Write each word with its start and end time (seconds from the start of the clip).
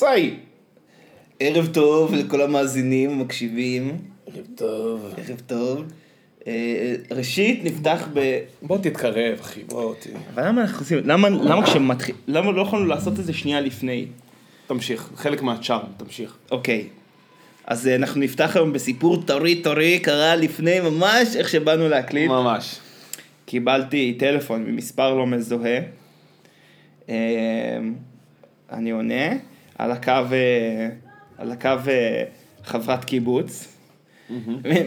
צאי. 0.00 0.34
ערב 1.40 1.66
טוב 1.72 2.14
לכל 2.14 2.42
המאזינים 2.42 3.10
המקשיבים. 3.10 3.98
ערב 4.26 4.46
טוב. 4.54 5.14
ערב 5.16 5.40
טוב. 5.46 5.84
אה, 6.46 6.94
ראשית, 7.10 7.64
נפתח 7.64 8.08
ב... 8.14 8.38
בוא 8.62 8.78
תתקרב, 8.78 9.38
אחי, 9.40 9.64
בוא 9.64 9.94
ת... 9.94 10.06
אבל 10.34 10.48
למה 10.48 10.60
אנחנו 10.60 10.80
עושים... 10.80 10.98
למה, 11.04 11.28
למה 11.28 11.66
כשמתחיל... 11.66 12.14
למה 12.28 12.52
לא 12.52 12.62
יכולנו 12.62 12.86
לעשות 12.86 13.20
את 13.20 13.24
זה 13.24 13.32
שנייה 13.32 13.60
לפני? 13.60 14.06
תמשיך, 14.66 15.10
חלק 15.16 15.42
מהצ'ארם, 15.42 15.88
תמשיך. 15.96 16.36
אוקיי. 16.50 16.86
אז 17.66 17.88
אה, 17.88 17.94
אנחנו 17.94 18.20
נפתח 18.20 18.56
היום 18.56 18.72
בסיפור 18.72 19.22
טרי 19.22 19.62
טרי, 19.62 19.98
קרה 19.98 20.36
לפני 20.36 20.80
ממש 20.80 21.36
איך 21.36 21.48
שבאנו 21.48 21.88
להקליט. 21.88 22.28
ממש. 22.30 22.78
קיבלתי 23.44 24.16
טלפון 24.18 24.64
ממספר 24.64 25.14
לא 25.14 25.26
מזוהה. 25.26 25.78
אה, 27.08 27.14
אני 28.72 28.90
עונה, 28.90 29.49
על 29.80 29.90
הקו, 29.92 30.10
אה, 30.32 30.88
על 31.38 31.52
הקו 31.52 31.68
אה, 31.88 32.24
חברת 32.64 33.04
קיבוץ. 33.04 33.76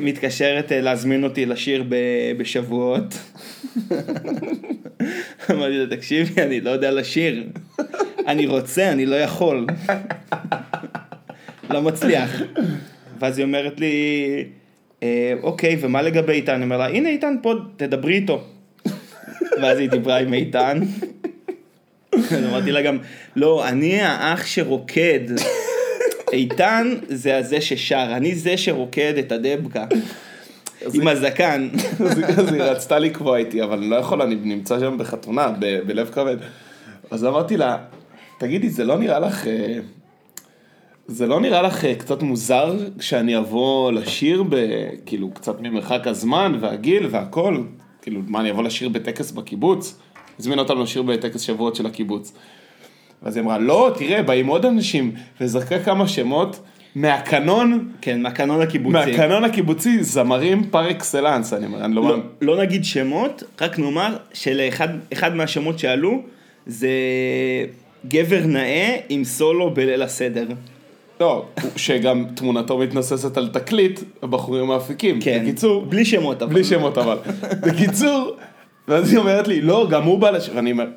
מתקשרת 0.01 0.71
אה, 0.71 0.81
להזמין 0.81 1.23
אותי 1.23 1.45
לשיר 1.45 1.83
ב- 1.89 1.95
בשבועות. 2.37 3.13
אמרתי 5.51 5.77
לה, 5.77 5.95
תקשיבי, 5.95 6.41
אני 6.41 6.61
לא 6.61 6.69
יודע 6.69 6.91
לשיר. 6.91 7.43
אני 8.27 8.45
רוצה, 8.47 8.91
אני 8.91 9.05
לא 9.05 9.15
יכול. 9.15 9.67
לא 11.69 11.81
מצליח. 11.81 12.41
ואז 13.19 13.37
היא 13.37 13.45
אומרת 13.45 13.79
לי, 13.79 13.95
"אה, 15.03 15.33
אוקיי, 15.43 15.77
ומה 15.81 16.01
לגבי 16.01 16.33
איתן? 16.33 16.53
אני 16.53 16.63
אומר 16.63 16.77
לה, 16.77 16.87
הנה 16.87 17.09
איתן 17.09 17.35
פה, 17.41 17.53
תדברי 17.77 18.13
איתו. 18.13 18.43
ואז 19.61 19.79
היא 19.79 19.89
דיברה 19.89 20.17
עם 20.19 20.33
איתן. 20.33 20.79
אז 22.33 22.45
אמרתי 22.45 22.71
לה 22.71 22.81
גם, 22.81 22.97
לא, 23.35 23.67
אני 23.67 24.01
האח 24.01 24.45
שרוקד. 24.45 25.19
איתן 26.33 26.95
זה 27.07 27.37
הזה 27.37 27.61
ששר, 27.61 28.07
אני 28.11 28.35
זה 28.35 28.57
שרוקד 28.57 29.13
את 29.19 29.31
הדבקה. 29.31 29.85
עם 30.93 31.07
הזקן. 31.07 31.69
אז 32.37 32.53
היא 32.53 32.61
רצתה 32.61 32.99
לקבוע 32.99 33.37
איתי, 33.37 33.63
אבל 33.63 33.77
אני 33.77 33.89
לא 33.89 33.95
יכול, 33.95 34.21
אני 34.21 34.35
נמצא 34.35 34.79
שם 34.79 34.97
בחתונה, 34.97 35.51
בלב 35.85 36.09
כבד. 36.09 36.37
אז 37.11 37.25
אמרתי 37.25 37.57
לה, 37.57 37.77
תגידי, 38.37 38.69
זה 38.69 38.83
לא 38.83 38.97
נראה 38.97 39.19
לך... 39.19 39.47
אה, 39.47 39.79
זה 41.07 41.27
לא 41.27 41.39
נראה 41.39 41.61
לך 41.61 41.85
אה, 41.85 41.95
קצת 41.95 42.23
מוזר 42.23 42.75
שאני 42.99 43.37
אבוא 43.37 43.91
לשיר, 43.91 44.43
ב, 44.49 44.55
כאילו, 45.05 45.31
קצת 45.31 45.61
ממרחק 45.61 46.07
הזמן 46.07 46.57
והגיל 46.59 47.07
והכל? 47.11 47.63
כאילו, 48.01 48.21
מה, 48.27 48.39
אני 48.39 48.51
אבוא 48.51 48.63
לשיר 48.63 48.89
בטקס 48.89 49.31
בקיבוץ? 49.31 49.99
הזמין 50.39 50.59
אותנו 50.59 50.83
לשיר 50.83 51.01
בטקס 51.01 51.41
שבועות 51.41 51.75
של 51.75 51.85
הקיבוץ. 51.85 52.33
ואז 53.23 53.35
היא 53.35 53.43
אמרה, 53.43 53.57
לא, 53.57 53.91
תראה, 53.97 54.23
באים 54.23 54.47
עוד 54.47 54.65
אנשים, 54.65 55.11
וזרקה 55.41 55.79
כמה 55.79 56.07
שמות 56.07 56.59
מהקנון, 56.95 57.89
כן, 58.01 58.21
מהקנון 58.21 58.61
הקיבוצי. 58.61 58.93
מהקנון 58.93 59.43
הקיבוצי, 59.43 60.03
זמרים 60.03 60.63
פר 60.63 60.91
אקסלנס, 60.91 61.53
אני 61.53 61.65
אומר, 61.65 61.85
אני 61.85 61.95
לא... 61.95 62.09
לא. 62.09 62.17
לא 62.41 62.57
נגיד 62.57 62.85
שמות, 62.85 63.43
רק 63.61 63.79
נאמר 63.79 64.17
שלאחד 64.33 64.87
אחד 65.13 65.35
מהשמות 65.35 65.79
שעלו 65.79 66.21
זה 66.65 66.89
גבר 68.07 68.45
נאה 68.45 68.97
עם 69.09 69.23
סולו 69.23 69.73
בליל 69.73 70.01
הסדר. 70.01 70.45
לא, 71.19 71.45
שגם 71.75 72.25
תמונתו 72.35 72.77
מתנוססת 72.77 73.37
על 73.37 73.47
תקליט, 73.47 73.99
הבחורים 74.23 74.71
האפיקים. 74.71 75.21
כן, 75.21 75.41
בקיצור, 75.43 75.85
בלי 75.85 76.05
שמות 76.05 76.41
אבל. 76.41 76.53
בלי 76.53 76.63
שמות 76.63 76.97
אבל. 76.97 77.17
בקיצור, 77.61 78.35
ואז 78.87 79.11
היא 79.11 79.19
אומרת 79.19 79.47
לי, 79.47 79.61
לא, 79.61 79.87
גם 79.89 80.03
הוא 80.03 80.19
בא 80.19 80.29
לשיר, 80.29 80.55
ואני 80.55 80.71
אומר, 80.71 80.87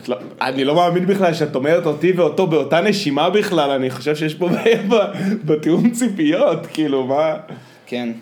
"את 0.00 0.08
לא- 0.08 0.16
אני 0.40 0.64
לא 0.64 0.74
מאמין 0.74 1.06
בכלל 1.06 1.34
שאת 1.34 1.54
אומרת 1.54 1.86
אותי 1.86 2.12
ואותו 2.12 2.46
באותה 2.46 2.80
נשימה 2.80 3.30
בכלל, 3.30 3.70
אני 3.70 3.90
חושב 3.90 4.16
שיש 4.16 4.34
פה 4.34 4.48
בעיה 4.48 4.82
בתיאום 5.44 5.90
ציפיות, 5.90 6.66
כאילו, 6.66 7.06
מה... 7.06 7.34
כן. 7.86 8.12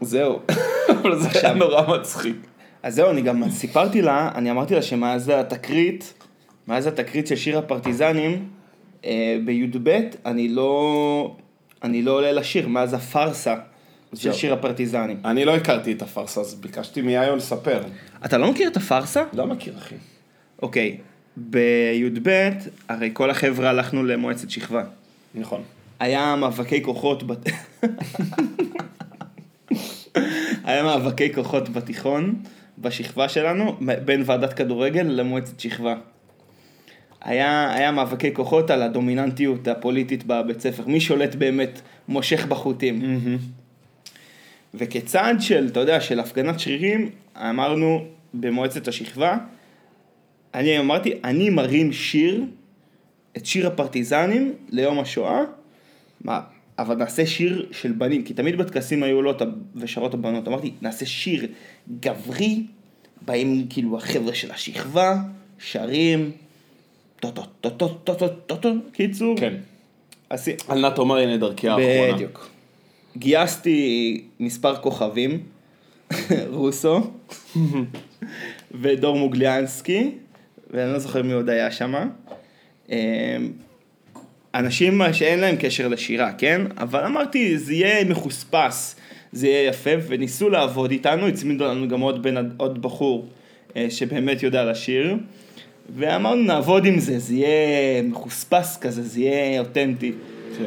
זהו. 0.00 0.38
אבל 1.02 1.16
זה 1.18 1.28
היה 1.42 1.54
נורא 1.54 1.96
מצחיק. 1.98 2.36
אז 2.82 2.94
זהו, 2.94 3.10
אני 3.10 3.22
גם 3.22 3.50
סיפרתי 3.50 4.02
לה, 4.02 4.30
אני 4.34 4.50
אמרתי 4.50 4.74
לה 4.74 4.82
שמאז 4.82 5.28
התקרית, 5.34 6.14
מאז 6.68 6.86
התקרית 6.86 7.26
של 7.26 7.36
שיר 7.36 7.58
הפרטיזנים, 7.58 8.44
אה, 9.04 9.36
בי"ב, 9.44 10.00
אני 10.26 10.48
לא, 10.48 11.34
אני 11.84 12.02
לא 12.02 12.10
עולה 12.12 12.32
לשיר, 12.32 12.68
מאז 12.68 12.94
הפארסה 12.94 13.54
של. 14.14 14.32
שיר 14.32 14.52
הפרטיזנים. 14.52 15.20
אני 15.24 15.44
לא 15.44 15.56
הכרתי 15.56 15.92
את 15.92 16.02
הפארסה, 16.02 16.40
אז 16.40 16.54
ביקשתי 16.54 17.02
מיאיו 17.02 17.36
לספר. 17.36 17.82
אתה 18.24 18.38
לא 18.38 18.50
מכיר 18.50 18.68
את 18.68 18.76
הפארסה? 18.76 19.22
לא 19.32 19.46
מכיר, 19.46 19.78
אחי. 19.78 19.94
אוקיי, 20.62 20.96
בי"ב, 21.36 22.50
הרי 22.88 23.10
כל 23.12 23.30
החבר'ה 23.30 23.70
הלכנו 23.70 24.04
למועצת 24.04 24.50
שכבה. 24.50 24.84
נכון. 25.34 25.62
היה 26.00 26.36
מאבקי 26.36 26.82
כוחות, 26.82 27.22
בת... 27.22 27.48
היה 30.64 30.82
מאבקי 30.82 31.34
כוחות 31.34 31.68
בתיכון, 31.68 32.34
בשכבה 32.78 33.28
שלנו, 33.28 33.76
בין 34.04 34.22
ועדת 34.26 34.52
כדורגל 34.52 35.02
למועצת 35.02 35.60
שכבה. 35.60 35.94
היה, 37.20 37.74
היה 37.74 37.92
מאבקי 37.92 38.34
כוחות 38.34 38.70
על 38.70 38.82
הדומיננטיות 38.82 39.68
הפוליטית 39.68 40.24
בבית 40.26 40.60
ספר, 40.60 40.86
מי 40.86 41.00
שולט 41.00 41.34
באמת, 41.34 41.80
מושך 42.08 42.46
בחוטים. 42.46 43.02
וכצעד 44.74 45.40
של, 45.40 45.66
אתה 45.66 45.80
יודע, 45.80 46.00
של 46.00 46.20
הפגנת 46.20 46.60
שרירים, 46.60 47.10
אמרנו 47.36 48.04
במועצת 48.34 48.88
השכבה, 48.88 49.38
אני 50.54 50.78
אמרתי, 50.78 51.12
אני 51.24 51.50
מרים 51.50 51.92
שיר, 51.92 52.44
את 53.36 53.46
שיר 53.46 53.66
הפרטיזנים 53.66 54.54
ליום 54.70 54.98
השואה, 54.98 55.40
מה, 56.24 56.40
אבל 56.78 56.96
נעשה 56.96 57.26
שיר 57.26 57.68
של 57.72 57.92
בנים, 57.92 58.24
כי 58.24 58.34
תמיד 58.34 58.56
בטקסים 58.58 59.02
היו 59.02 59.16
עולות 59.16 59.42
ושרות 59.74 60.14
הבנות, 60.14 60.48
אמרתי, 60.48 60.72
נעשה 60.82 61.06
שיר 61.06 61.46
גברי, 62.00 62.62
באים 63.22 63.66
כאילו 63.70 63.96
החבר'ה 63.96 64.34
של 64.34 64.50
השכבה, 64.50 65.16
שרים, 65.58 66.30
טו-טו, 67.20 67.42
טו-טו, 67.60 67.88
טו-טו, 67.88 68.28
טו-טו, 68.28 68.70
קיצור, 68.92 69.36
כן. 69.36 69.54
אל 70.68 70.80
נא 70.80 70.90
תאמר 70.94 71.16
הנה 71.16 71.36
דרכי 71.36 71.68
האחרונה. 71.68 72.14
בדיוק. 72.14 72.50
גייסתי 73.16 74.20
מספר 74.40 74.76
כוכבים, 74.76 75.40
רוסו, 76.50 77.10
ודור 78.80 79.16
מוגליאנסקי, 79.16 80.10
ואני 80.70 80.92
לא 80.92 80.98
זוכר 80.98 81.22
מי 81.22 81.32
עוד 81.32 81.48
היה 81.48 81.70
שם. 81.70 81.94
אנשים 84.54 85.00
שאין 85.12 85.40
להם 85.40 85.56
קשר 85.56 85.88
לשירה, 85.88 86.32
כן? 86.32 86.60
אבל 86.76 87.04
אמרתי, 87.04 87.58
זה 87.58 87.74
יהיה 87.74 88.04
מחוספס, 88.04 88.96
זה 89.32 89.48
יהיה 89.48 89.68
יפה, 89.68 89.90
וניסו 90.08 90.50
לעבוד 90.50 90.90
איתנו, 90.90 91.26
הצמידו 91.26 91.64
לנו 91.64 91.88
גם 91.88 92.00
עוד, 92.00 92.22
בן, 92.22 92.34
עוד 92.56 92.82
בחור 92.82 93.26
אה, 93.76 93.86
שבאמת 93.90 94.42
יודע 94.42 94.64
לשיר, 94.64 95.16
ואמרנו, 95.96 96.42
נעבוד 96.42 96.86
עם 96.86 96.98
זה, 96.98 97.18
זה 97.18 97.34
יהיה 97.34 98.02
מחוספס 98.02 98.78
כזה, 98.80 99.02
זה 99.02 99.20
יהיה 99.20 99.60
אותנטי. 99.60 100.12
כן. 100.58 100.64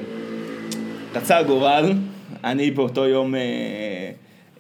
רצה 1.14 1.38
הגורל, 1.38 1.94
אני 2.46 2.72
באותו 2.72 3.08
יום 3.08 3.36
אה, 3.36 3.42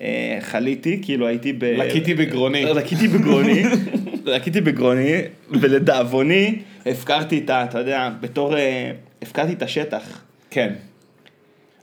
אה, 0.01 0.37
חליתי, 0.41 0.99
כאילו 1.01 1.27
הייתי 1.27 1.53
ב... 1.53 1.63
לקיתי 1.63 2.13
בגרוני. 2.13 2.65
לקיתי 2.65 3.07
בגרוני, 3.07 3.63
לקיתי 4.25 4.61
בגרוני, 4.61 5.21
ולדאבוני 5.49 6.59
הפקרתי 6.85 7.37
את 7.37 7.49
ה... 7.49 7.63
אתה 7.63 7.79
יודע, 7.79 8.09
בתור... 8.19 8.57
אה, 8.57 8.91
הפקרתי 9.21 9.53
את 9.53 9.61
השטח. 9.61 10.21
כן. 10.49 10.73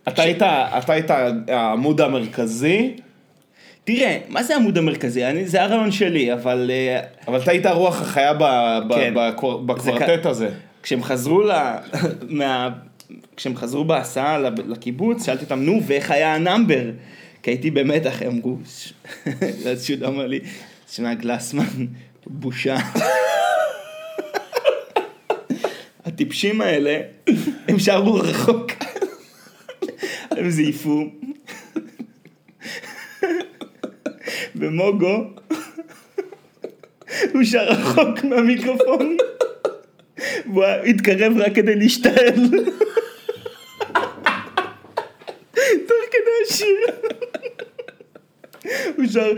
אתה 0.08 0.22
היית, 0.22 0.42
אתה 0.42 0.92
היית 0.92 1.10
העמוד 1.48 2.00
המרכזי, 2.00 2.92
תראה, 3.84 4.18
מה 4.28 4.42
זה 4.42 4.54
העמוד 4.54 4.78
המרכזי? 4.78 5.24
אני, 5.24 5.46
זה 5.46 5.62
הרעיון 5.62 5.90
שלי, 5.92 6.32
אבל 6.32 6.70
אבל 7.28 7.40
אתה 7.40 7.50
היית 7.50 7.66
הרוח 7.66 8.02
החיה 8.02 8.34
ב, 8.34 8.44
ב, 8.88 8.94
כן. 8.94 9.14
בקוורטט 9.66 10.26
הזה. 10.26 10.48
כשהם 10.82 11.02
חזרו 11.02 11.42
ל... 11.42 11.52
מה... 12.28 12.68
כשהם 13.36 13.56
חזרו 13.56 13.84
בהסעה 13.84 14.38
לקיבוץ, 14.68 15.26
שאלתי 15.26 15.44
אותם, 15.44 15.60
נו, 15.60 15.80
ואיך 15.86 16.10
היה 16.10 16.34
הנאמבר? 16.34 16.90
כי 17.42 17.50
הייתי 17.50 17.70
במתח, 17.70 18.22
הם 18.22 18.28
אמרו, 18.28 18.58
ש- 18.68 18.92
אז 19.70 19.86
שוט 19.86 20.02
אמר 20.02 20.26
לי, 20.26 20.40
שמע, 20.90 21.14
גלסמן, 21.14 21.86
בושה. 22.26 22.76
הטיפשים 26.04 26.60
האלה, 26.60 27.00
הם 27.68 27.78
שרו 27.78 28.14
רחוק. 28.14 28.70
הם 30.36 30.50
זייפו. 30.50 31.04
ומוגו, 34.56 35.24
הוא 37.32 37.44
שר 37.44 37.64
רחוק 37.68 38.24
מהמיקרופון. 38.24 39.16
והוא 40.46 40.64
התקרב 40.64 41.32
רק 41.36 41.54
כדי 41.54 41.74
להשתעל. 41.76 42.34
תוך 45.86 46.02
כדי 46.10 46.34
השיר. 46.48 46.86
הוא 49.02 49.10
שר... 49.10 49.32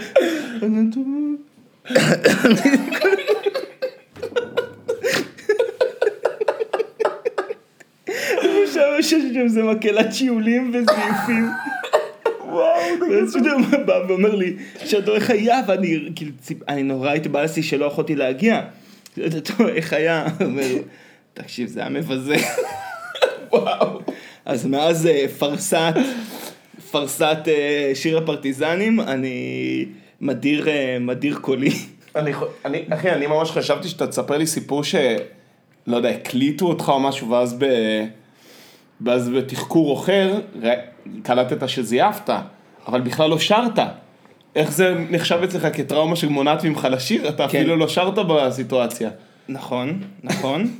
עכשיו 8.68 8.98
יש 8.98 9.10
שם 9.10 9.40
איזה 9.40 9.62
מקהלת 9.62 10.14
שיעולים 10.14 10.72
וזיופים. 10.74 11.50
ואז 13.10 13.36
הוא 13.36 13.44
בא 13.86 14.00
ואומר 14.08 14.34
לי, 14.34 14.56
שאתה 14.84 15.10
איך 15.10 15.30
היה, 15.30 15.60
ואני 15.66 16.10
כאילו, 16.16 16.30
אני 16.68 16.82
נורא 16.82 17.12
התבאסתי 17.12 17.62
שלא 17.62 17.84
יכולתי 17.84 18.16
להגיע. 18.16 18.60
אתה 19.26 19.68
איך 19.68 19.92
היה? 19.92 20.26
אומר, 20.44 20.68
תקשיב, 21.34 21.68
זה 21.68 21.80
היה 21.80 21.88
מבזה. 21.88 22.36
וואו. 23.52 24.00
אז 24.44 24.66
מאז 24.66 25.08
פרסת, 25.38 25.94
פרסת 26.94 27.38
אה, 27.48 27.90
שיר 27.94 28.18
הפרטיזנים, 28.18 29.00
אני 29.00 29.84
מדיר, 30.20 30.68
אה, 30.68 30.96
מדיר 31.00 31.38
קולי. 31.40 31.70
אני, 32.16 32.32
אני, 32.64 32.82
אחי, 32.90 33.10
אני 33.10 33.26
ממש 33.26 33.50
חשבתי 33.50 33.88
שאתה 33.88 34.06
תספר 34.06 34.38
לי 34.38 34.46
סיפור 34.46 34.84
ש... 34.84 34.94
לא 35.86 35.96
יודע, 35.96 36.08
הקליטו 36.08 36.66
אותך 36.66 36.88
או 36.88 37.00
משהו, 37.00 37.30
ואז 37.30 37.56
ב... 37.58 37.66
ואז 39.00 39.28
בתחקור 39.28 40.00
אחר, 40.00 40.40
ר- 40.62 40.68
קלטת 41.22 41.68
שזייפת, 41.68 42.30
אבל 42.88 43.00
בכלל 43.00 43.30
לא 43.30 43.38
שרת. 43.38 43.78
איך 44.56 44.72
זה 44.72 44.94
נחשב 45.10 45.40
אצלך 45.44 45.68
כטראומה 45.72 46.16
שמונעת 46.16 46.64
ממך 46.64 46.88
לשיר? 46.90 47.28
אתה 47.28 47.48
כן. 47.48 47.58
אפילו 47.58 47.76
לא 47.76 47.88
שרת 47.88 48.14
בסיטואציה. 48.14 49.10
נכון, 49.48 50.00
נכון, 50.22 50.70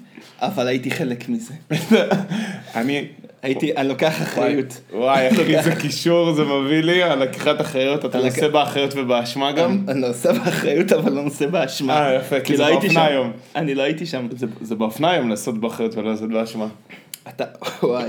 אבל 0.41 0.67
הייתי 0.67 0.91
חלק 0.91 1.29
מזה. 1.29 1.55
אני... 2.75 3.05
הייתי, 3.43 3.77
אני 3.77 3.89
לוקח 3.89 4.23
אחריות. 4.23 4.81
וואי, 4.93 5.29
אחי, 5.31 5.57
איזה 5.57 5.77
קישור 5.77 6.33
זה 6.33 6.45
מביא 6.45 6.81
לי 6.81 7.03
על 7.03 7.23
לקיחת 7.23 7.61
אחריות, 7.61 8.05
אתה 8.05 8.19
נושא 8.19 8.49
באחריות 8.49 8.95
ובאשמה 8.97 9.53
גם? 9.53 9.79
אני 9.89 10.01
לא 10.01 10.09
נושא 10.09 10.33
באחריות, 10.33 10.93
אבל 10.93 11.13
לא 11.13 11.23
נושא 11.23 11.47
באשמה. 11.47 12.07
אה, 12.07 12.15
יפה, 12.15 12.41
כי 12.41 12.57
זה 12.57 12.63
לא 12.63 12.71
באופנה. 12.81 13.05
היום. 13.07 13.33
אני 13.57 13.75
לא 13.75 13.83
הייתי 13.83 14.07
שם. 14.07 14.29
זה- 14.63 14.75
באופנה 14.77 15.11
היום 15.11 15.29
לעשות 15.31 15.59
באחריות 15.61 15.95
ולא 15.97 16.11
לעשות 16.11 16.29
באשמה. 16.31 16.67
אתה, 17.29 17.45
וואי. 17.83 18.09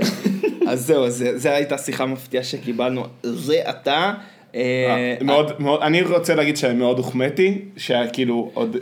אז 0.68 0.86
זהו, 0.86 1.10
זה- 1.10 1.38
זה 1.38 1.54
הייתה 1.54 1.78
שיחה 1.78 2.06
מפתיעה 2.06 2.44
שקיבלנו. 2.44 3.04
זה 3.22 3.60
אתה. 3.70 4.12
אה, 4.54 5.16
מאוד, 5.20 5.52
מאוד, 5.58 5.82
אני 5.82 6.02
רוצה 6.02 6.34
להגיד 6.34 6.56
שאני 6.56 6.74
מאוד 6.74 6.98
הוחמאתי, 6.98 7.58
שהיה 7.76 8.08
כאילו 8.08 8.50
עוד... 8.54 8.76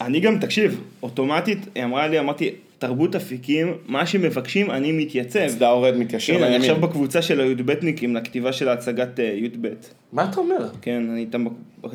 אני 0.00 0.20
גם, 0.20 0.38
תקשיב, 0.38 0.80
אוטומטית, 1.02 1.58
היא 1.74 1.84
אמרה 1.84 2.08
לי, 2.08 2.18
אמרתי, 2.18 2.50
תרבות 2.78 3.14
אפיקים, 3.14 3.72
מה 3.86 4.06
שמבקשים, 4.06 4.70
אני 4.70 4.92
מתייצב. 4.92 5.46
צדע 5.48 5.70
אורד 5.70 5.96
מתיישר 5.96 6.34
הנה, 6.34 6.46
אני 6.46 6.52
לימין. 6.52 6.70
עכשיו 6.70 6.88
בקבוצה 6.88 7.22
של 7.22 7.40
הי"בניקים 7.40 8.16
לכתיבה 8.16 8.52
של 8.52 8.68
הצגת 8.68 9.20
אה, 9.20 9.24
י"ב. 9.24 9.68
מה 10.12 10.24
אתה 10.30 10.40
אומר? 10.40 10.68
כן, 10.82 11.10
אני 11.10 11.26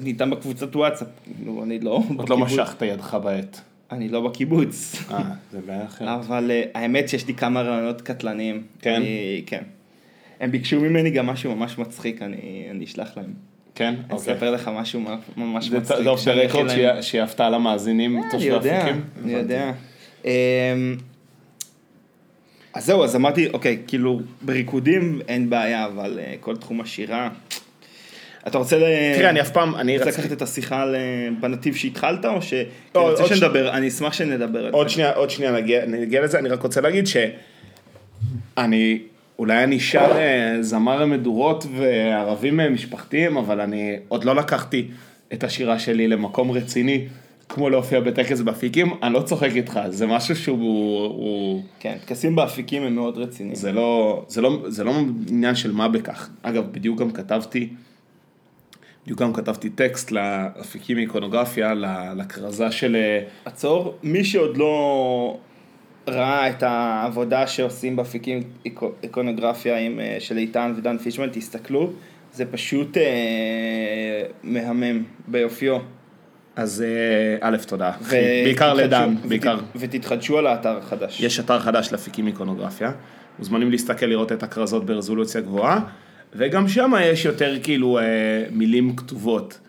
איתם, 0.06 0.30
בקבוצת 0.30 0.76
וואטסאפ. 0.76 1.08
אני 1.64 1.80
לא 1.80 2.04
עוד 2.18 2.30
לא. 2.30 2.38
משכת 2.38 2.82
ידך 2.82 3.18
בעט. 3.24 3.60
אני 3.92 4.10
לא 4.10 4.22
בקיבוץ. 4.30 5.04
אה, 5.12 5.20
זה 5.52 5.60
בעיה 5.66 5.86
אחרת. 5.86 6.08
אבל 6.08 6.52
אה, 6.52 6.64
האמת 6.76 7.10
שיש 7.10 7.28
לי 7.28 7.34
כמה 7.34 7.62
רעיונות 7.62 8.02
קטלניים. 8.02 8.64
כן? 8.82 8.94
אני- 8.96 9.44
כן. 9.46 9.64
הם 10.40 10.52
ביקשו 10.52 10.80
ממני 10.82 11.10
גם 11.10 11.26
משהו 11.28 11.56
ממש 11.56 11.78
מצחיק, 11.78 12.22
אני 12.22 12.38
אני 12.72 12.86
אשלח 12.86 13.18
להם. 13.18 13.34
כן? 13.76 13.86
אני 13.88 13.98
אוקיי. 14.10 14.34
אספר 14.34 14.52
לך 14.52 14.72
משהו 14.76 15.02
ממש 15.38 15.68
זה 15.70 15.80
מצחיק. 15.80 15.98
זה 16.04 16.10
off 16.10 16.26
the 16.26 16.34
record. 16.34 16.68
שהיא 17.02 17.22
הפתעה 17.22 17.50
למאזינים 17.50 18.18
אני 18.18 18.32
תושבי 18.32 18.48
יודע, 18.50 18.78
אפיקים? 18.82 19.04
אני 19.24 19.36
הבנתי. 19.36 19.54
יודע. 19.54 19.72
אמ, 20.26 20.32
אז 22.74 22.86
זהו, 22.86 23.04
אז 23.04 23.16
אמרתי, 23.16 23.48
אוקיי, 23.54 23.78
כאילו, 23.88 24.20
בריקודים 24.42 25.22
אין 25.28 25.50
בעיה, 25.50 25.86
אבל 25.86 26.20
אה, 26.24 26.34
כל 26.40 26.58
תחום 26.58 26.82
השירה... 26.82 27.30
אתה 28.48 28.58
רוצה 28.58 28.78
ל... 28.78 28.84
תראה, 29.18 29.30
אני 29.30 29.42
אף 29.42 29.50
פעם, 29.52 29.76
אני 29.76 29.98
רוצה 29.98 30.10
רציתי... 30.10 30.22
לקחת 30.24 30.38
את 30.38 30.42
השיחה 30.42 30.86
בנתיב 31.40 31.76
שהתחלת, 31.76 32.26
או 32.26 32.42
ש... 32.42 32.54
אני 32.54 32.64
רוצה 32.96 33.24
עוד 33.24 33.34
ש- 33.34 33.40
שנדבר, 33.40 33.70
אני 33.72 33.88
אשמח 33.88 34.14
שנדבר 34.14 34.66
על 34.66 34.72
עוד 34.72 34.88
זה. 34.88 34.94
שנייה, 34.94 35.14
עוד 35.14 35.30
שנייה 35.30 35.52
נגיע, 35.52 35.86
נגיע 35.86 36.22
לזה, 36.22 36.40
אני 36.40 36.50
רק 36.50 36.62
רוצה 36.62 36.82
להגיד 36.82 37.06
שאני, 37.08 39.00
אולי 39.42 39.64
אני 39.64 39.80
שר 39.80 40.12
אה, 40.18 40.58
זמר 40.62 41.02
המדורות 41.02 41.66
וערבים 41.78 42.60
משפחתיים, 42.74 43.38
אבל 43.38 43.62
אני 43.62 43.96
עוד 44.08 44.24
לא 44.24 44.36
לקחתי 44.36 44.88
את 45.34 45.44
השירה 45.44 45.80
שלי 45.80 46.08
למקום 46.08 46.52
רציני, 46.52 47.08
כמו 47.50 47.70
להופיע 47.70 48.00
בטקס 48.00 48.42
באפיקים, 48.42 48.94
אני 49.04 49.14
לא 49.14 49.22
צוחק 49.22 49.50
איתך, 49.56 49.80
זה 49.90 50.08
משהו 50.08 50.36
שהוא, 50.36 51.06
הוא, 51.06 51.64
כן, 51.80 51.98
טקסים 52.06 52.36
באפיקים 52.36 52.84
הם 52.84 52.96
מאוד 52.96 53.18
רציניים. 53.18 53.56
זה 53.56 53.72
לא, 53.72 54.24
זה 54.28 54.42
לא, 54.42 54.64
זה 54.68 54.84
לא 54.84 54.94
עניין 55.30 55.56
של 55.56 55.72
מה 55.72 55.88
בכך. 55.88 56.30
אגב, 56.42 56.64
בדיוק 56.72 57.00
גם 57.00 57.12
כתבתי, 57.12 57.70
בדיוק 59.04 59.22
גם 59.22 59.34
כתבתי 59.34 59.70
טקסט 59.70 60.12
לאפיקים 60.12 60.98
איקונוגרפיה, 60.98 61.74
לכרזה 62.16 62.72
של... 62.72 62.96
אה, 62.96 63.24
עצור, 63.46 63.98
מי 64.04 64.24
שעוד 64.24 64.58
לא 64.58 65.38
ראה 66.08 66.50
את 66.50 66.64
העבודה 66.64 67.48
שעושים 67.48 67.96
באפיקים 67.96 68.40
איקו- 68.66 68.92
איקונוגרפיה 69.04 69.78
עם, 69.78 70.00
אה, 70.00 70.16
של 70.20 70.38
איתן 70.38 70.74
ודן 70.78 70.98
פישמן, 70.98 71.30
תסתכלו, 71.32 71.92
זה 72.34 72.46
פשוט 72.46 72.98
אה, 72.98 73.04
מהמם 74.44 75.04
ביופיו. 75.28 75.78
אז 76.56 76.82
אה, 76.88 77.38
א', 77.50 77.58
תודה. 77.68 77.92
ו- 78.02 78.10
בעיקר 78.44 78.74
לדן, 78.74 79.16
ות- 79.22 79.26
בעיקר. 79.30 79.58
ותתחדשו 79.76 80.38
על 80.38 80.48
האתר 80.48 80.78
החדש. 80.78 81.22
יש 81.22 81.40
אתר 81.40 81.60
חדש 81.60 81.92
לאפיקים 81.92 82.28
איקונוגרפיה, 82.28 82.92
מוזמנים 83.40 83.72
להסתכל 83.72 84.06
לראות 84.06 84.32
את 84.32 84.44
הכרזות 84.44 84.86
ברזולוציה 84.86 85.42
גבוהה, 85.42 85.80
וגם 86.36 86.68
שם 86.68 86.92
יש 87.02 87.26
יותר 87.26 87.58
כאילו 87.64 88.00
אה, 88.00 88.04
מילים 88.52 88.96
כתובות. 88.96 89.60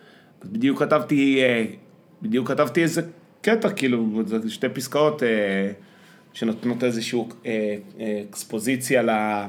בדיוק 0.44 0.78
כתבתי, 0.82 1.42
אה, 1.42 1.64
בדיוק 2.22 2.48
כתבתי 2.48 2.82
איזה 2.82 3.02
קטע, 3.42 3.70
כאילו, 3.70 4.22
שתי 4.48 4.68
פסקאות 4.68 5.22
אה, 5.22 5.28
שנותנות 6.32 6.84
איזושהי 6.84 7.20
אה, 7.46 7.76
אה, 8.00 8.22
אקספוזיציה 8.30 9.02
ל- 9.02 9.46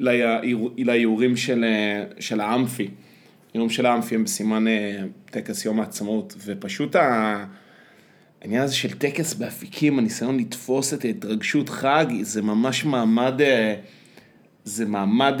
לאיור- 0.00 0.70
לאיורים 0.78 1.36
של, 1.36 1.64
אה, 1.64 2.04
של 2.20 2.40
האמפי. 2.40 2.88
איורים 3.54 3.70
של 3.70 3.86
האמפי 3.86 4.14
הם 4.14 4.24
בסימן 4.24 4.64
טקס 5.30 5.64
יום 5.64 5.80
העצמאות, 5.80 6.34
ופשוט. 6.44 6.96
העניין 6.96 8.62
הזה 8.62 8.74
של 8.74 8.92
טקס 8.98 9.34
באפיקים, 9.34 9.98
הניסיון 9.98 10.38
לתפוס 10.38 10.94
את 10.94 11.04
ההתרגשות 11.04 11.68
חג, 11.68 12.06
זה 12.22 12.42
ממש 12.42 12.84
מעמד, 12.84 13.40
זה 14.64 14.86
מעמד 14.86 15.34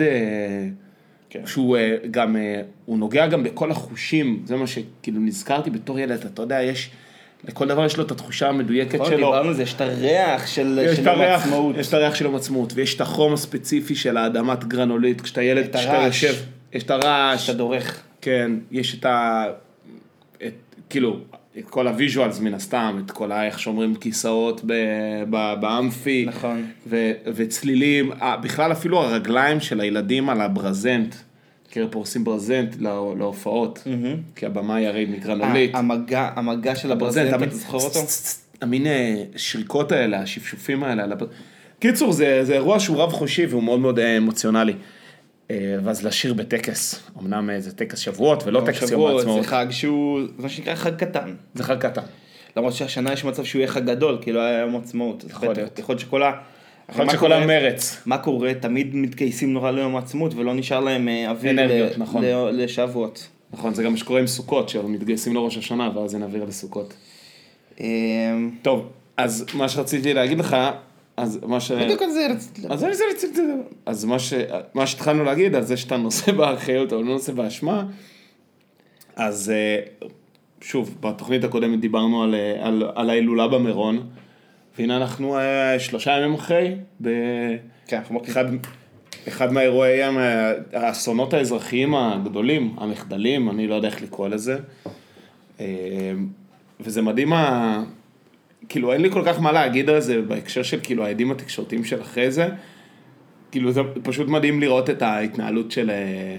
כן. 1.30 1.46
שהוא 1.46 1.76
גם, 2.10 2.36
הוא 2.84 2.98
נוגע 2.98 3.26
גם 3.26 3.42
בכל 3.42 3.70
החושים, 3.70 4.42
זה 4.44 4.56
מה 4.56 4.66
שכאילו 4.66 5.20
נזכרתי 5.20 5.70
בתור 5.70 5.98
ילד, 5.98 6.24
אתה 6.26 6.42
יודע, 6.42 6.62
יש, 6.62 6.90
לכל 7.48 7.68
דבר 7.68 7.84
יש 7.84 7.96
לו 7.96 8.04
את 8.04 8.10
התחושה 8.10 8.48
המדויקת 8.48 8.94
נכון, 8.94 9.06
שלו. 9.06 9.16
דיברנו 9.16 9.48
על 9.48 9.54
זה, 9.54 9.62
יש 9.62 9.74
את 9.74 9.80
הריח 9.80 10.46
של 10.46 10.86
של 10.94 11.06
יום 11.06 11.08
הריח, 11.08 11.40
העצמאות. 11.40 11.76
יש 11.76 11.88
את 11.88 11.94
הריח 11.94 12.14
של 12.14 12.24
יום 12.24 12.36
עצמאות, 12.36 12.72
ויש 12.74 12.94
את 12.94 13.00
החום 13.00 13.32
הספציפי 13.32 13.94
של 13.94 14.16
האדמת 14.16 14.64
גרנולית, 14.64 15.20
כשאתה 15.20 15.42
ילד, 15.42 15.64
את 15.64 15.76
כשאתה. 15.76 16.02
יושב, 16.06 16.34
יש 16.72 16.82
את 16.82 16.90
הרעש, 16.90 17.46
שאתה 17.46 17.58
דורך. 17.58 18.02
כן, 18.20 18.52
יש 18.70 18.94
את 18.94 19.04
ה... 19.04 19.44
את, 20.46 20.54
כאילו, 20.90 21.20
את 21.58 21.64
כל 21.64 21.88
ה 21.88 21.94
visuals 21.94 22.40
מן 22.40 22.54
הסתם, 22.54 23.02
את 23.06 23.10
כל 23.10 23.32
ה... 23.32 23.46
איך 23.46 23.58
שאומרים 23.58 23.94
כיסאות 23.94 24.60
ב, 24.66 24.72
ב, 25.30 25.54
באמפי. 25.60 26.24
נכון. 26.28 26.64
ו, 26.86 27.10
וצלילים, 27.26 28.10
בכלל 28.42 28.72
אפילו 28.72 29.02
הרגליים 29.02 29.60
של 29.60 29.80
הילדים 29.80 30.30
על 30.30 30.40
הברזנט. 30.40 31.14
כאילו 31.70 31.90
פורסים 31.90 32.24
ברזנט 32.24 32.76
לה, 32.80 33.00
להופעות, 33.18 33.84
כי 34.36 34.46
הבמה 34.46 34.76
היא 34.76 34.88
הרי 34.88 35.04
מגרנולית. 35.06 35.74
ה- 35.74 35.78
המגע, 35.78 36.30
המגע 36.36 36.74
של 36.76 36.92
הברזנט, 36.92 37.34
אתה 37.34 37.54
זוכר 37.56 37.78
אותו? 37.78 38.00
המין 38.60 38.86
אה, 38.86 39.22
שריקות 39.36 39.92
האלה, 39.92 40.20
השפשופים 40.20 40.84
האלה. 40.84 41.04
קיצור, 41.78 42.12
זה, 42.12 42.42
אירוע 42.50 42.80
שהוא 42.80 42.96
רב 43.02 43.12
חושי 43.12 43.46
והוא 43.46 43.62
מאוד 43.62 43.80
מאוד 43.80 43.98
אה, 43.98 44.16
אמוציונלי. 44.16 44.74
אה, 45.50 45.76
ואז 45.84 46.06
לשיר 46.06 46.34
בטקס, 46.34 47.00
אמנם 47.20 47.50
אה, 47.50 47.60
זה 47.60 47.72
טקס 47.72 47.98
שבועות 47.98 48.46
ולא 48.46 48.62
טקס 48.66 48.90
יום 48.90 49.06
העצמאות. 49.16 49.42
זה 49.42 49.48
חג 49.48 49.66
שהוא, 49.70 50.20
זה 50.36 50.42
מה 50.42 50.48
שנקרא 50.48 50.74
חג 50.74 50.96
קטן. 50.96 51.34
זה 51.54 51.62
חג 51.64 51.78
קטן. 51.78 52.02
למרות 52.56 52.72
שהשנה 52.72 53.12
יש 53.12 53.24
מצב 53.24 53.44
שהוא 53.44 53.60
יהיה 53.60 53.70
חג 53.70 53.84
גדול, 53.86 54.18
כי 54.20 54.32
לא 54.32 54.40
היה 54.40 54.58
יום 54.60 54.76
עצמאות. 54.76 55.24
יכול 55.30 55.54
להיות. 55.54 55.78
יכול 55.78 55.92
להיות 55.92 56.00
שכל 56.00 56.22
ה... 56.22 56.32
יכול 56.90 57.00
להיות 57.04 57.10
שכל 57.10 57.20
קורה- 57.26 57.36
המרץ. 57.42 58.02
מה 58.06 58.18
קורה? 58.18 58.52
תמיד 58.60 58.94
מתגייסים 58.96 59.52
נורא 59.52 59.70
ליום 59.70 59.96
העצמאות 59.96 60.34
ולא 60.34 60.54
נשאר 60.54 60.80
להם 60.80 61.08
אה, 61.08 61.30
אוויר 61.30 61.50
אנרגיות, 61.52 61.96
ל- 61.98 62.02
נכון. 62.02 62.24
ל- 62.24 62.50
לשבועות. 62.64 63.28
נכון, 63.52 63.74
זה 63.74 63.82
גם 63.82 63.90
מה 63.92 63.96
שקורה 63.98 64.20
עם 64.20 64.26
סוכות, 64.26 64.68
שמתגייסים 64.68 65.34
לראש 65.34 65.56
השנה 65.58 65.90
ואז 65.94 66.14
אין 66.14 66.22
אוויר 66.22 66.44
לסוכות. 66.44 66.94
אמ, 67.80 67.86
טוב, 68.62 68.86
אז 69.16 69.46
מה 69.54 69.68
שרציתי 69.68 70.14
להגיד 70.14 70.38
לך, 70.38 70.56
אז 71.16 71.40
מה 71.46 71.60
ש... 71.60 71.72
בדיוק 71.72 72.02
על 72.02 72.10
זה 72.10 72.26
רציתי... 72.30 72.62
אז 72.70 72.80
זה, 72.80 72.92
זה, 72.92 73.04
זה, 73.18 73.26
זה, 73.34 73.42
אז 73.86 74.04
מה, 74.04 74.18
ש, 74.18 74.32
מה 74.74 74.86
שהתחלנו 74.86 75.24
להגיד 75.24 75.54
על 75.54 75.62
זה 75.62 75.76
שאתה 75.76 75.96
נושא 75.96 76.32
באחריות 76.38 76.92
או 76.92 77.02
לא 77.02 77.08
נושא 77.08 77.32
באשמה, 77.32 77.84
אז 79.16 79.50
אה, 79.50 79.80
שוב, 80.60 80.94
בתוכנית 81.00 81.44
הקודמת 81.44 81.80
דיברנו 81.80 82.22
על, 82.22 82.34
אה, 82.34 82.66
על, 82.66 82.82
על 82.94 83.10
ההילולה 83.10 83.48
במירון, 83.48 84.06
והנה 84.78 84.96
אנחנו 84.96 85.38
אה, 85.38 85.78
שלושה 85.78 86.12
ימים 86.12 86.34
אחרי, 86.34 86.74
כן, 87.86 87.96
אנחנו 87.96 88.20
באחד 88.20 88.44
אחד 89.28 89.52
מהאירועי 89.52 90.02
ה- 90.02 90.52
האסונות 90.72 91.34
האזרחיים 91.34 91.94
הגדולים, 91.94 92.74
המחדלים, 92.78 93.50
אני 93.50 93.66
לא 93.66 93.74
יודע 93.74 93.88
איך 93.88 94.02
לקרוא 94.02 94.28
לזה, 94.28 94.58
אה, 95.60 96.12
וזה 96.80 97.02
מדהים, 97.02 97.32
ה... 97.32 97.82
כאילו 98.68 98.92
אין 98.92 99.00
לי 99.02 99.10
כל 99.10 99.22
כך 99.26 99.40
מה 99.40 99.52
להגיד 99.52 99.90
על 99.90 100.00
זה 100.00 100.22
בהקשר 100.22 100.62
של 100.62 100.80
כאילו 100.82 101.04
העדים 101.04 101.30
התקשורתיים 101.30 101.84
של 101.84 102.00
אחרי 102.00 102.30
זה, 102.30 102.48
כאילו 103.50 103.72
זה 103.72 103.80
פשוט 104.02 104.28
מדהים 104.28 104.60
לראות 104.60 104.90
את 104.90 105.02
ההתנהלות 105.02 105.70
של, 105.70 105.90
אה, 105.90 106.36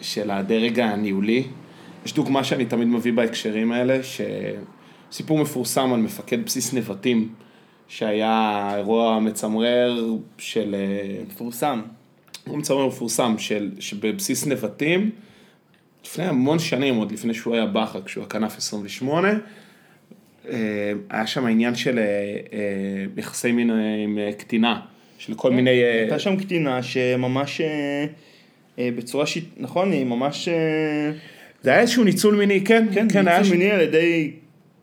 של 0.00 0.30
הדרג 0.30 0.80
הניהולי. 0.80 1.44
יש 2.06 2.14
דוגמה 2.14 2.44
שאני 2.44 2.64
תמיד 2.66 2.88
מביא 2.88 3.12
בהקשרים 3.12 3.72
האלה, 3.72 3.98
שסיפור 5.10 5.38
מפורסם 5.38 5.92
על 5.92 6.00
מפקד 6.00 6.44
בסיס 6.44 6.74
נבטים, 6.74 7.28
שהיה 7.88 8.72
אירוע 8.76 9.18
מצמרר 9.18 10.16
של... 10.38 10.74
אה, 10.74 11.22
מפורסם. 11.28 11.82
הוא 12.46 12.58
מצמרר 12.58 12.86
מפורסם 12.86 13.34
של, 13.38 13.70
שבבסיס 13.78 14.46
נבטים, 14.46 15.10
לפני 16.04 16.24
המון 16.24 16.58
שנים, 16.58 16.94
עוד 16.94 17.12
לפני 17.12 17.34
שהוא 17.34 17.54
היה 17.54 17.66
בכר, 17.66 18.02
כשהוא 18.02 18.22
היה 18.22 18.30
כנף 18.30 18.56
28, 18.56 19.28
אה, 20.48 20.92
היה 21.10 21.26
שם 21.26 21.46
עניין 21.46 21.74
של 21.74 21.98
אה, 21.98 22.04
יחסי 23.16 23.52
מין 23.52 23.70
עם 24.04 24.18
קטינה, 24.38 24.80
של 25.18 25.34
כל 25.34 25.50
מיני... 25.50 25.82
אה, 25.82 26.00
הייתה 26.00 26.18
שם 26.18 26.36
קטינה 26.36 26.82
שממש 26.82 27.60
בצורה 28.78 29.26
שיט... 29.26 29.44
נכון, 29.56 29.92
היא 29.92 30.04
ממש... 30.04 30.48
זה 31.62 31.70
היה 31.70 31.80
איזשהו 31.80 32.04
ניצול 32.04 32.34
מיני, 32.34 32.64
כן, 32.64 32.86
כן, 32.92 33.06
כן, 33.12 33.28
היה 33.28 33.38
ניצול 33.38 33.52
שם, 33.52 33.58
מיני 33.58 33.70
על 33.70 33.80
ידי 33.80 34.30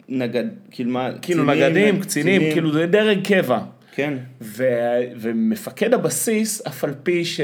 נגד... 0.09 0.43
כאילו 0.71 0.91
מה? 0.91 1.09
כאילו 1.21 1.43
קצינים, 1.43 1.63
נגדים, 1.65 2.00
קצינים, 2.00 2.41
כאילו 2.53 2.71
זה 2.74 2.85
דרג 2.85 3.27
קבע. 3.27 3.59
כן. 3.95 4.13
ו- 4.41 5.00
ומפקד 5.17 5.93
הבסיס, 5.93 6.62
אף 6.67 6.83
על 6.83 6.93
פי 7.03 7.25
ש... 7.25 7.41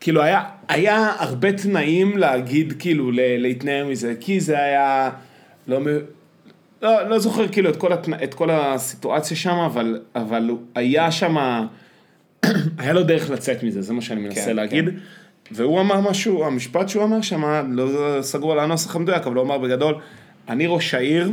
כאילו 0.00 0.22
היה, 0.22 0.40
היה 0.68 1.12
הרבה 1.18 1.52
תנאים 1.52 2.18
להגיד, 2.18 2.74
כאילו, 2.78 3.10
ל- 3.12 3.36
להתנער 3.42 3.86
מזה, 3.86 4.14
כי 4.20 4.40
זה 4.40 4.58
היה, 4.62 5.10
לא, 5.68 5.80
מ- 5.80 5.86
לא, 6.82 7.08
לא 7.08 7.18
זוכר 7.18 7.48
כאילו 7.48 7.70
את 7.70 7.76
כל, 7.76 7.92
התנא, 7.92 8.16
את 8.24 8.34
כל 8.34 8.50
הסיטואציה 8.50 9.36
שם, 9.36 9.56
אבל, 9.56 10.00
אבל 10.14 10.50
היה 10.74 11.10
שם, 11.10 11.36
היה 12.78 12.92
לו 12.92 13.02
דרך 13.02 13.30
לצאת 13.30 13.62
מזה, 13.62 13.82
זה 13.82 13.92
מה 13.92 14.00
שאני 14.02 14.20
מנסה 14.20 14.44
כן, 14.46 14.56
להגיד. 14.56 14.84
כן. 14.84 14.94
והוא 15.50 15.80
אמר 15.80 16.00
משהו, 16.00 16.44
המשפט 16.44 16.88
שהוא 16.88 17.04
אמר 17.04 17.22
שם, 17.22 17.42
לא 17.72 18.18
סגור 18.22 18.52
על 18.52 18.58
הנוסח 18.58 18.96
המדויק, 18.96 19.26
אבל 19.26 19.36
הוא 19.36 19.44
אמר 19.44 19.58
בגדול, 19.58 19.94
אני 20.52 20.66
ראש 20.66 20.94
העיר, 20.94 21.30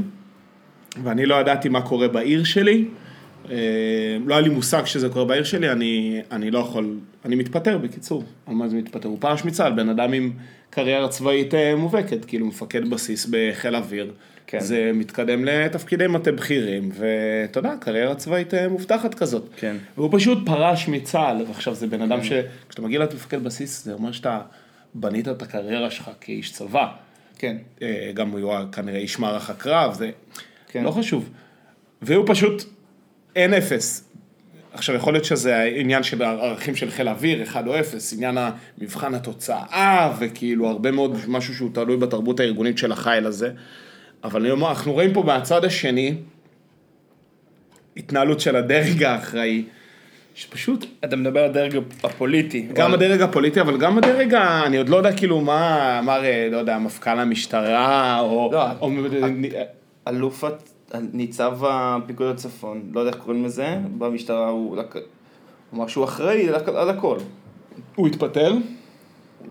ואני 1.03 1.25
לא 1.25 1.35
ידעתי 1.35 1.69
מה 1.69 1.81
קורה 1.81 2.07
בעיר 2.07 2.43
שלי. 2.43 2.85
אה, 3.51 3.55
לא 4.25 4.33
היה 4.33 4.41
לי 4.41 4.49
מושג 4.49 4.85
שזה 4.85 5.09
קורה 5.09 5.25
בעיר 5.25 5.43
שלי, 5.43 5.71
אני, 5.71 6.21
אני 6.31 6.51
לא 6.51 6.59
יכול, 6.59 6.99
אני 7.25 7.35
מתפטר 7.35 7.77
בקיצור. 7.77 8.23
מה 8.47 8.67
זה 8.67 8.77
מתפטר? 8.77 9.09
הוא 9.09 9.17
פרש 9.21 9.45
מצה"ל, 9.45 9.73
בן 9.73 9.89
אדם 9.89 10.13
עם 10.13 10.31
קריירה 10.69 11.07
צבאית 11.07 11.53
אה, 11.53 11.75
מובהקת, 11.75 12.25
כאילו 12.25 12.45
מפקד 12.45 12.89
בסיס 12.89 13.27
בחיל 13.29 13.75
אוויר. 13.75 14.13
כן. 14.47 14.59
זה 14.59 14.91
מתקדם 14.93 15.45
לתפקידי 15.45 16.07
מטה 16.07 16.31
בכירים, 16.31 16.89
ואתה 16.93 17.59
יודע, 17.59 17.73
קריירה 17.79 18.15
צבאית 18.15 18.53
אה, 18.53 18.67
מובטחת 18.67 19.13
כזאת. 19.13 19.49
כן. 19.57 19.75
והוא 19.97 20.09
פשוט 20.11 20.37
פרש 20.45 20.87
מצה"ל, 20.87 21.45
ועכשיו 21.47 21.75
זה 21.75 21.87
בן 21.87 22.01
אדם 22.01 22.23
ש... 22.23 22.31
כשאתה 22.69 22.81
מגיע 22.81 22.99
להיות 22.99 23.13
מפקד 23.13 23.43
בסיס, 23.43 23.85
זה 23.85 23.93
אומר 23.93 24.11
שאתה 24.11 24.39
בנית 24.93 25.27
את 25.27 25.41
הקריירה 25.41 25.89
שלך 25.89 26.09
כאיש 26.21 26.51
צבא. 26.51 26.87
כן. 27.39 27.57
אה, 27.81 28.11
גם 28.13 28.29
הוא 28.29 28.53
כנראה 28.71 28.99
איש 28.99 29.19
מערך 29.19 29.49
הקרב, 29.49 29.93
זה 29.93 30.11
כן. 30.67 30.83
לא 30.83 30.91
חשוב. 30.91 31.29
והוא 32.01 32.25
פשוט 32.27 32.63
אין 33.35 33.53
אפס. 33.53 34.09
עכשיו 34.73 34.95
יכול 34.95 35.13
להיות 35.13 35.25
שזה 35.25 35.57
העניין 35.57 36.03
של 36.03 36.21
הערכים 36.21 36.75
של 36.75 36.91
חיל 36.91 37.07
האוויר, 37.07 37.43
אחד 37.43 37.67
או 37.67 37.79
אפס, 37.79 38.13
עניין 38.13 38.37
המבחן 38.37 39.13
התוצאה, 39.13 40.13
וכאילו 40.19 40.67
הרבה 40.67 40.91
מאוד 40.91 41.17
משהו 41.27 41.55
שהוא 41.55 41.69
תלוי 41.73 41.97
בתרבות 41.97 42.39
הארגונית 42.39 42.77
של 42.77 42.91
החיל 42.91 43.25
הזה. 43.25 43.51
אבל 44.23 44.41
אני 44.41 44.51
אומר, 44.51 44.69
אנחנו 44.69 44.93
רואים 44.93 45.13
פה 45.13 45.23
מהצד 45.23 45.65
השני, 45.65 46.15
התנהלות 47.97 48.39
של 48.39 48.55
הדרג 48.55 49.03
האחראי, 49.03 49.65
שפשוט 50.35 50.85
אתה 51.05 51.15
מדבר 51.15 51.39
על 51.43 51.49
הדרג 51.49 51.75
הפוליטי. 52.03 52.67
גם 52.73 52.93
הדרג 52.93 53.21
הפוליטי, 53.21 53.61
אבל 53.61 53.77
גם 53.77 53.97
הדרג, 53.97 54.33
ה- 54.33 54.65
אני 54.65 54.77
עוד 54.77 54.89
לא 54.89 54.97
יודע 54.97 55.17
כאילו 55.17 55.41
מה 55.41 55.59
אמר, 55.99 56.23
אה, 56.25 56.47
לא 56.51 56.57
יודע, 56.57 56.77
מפכ"ל 56.77 57.19
המשטרה, 57.19 58.19
או... 58.19 58.49
לא, 58.53 58.63
או- 58.81 58.89
אלוף, 60.07 60.43
הת- 60.43 60.69
ניצב 61.13 61.57
הפיקוד 61.63 62.27
הצפון, 62.27 62.81
לא 62.93 62.99
יודע 62.99 63.11
איך 63.11 63.19
קוראים 63.21 63.45
לזה, 63.45 63.67
במשטרה 63.97 64.49
הוא 64.49 64.77
אמר 65.73 65.87
שהוא 65.87 66.03
אחראי 66.05 66.49
על 66.49 66.55
הכ- 66.55 66.69
על 66.75 66.89
הכל. 66.89 67.17
הוא 67.95 68.07
התפטר, 68.07 68.51
הוא 68.51 68.61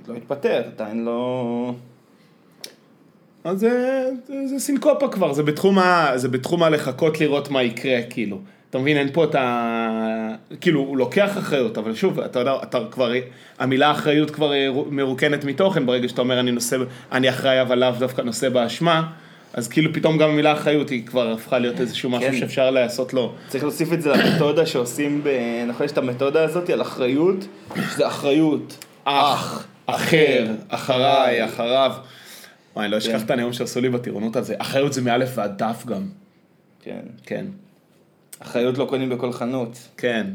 לא 0.08 0.14
התפטר, 0.14 0.62
עדיין 0.74 1.04
לא... 1.04 1.72
אז 3.44 3.60
זה, 3.60 3.70
זה, 4.26 4.46
זה 4.46 4.58
סינקופה 4.58 5.08
כבר, 5.08 5.32
זה 5.32 5.42
בתחום, 5.42 5.78
ה, 5.78 6.12
זה 6.16 6.28
בתחום 6.28 6.62
הלחכות 6.62 7.20
לראות 7.20 7.50
מה 7.50 7.62
יקרה, 7.62 7.98
כאילו. 8.10 8.38
אתה 8.70 8.78
מבין, 8.78 8.96
אין 8.96 9.08
פה 9.12 9.24
את 9.24 9.34
ה... 9.34 10.34
כאילו, 10.60 10.80
הוא 10.80 10.96
לוקח 10.96 11.38
אחריות, 11.38 11.78
אבל 11.78 11.94
שוב, 11.94 12.20
אתה 12.20 12.38
יודע, 12.38 12.52
אתה 12.62 12.78
כבר, 12.90 13.12
המילה 13.58 13.90
אחריות 13.90 14.30
כבר 14.30 14.52
מרוקנת 14.90 15.44
מתוכן, 15.44 15.86
ברגע 15.86 16.08
שאתה 16.08 16.20
אומר 16.20 16.40
אני 16.40 16.52
נושא, 16.52 16.76
אני 17.12 17.28
אחראי, 17.28 17.62
אבל 17.62 17.78
לאו 17.78 17.90
דווקא 17.98 18.22
נושא 18.22 18.48
באשמה, 18.48 19.10
אז 19.54 19.68
כאילו 19.68 19.92
פתאום 19.92 20.18
גם 20.18 20.30
המילה 20.30 20.52
אחריות 20.52 20.90
היא 20.90 21.06
כבר 21.06 21.32
הפכה 21.32 21.58
להיות 21.58 21.80
איזשהו 21.80 22.10
משהו 22.10 22.30
כן. 22.30 22.38
שאפשר 22.38 22.70
לעשות 22.70 23.14
לו. 23.14 23.34
צריך 23.48 23.64
להוסיף 23.64 23.92
את 23.92 24.02
זה 24.02 24.12
למתודה 24.12 24.66
שעושים, 24.66 25.20
ב... 25.24 25.28
נכון, 25.68 25.86
יש 25.86 25.92
את 25.92 25.98
המתודה 25.98 26.44
הזאת 26.44 26.70
על 26.70 26.82
אחריות, 26.82 27.46
שזה 27.76 28.06
אחריות. 28.06 28.84
אח, 29.04 29.66
אחר, 29.86 30.46
אחריי, 30.68 31.44
אחריו. 31.44 31.92
וואי, 32.76 32.88
לא 32.88 32.98
אשכח 32.98 33.22
את 33.22 33.30
הנאום 33.30 33.52
שעשו 33.52 33.80
לי 33.80 33.88
בטירונות 33.88 34.36
על 34.36 34.42
זה. 34.42 34.54
אחריות 34.58 34.92
זה 34.92 35.02
מאלף 35.02 35.30
ועד 35.34 35.54
תף 35.58 35.86
גם. 35.86 36.02
כן. 36.82 37.00
כן. 37.26 37.44
אחריות 38.38 38.78
לא 38.78 38.84
קונים 38.84 39.08
בכל 39.08 39.32
חנות. 39.32 39.88
כן. 39.96 40.26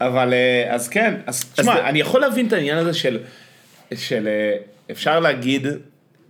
אבל 0.00 0.32
אה, 0.32 0.74
אז 0.74 0.88
כן, 0.88 1.14
אז 1.26 1.44
תשמע, 1.44 1.88
אני 1.88 2.00
יכול 2.00 2.20
להבין 2.20 2.46
את 2.46 2.52
העניין 2.52 2.78
הזה 2.78 2.94
של, 2.94 3.18
של 3.94 4.28
אה, 4.28 4.56
אפשר 4.90 5.20
להגיד, 5.20 5.66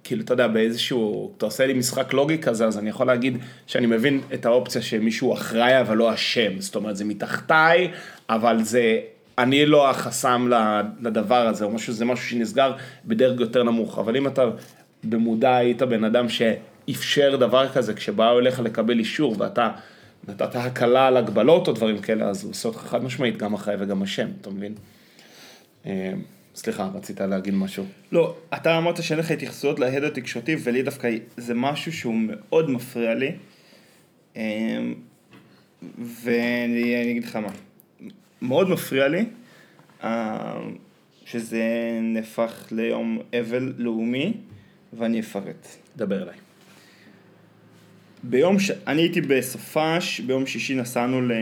כאילו, 0.05 0.23
אתה 0.25 0.33
יודע, 0.33 0.49
באיזשהו, 0.49 1.33
אתה 1.37 1.47
עושה 1.47 1.67
לי 1.67 1.73
משחק 1.73 2.13
לוגי 2.13 2.39
כזה, 2.39 2.67
אז 2.67 2.79
אני 2.79 2.91
יכול 2.91 3.07
להגיד 3.07 3.39
שאני 3.67 3.87
מבין 3.87 4.21
את 4.35 4.47
האופציה 4.47 4.83
שמישהו 4.83 5.33
אחראי 5.33 5.81
אבל 5.81 5.97
לא 5.97 6.15
אשם, 6.15 6.61
זאת 6.61 6.77
אומרת, 6.77 6.97
זה 6.97 7.05
מתחתיי, 7.05 7.91
אבל 8.31 8.63
זה, 8.63 8.99
אני 9.39 9.67
לא 9.67 9.91
החסם 9.91 10.51
לדבר 11.01 11.47
הזה, 11.47 11.65
או 11.65 11.71
משהו, 11.71 11.93
זה 11.93 12.05
משהו 12.05 12.27
שנסגר 12.27 12.73
בדרג 13.05 13.41
יותר 13.41 13.63
נמוך, 13.63 13.99
אבל 13.99 14.17
אם 14.17 14.27
אתה 14.27 14.45
במודע 15.05 15.57
היית 15.57 15.83
בן 15.83 16.05
אדם 16.05 16.29
שאפשר 16.87 17.37
דבר 17.37 17.69
כזה, 17.69 17.95
כשבאו 17.95 18.38
אליך 18.38 18.61
לקבל 18.61 18.99
אישור 18.99 19.37
ואתה 19.38 19.71
נתת 20.28 20.57
הקלה 20.57 21.07
על 21.07 21.16
הגבלות 21.16 21.69
או 21.69 21.73
דברים 21.73 21.99
כאלה, 21.99 22.25
אז 22.28 22.45
הוא 22.45 22.50
עושה 22.50 22.69
אותך 22.69 22.78
חד 22.78 23.05
משמעית 23.05 23.37
גם 23.37 23.55
אחראי 23.55 23.76
וגם 23.78 24.02
אשם, 24.02 24.28
אתה 24.40 24.50
מבין? 24.50 24.75
אה, 25.87 26.12
סליחה, 26.55 26.88
רצית 26.95 27.21
להגיד 27.21 27.55
משהו. 27.55 27.85
לא, 28.12 28.37
אתה 28.55 28.78
אמרת 28.78 29.02
שאין 29.02 29.19
לך 29.19 29.31
התייחסויות 29.31 29.78
להד 29.81 30.05
התקשורתי, 30.05 30.57
ולי 30.62 30.83
דווקא 30.83 31.09
זה 31.37 31.55
משהו 31.55 31.93
שהוא 31.93 32.14
מאוד 32.14 32.71
מפריע 32.71 33.14
לי. 33.14 33.33
אמ, 34.37 34.95
ואני 35.99 37.02
אני 37.02 37.11
אגיד 37.11 37.25
לך 37.25 37.37
מה. 37.37 37.49
מאוד 38.43 38.69
מפריע 38.69 39.09
לי 39.09 39.25
אמ, 40.05 40.09
שזה 41.25 41.64
נהפך 42.02 42.66
ליום 42.71 43.19
אבל 43.40 43.73
לאומי, 43.78 44.33
ואני 44.93 45.21
אפרט. 45.21 45.66
דבר 45.97 46.23
אליי. 46.23 46.46
ביום 48.23 48.59
ש... 48.59 48.71
אני 48.87 49.03
הייתי 49.03 49.21
בסופש, 49.21 50.21
ביום 50.21 50.47
שישי 50.47 50.75
נסענו 50.75 51.21
ל... 51.23 51.33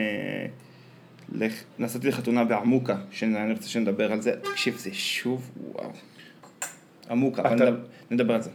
לח... 1.32 1.52
נסעתי 1.78 2.08
לחתונה 2.08 2.44
בעמוקה, 2.44 2.96
שאני 3.10 3.52
רוצה 3.52 3.68
שנדבר 3.68 4.12
על 4.12 4.20
זה. 4.20 4.32
תקשיב, 4.42 4.76
זה 4.76 4.90
שוב, 4.92 5.50
וואו. 5.72 5.90
עמוקה, 7.10 7.42
אתה- 7.42 7.54
נדבר, 7.54 7.76
נדבר 8.10 8.34
על 8.34 8.42
זה. 8.42 8.50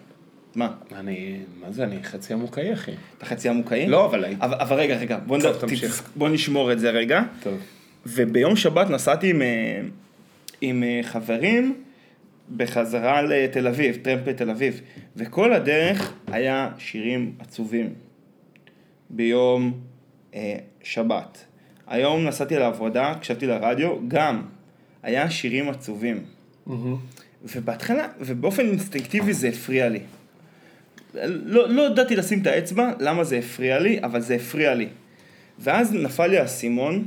מה? 0.55 0.73
אני, 0.95 1.37
מה 1.61 1.71
זה, 1.71 1.83
אני 1.83 2.03
חצי 2.03 2.33
עמוקאי 2.33 2.73
אחי. 2.73 2.91
אתה 3.17 3.25
חצי 3.25 3.49
עמוקאי? 3.49 3.87
לא, 3.87 4.05
אבל- 4.05 4.25
אבל, 4.39 4.53
אבל 4.59 4.75
רגע, 4.75 4.97
רגע, 4.97 5.19
בוא, 5.25 5.37
נד... 5.37 5.51
תמשיך. 5.51 6.09
בוא 6.15 6.29
נשמור 6.29 6.71
את 6.71 6.79
זה 6.79 6.89
רגע. 6.89 7.23
טוב. 7.43 7.59
וביום 8.05 8.55
שבת 8.55 8.89
נסעתי 8.89 9.29
עם, 9.29 9.41
אה, 9.41 9.81
עם 10.61 10.83
אה, 10.83 10.99
חברים 11.03 11.83
בחזרה 12.57 13.21
לתל 13.21 13.67
אביב, 13.67 13.97
טרמפ 14.01 14.27
לתל 14.27 14.49
אביב, 14.49 14.81
וכל 15.15 15.53
הדרך 15.53 16.13
היה 16.27 16.69
שירים 16.77 17.31
עצובים 17.39 17.93
ביום 19.09 19.79
אה, 20.33 20.55
שבת. 20.83 21.45
היום 21.87 22.25
נסעתי 22.25 22.55
לעבודה, 22.55 23.11
הקשבתי 23.11 23.47
לרדיו, 23.47 23.97
גם 24.07 24.41
היה 25.03 25.29
שירים 25.29 25.69
עצובים. 25.69 26.23
ובהתחלה, 27.43 28.07
ובאופן 28.19 28.65
אינסטינקטיבי 28.65 29.33
זה 29.33 29.47
הפריע 29.47 29.89
לי. 29.89 29.99
לא, 31.23 31.69
לא 31.69 31.81
ידעתי 31.81 32.15
לשים 32.15 32.41
את 32.41 32.47
האצבע, 32.47 32.91
למה 32.99 33.23
זה 33.23 33.37
הפריע 33.37 33.79
לי, 33.79 33.99
אבל 34.03 34.21
זה 34.21 34.35
הפריע 34.35 34.73
לי. 34.73 34.87
ואז 35.59 35.93
נפל 35.93 36.27
לי 36.27 36.37
האסימון, 36.37 37.05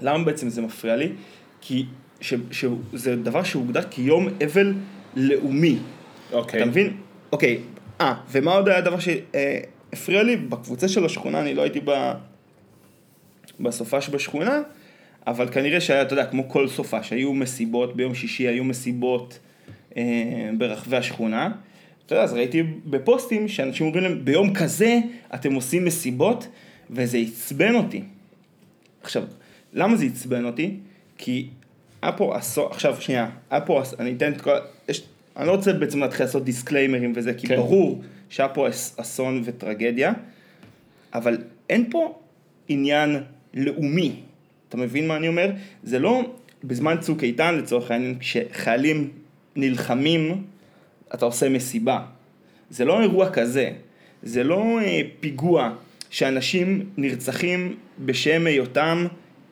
למה 0.00 0.24
בעצם 0.24 0.48
זה 0.48 0.62
מפריע 0.62 0.96
לי? 0.96 1.12
כי 1.60 1.86
ש, 2.20 2.34
שזה 2.50 3.16
דבר 3.16 3.42
שהוגדר 3.42 3.82
כיום 3.90 4.28
אבל 4.44 4.74
לאומי. 5.16 5.78
אוקיי. 6.32 6.60
אתה 6.60 6.70
מבין? 6.70 6.96
אוקיי, 7.32 7.58
אה, 8.00 8.14
ומה 8.30 8.52
עוד 8.52 8.68
היה 8.68 8.78
הדבר 8.78 8.96
שהפריע 9.90 10.22
לי? 10.22 10.36
בקבוצה 10.36 10.88
של 10.88 11.04
השכונה, 11.04 11.40
אני 11.40 11.54
לא 11.54 11.62
הייתי 11.62 11.80
ב... 11.84 12.12
בסופש 13.60 14.08
בשכונה, 14.08 14.60
אבל 15.26 15.48
כנראה 15.48 15.80
שהיה, 15.80 16.02
אתה 16.02 16.12
יודע, 16.12 16.26
כמו 16.26 16.48
כל 16.48 16.68
סופש, 16.68 17.12
היו 17.12 17.34
מסיבות, 17.34 17.96
ביום 17.96 18.14
שישי 18.14 18.48
היו 18.48 18.64
מסיבות 18.64 19.38
אה, 19.96 20.02
ברחבי 20.58 20.96
השכונה. 20.96 21.50
אתה 22.06 22.14
יודע, 22.14 22.24
אז 22.24 22.32
ראיתי 22.32 22.62
בפוסטים 22.62 23.48
שאנשים 23.48 23.86
אומרים 23.86 24.04
להם, 24.04 24.24
ביום 24.24 24.54
כזה 24.54 24.98
אתם 25.34 25.54
עושים 25.54 25.84
מסיבות, 25.84 26.48
וזה 26.90 27.18
עצבן 27.18 27.74
אותי. 27.74 28.02
עכשיו, 29.02 29.22
למה 29.72 29.96
זה 29.96 30.04
עצבן 30.04 30.44
אותי? 30.44 30.76
כי 31.18 31.48
היה 32.02 32.12
פה 32.12 32.38
אסון, 32.38 32.66
עכשיו 32.70 32.96
שנייה, 33.00 33.30
היה 33.50 33.60
פה, 33.60 33.82
אני 33.98 34.12
אתן 34.12 34.32
את 34.32 34.40
כל, 34.40 34.50
יש, 34.88 35.02
אני 35.36 35.46
לא 35.46 35.52
רוצה 35.52 35.72
בעצם 35.72 36.00
להתחיל 36.00 36.26
לעשות 36.26 36.44
דיסקליימרים 36.44 37.12
וזה, 37.16 37.34
כי 37.34 37.46
כן. 37.46 37.56
ברור 37.56 38.02
שהיה 38.28 38.48
פה 38.48 38.68
אס- 38.68 38.96
אסון 39.00 39.42
וטרגדיה, 39.44 40.12
אבל 41.14 41.38
אין 41.70 41.90
פה 41.90 42.18
עניין 42.68 43.16
לאומי, 43.54 44.12
אתה 44.68 44.76
מבין 44.76 45.08
מה 45.08 45.16
אני 45.16 45.28
אומר? 45.28 45.50
זה 45.82 45.98
לא 45.98 46.22
בזמן 46.64 46.96
צוק 47.00 47.22
איתן 47.24 47.54
לצורך 47.54 47.90
העניין, 47.90 48.18
כשחיילים 48.18 49.10
נלחמים, 49.56 50.44
אתה 51.14 51.24
עושה 51.24 51.48
מסיבה. 51.48 52.00
זה 52.70 52.84
לא 52.84 53.00
אירוע 53.00 53.30
כזה, 53.30 53.70
זה 54.22 54.44
לא 54.44 54.78
אה, 54.80 55.00
פיגוע 55.20 55.72
שאנשים 56.10 56.86
נרצחים 56.96 57.74
בשם 58.04 58.46
היותם 58.46 59.06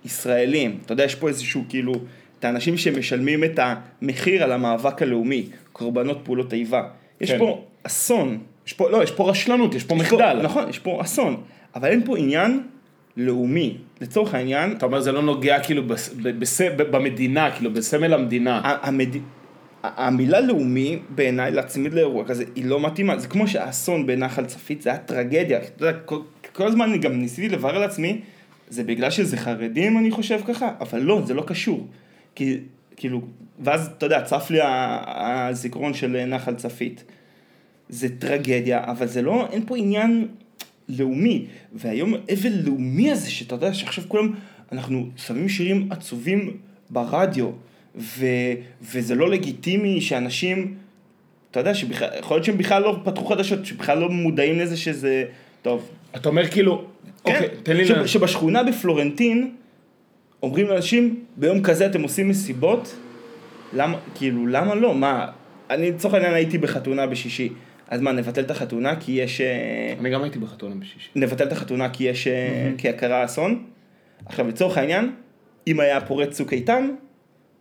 ישראלים. 0.04 0.78
אתה 0.84 0.92
יודע, 0.92 1.04
יש 1.04 1.14
פה 1.14 1.28
איזשהו 1.28 1.64
כאילו, 1.68 1.92
את 2.44 2.48
האנשים 2.48 2.76
שמשלמים 2.76 3.44
את 3.44 3.60
המחיר 3.62 4.42
על 4.42 4.52
המאבק 4.52 5.02
הלאומי, 5.02 5.46
קורבנות 5.72 6.20
פעולות 6.24 6.52
איבה. 6.52 6.82
יש 7.20 7.30
כן. 7.30 7.38
פה 7.38 7.64
אסון. 7.82 8.38
יש 8.66 8.72
פה, 8.72 8.90
לא, 8.90 9.02
יש 9.02 9.10
פה 9.10 9.30
רשלנות, 9.30 9.74
יש 9.74 9.84
פה 9.84 9.94
יש 9.94 10.00
פה- 10.00 10.16
מחדל. 10.16 10.40
נכון, 10.42 10.68
יש 10.68 10.78
פה 10.78 11.00
אסון. 11.02 11.36
אבל 11.74 11.88
אין 11.88 12.04
פה 12.04 12.18
עניין 12.18 12.60
לאומי. 13.16 13.76
לצורך 14.00 14.34
העניין, 14.34 14.72
אתה 14.72 14.86
אומר 14.86 15.00
זה 15.00 15.12
לא 15.12 15.22
נוגע 15.22 15.60
כאילו 15.60 15.86
בס, 15.86 16.14
ב, 16.22 16.28
בס, 16.38 16.60
ב, 16.60 16.82
במדינה, 16.82 17.50
כאילו 17.50 17.72
בסמל 17.72 18.14
המדינה. 18.14 18.60
המד... 18.82 19.16
המילה 19.82 20.40
לאומי 20.40 20.98
בעיניי 21.08 21.52
להצמיד 21.52 21.94
לאירוע 21.94 22.24
כזה 22.24 22.44
היא 22.54 22.64
לא 22.64 22.80
מתאימה, 22.80 23.18
זה 23.18 23.28
כמו 23.28 23.48
שהאסון 23.48 24.06
בנחל 24.06 24.44
צפית 24.44 24.82
זה 24.82 24.90
היה 24.90 24.98
טרגדיה, 24.98 25.58
אתה 25.58 25.86
יודע, 25.86 25.98
כל, 25.98 26.18
כל 26.52 26.66
הזמן 26.66 26.88
אני 26.88 26.98
גם 26.98 27.12
ניסיתי 27.12 27.48
לברר 27.48 27.78
לעצמי, 27.78 28.20
זה 28.68 28.84
בגלל 28.84 29.10
שזה 29.10 29.36
חרדים 29.36 29.98
אני 29.98 30.10
חושב 30.10 30.40
ככה, 30.48 30.70
אבל 30.80 31.00
לא, 31.00 31.22
זה 31.24 31.34
לא 31.34 31.44
קשור, 31.46 31.86
כי 32.34 32.58
כאילו, 32.96 33.20
ואז 33.58 33.90
אתה 33.98 34.06
יודע, 34.06 34.20
צף 34.22 34.46
לי 34.50 34.58
הזיכרון 34.62 35.94
של 35.94 36.24
נחל 36.26 36.54
צפית, 36.54 37.04
זה 37.88 38.08
טרגדיה, 38.18 38.84
אבל 38.84 39.06
זה 39.06 39.22
לא, 39.22 39.48
אין 39.52 39.66
פה 39.66 39.76
עניין 39.76 40.28
לאומי, 40.88 41.46
והיום 41.72 42.14
אבל 42.14 42.50
לאומי 42.64 43.10
הזה, 43.10 43.30
שאתה 43.30 43.54
יודע 43.54 43.74
שעכשיו 43.74 44.04
כולם, 44.08 44.34
אנחנו 44.72 45.08
שמים 45.16 45.48
שירים 45.48 45.88
עצובים 45.90 46.56
ברדיו, 46.90 47.50
ו, 47.96 48.26
וזה 48.82 49.14
לא 49.14 49.30
לגיטימי 49.30 50.00
שאנשים, 50.00 50.74
אתה 51.50 51.60
יודע, 51.60 51.74
שבכלל, 51.74 52.08
יכול 52.18 52.36
להיות 52.36 52.44
שהם 52.44 52.58
בכלל 52.58 52.82
לא 52.82 53.00
פתחו 53.04 53.24
חדשות, 53.24 53.66
שבכלל 53.66 53.98
לא 53.98 54.08
מודעים 54.10 54.58
לזה 54.58 54.76
שזה, 54.76 55.24
טוב, 55.62 55.88
אתה 56.16 56.28
אומר 56.28 56.48
כאילו, 56.48 56.84
כן, 57.24 57.34
אוקיי, 57.34 57.48
תן 57.62 57.76
לי... 57.76 57.86
ש, 57.86 57.92
שבשכונה 58.06 58.62
בפלורנטין, 58.62 59.54
אומרים 60.44 60.66
לאנשים, 60.66 61.24
ביום 61.36 61.62
כזה 61.62 61.86
אתם 61.86 62.02
עושים 62.02 62.28
מסיבות, 62.28 62.96
למה, 63.72 63.98
כאילו, 64.14 64.46
למה 64.46 64.74
לא? 64.74 64.94
מה, 64.94 65.26
אני 65.70 65.90
לצורך 65.90 66.14
העניין 66.14 66.34
הייתי 66.34 66.58
בחתונה 66.58 67.06
בשישי, 67.06 67.48
אז 67.88 68.00
מה, 68.00 68.12
נבטל 68.12 68.40
את 68.40 68.50
החתונה 68.50 68.96
כי 69.00 69.12
יש... 69.12 69.40
אה, 69.40 69.94
אני 70.00 70.10
גם 70.10 70.22
הייתי 70.22 70.38
בחתונה 70.38 70.74
בשישי. 70.74 71.10
נבטל 71.16 71.46
את 71.46 71.52
החתונה 71.52 71.88
כי 71.88 72.04
יש, 72.04 72.26
אה, 72.26 72.70
כי 72.78 72.92
קרה 72.92 73.24
אסון. 73.24 73.64
עכשיו 74.26 74.48
לצורך 74.48 74.78
העניין, 74.78 75.10
אם 75.66 75.80
היה 75.80 76.00
פורץ 76.00 76.36
צוק 76.36 76.52
איתן, 76.52 76.90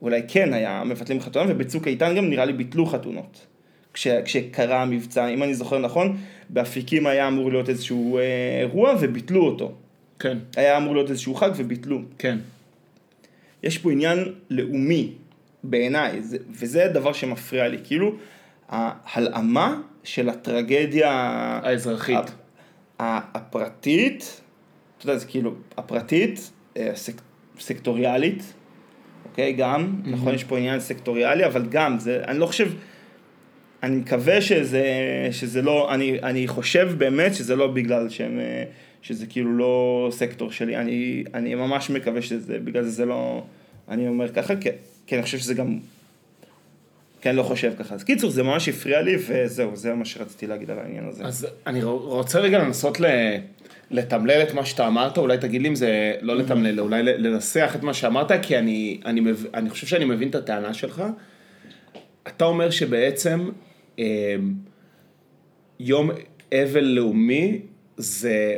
אולי 0.01 0.21
כן 0.27 0.53
היה 0.53 0.83
מבטלים 0.85 1.21
חתונה, 1.21 1.51
ובצוק 1.51 1.87
איתן 1.87 2.15
גם 2.15 2.29
נראה 2.29 2.45
לי 2.45 2.53
ביטלו 2.53 2.85
חתונות. 2.85 3.45
כש, 3.93 4.07
כשקרה 4.07 4.81
המבצע, 4.81 5.27
אם 5.27 5.43
אני 5.43 5.53
זוכר 5.53 5.79
נכון, 5.79 6.17
באפיקים 6.49 7.07
היה 7.07 7.27
אמור 7.27 7.51
להיות 7.51 7.69
איזשהו 7.69 8.17
אה, 8.17 8.23
אירוע 8.59 8.95
וביטלו 9.01 9.45
אותו. 9.45 9.71
כן, 10.19 10.37
היה 10.55 10.77
אמור 10.77 10.93
להיות 10.95 11.09
איזשהו 11.09 11.35
חג 11.35 11.49
וביטלו. 11.55 12.01
כן. 12.17 12.37
יש 13.63 13.77
פה 13.77 13.91
עניין 13.91 14.19
לאומי 14.49 15.11
בעיניי, 15.63 16.21
זה- 16.23 16.37
וזה 16.49 16.85
הדבר 16.85 17.13
שמפריע 17.13 17.67
לי, 17.67 17.77
כאילו 17.83 18.15
ההלאמה 18.69 19.81
של 20.03 20.29
הטרגדיה 20.29 21.11
האזרחית. 21.63 22.17
הפרטית, 22.99 24.41
אתה 24.97 25.05
יודע, 25.05 25.17
זה 25.17 25.25
כאילו, 25.25 25.53
הפרטית, 25.77 26.51
אה, 26.77 26.91
סק, 26.95 27.21
סקטוריאלית, 27.59 28.53
אוקיי, 29.25 29.53
גם, 29.53 30.01
נכון, 30.05 30.33
יש 30.35 30.43
פה 30.43 30.57
עניין 30.57 30.79
סקטוריאלי, 30.79 31.45
אבל 31.45 31.65
גם, 31.69 31.99
זה, 31.99 32.21
אני 32.27 32.39
לא 32.39 32.45
חושב, 32.45 32.69
אני 33.83 33.95
מקווה 33.95 34.41
שזה, 34.41 34.83
שזה 35.31 35.61
לא, 35.61 35.93
אני, 35.93 36.19
אני 36.23 36.47
חושב 36.47 36.89
באמת 36.97 37.35
שזה 37.35 37.55
לא 37.55 37.67
בגלל 37.67 38.09
שהם, 38.09 38.39
אה, 38.39 38.63
שזה 39.03 39.25
כאילו 39.25 39.57
לא 39.57 40.07
סקטור 40.11 40.51
שלי, 40.51 40.77
אני, 40.77 41.23
אני 41.33 41.55
ממש 41.55 41.89
מקווה 41.89 42.21
שזה, 42.21 42.59
בגלל 42.59 42.83
זה 42.83 42.89
זה 42.89 43.05
לא, 43.05 43.43
אני 43.89 44.07
אומר 44.07 44.33
ככה, 44.33 44.55
כי, 44.55 44.69
כי 45.07 45.15
אני 45.15 45.23
חושב 45.23 45.37
שזה 45.37 45.53
גם, 45.53 45.79
כי 47.21 47.29
אני 47.29 47.37
לא 47.37 47.43
חושב 47.43 47.73
ככה. 47.79 47.95
אז 47.95 48.03
קיצור, 48.03 48.29
זה 48.29 48.43
ממש 48.43 48.69
הפריע 48.69 49.01
לי, 49.01 49.15
וזהו, 49.27 49.75
זה 49.75 49.93
מה 49.93 50.05
שרציתי 50.05 50.47
להגיד 50.47 50.71
על 50.71 50.79
העניין 50.79 51.07
הזה. 51.07 51.23
אז 51.23 51.47
אני 51.67 51.83
רוצה 51.83 52.39
רגע 52.39 52.59
לנסות 52.59 52.99
ל... 52.99 53.05
לתמלל 53.91 54.43
את 54.43 54.53
מה 54.53 54.65
שאתה 54.65 54.87
אמרת, 54.87 55.17
אולי 55.17 55.37
תגיד 55.37 55.61
לי 55.61 55.67
אם 55.67 55.75
זה 55.75 56.13
לא 56.21 56.35
לתמלל, 56.37 56.79
אולי 56.79 57.03
לנסח 57.03 57.73
את 57.75 57.83
מה 57.83 57.93
שאמרת, 57.93 58.31
כי 58.41 58.57
אני, 58.57 59.01
אני, 59.05 59.19
מב... 59.19 59.45
אני 59.53 59.69
חושב 59.69 59.87
שאני 59.87 60.05
מבין 60.05 60.29
את 60.29 60.35
הטענה 60.35 60.73
שלך. 60.73 61.03
אתה 62.27 62.45
אומר 62.45 62.69
שבעצם 62.69 63.49
אה, 63.99 64.35
יום 65.79 66.09
אבל 66.53 66.83
לאומי 66.83 67.59
זה 67.97 68.57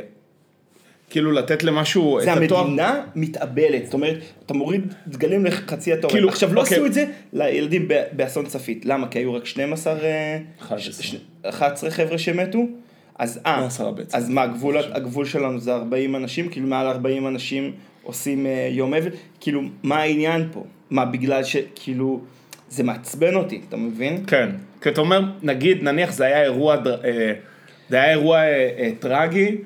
כאילו 1.10 1.32
לתת 1.32 1.62
למשהו 1.62 2.18
זה 2.22 2.32
את 2.32 2.42
התואר... 2.42 2.60
המדינה 2.60 3.00
מתאבלת, 3.14 3.84
זאת 3.84 3.94
אומרת, 3.94 4.16
אתה 4.46 4.54
מוריד 4.54 4.94
דגלים 5.06 5.44
לחצי 5.44 5.92
התורן. 5.92 6.12
כאילו, 6.12 6.28
עכשיו, 6.28 6.54
לא 6.54 6.60
אוקיי. 6.60 6.76
עשו 6.76 6.86
את 6.86 6.92
זה 6.92 7.04
לילדים 7.32 7.88
באסון 8.12 8.46
צפית. 8.46 8.86
למה? 8.86 9.08
כי 9.08 9.18
היו 9.18 9.34
רק 9.34 9.46
12, 9.46 9.92
אה, 10.02 10.38
11. 10.60 11.02
ש- 11.02 11.10
ש- 11.10 11.16
11 11.48 11.90
חבר'ה 11.90 12.18
שמתו? 12.18 12.58
אז 13.18 13.40
אה. 13.46 13.66
אז 14.12 14.28
מה, 14.28 14.42
הגבול, 14.42 14.76
הגבול 14.92 15.24
שלנו 15.24 15.60
זה 15.60 15.74
40 15.74 16.16
אנשים? 16.16 16.48
כאילו 16.48 16.66
מעל 16.66 16.86
40 16.86 17.26
אנשים 17.26 17.72
עושים 18.02 18.46
אה, 18.46 18.68
יום 18.70 18.94
אבל? 18.94 19.10
כאילו, 19.40 19.62
מה 19.82 19.96
העניין 19.96 20.48
פה? 20.52 20.64
מה, 20.90 21.04
בגלל 21.04 21.44
שכאילו, 21.44 22.20
זה 22.68 22.82
מעצבן 22.82 23.34
אותי, 23.34 23.60
אתה 23.68 23.76
מבין? 23.76 24.24
כן, 24.26 24.50
כי 24.82 24.88
אתה 24.88 25.00
אומר, 25.00 25.20
נגיד, 25.42 25.82
נניח 25.82 26.12
זה 26.12 26.24
היה 26.24 26.42
אירוע, 26.42 26.76
אה, 27.04 27.32
זה 27.90 27.96
היה 27.96 28.10
אירוע 28.10 28.38
אה, 28.38 28.68
אה, 28.78 28.90
טרגי, 28.98 29.56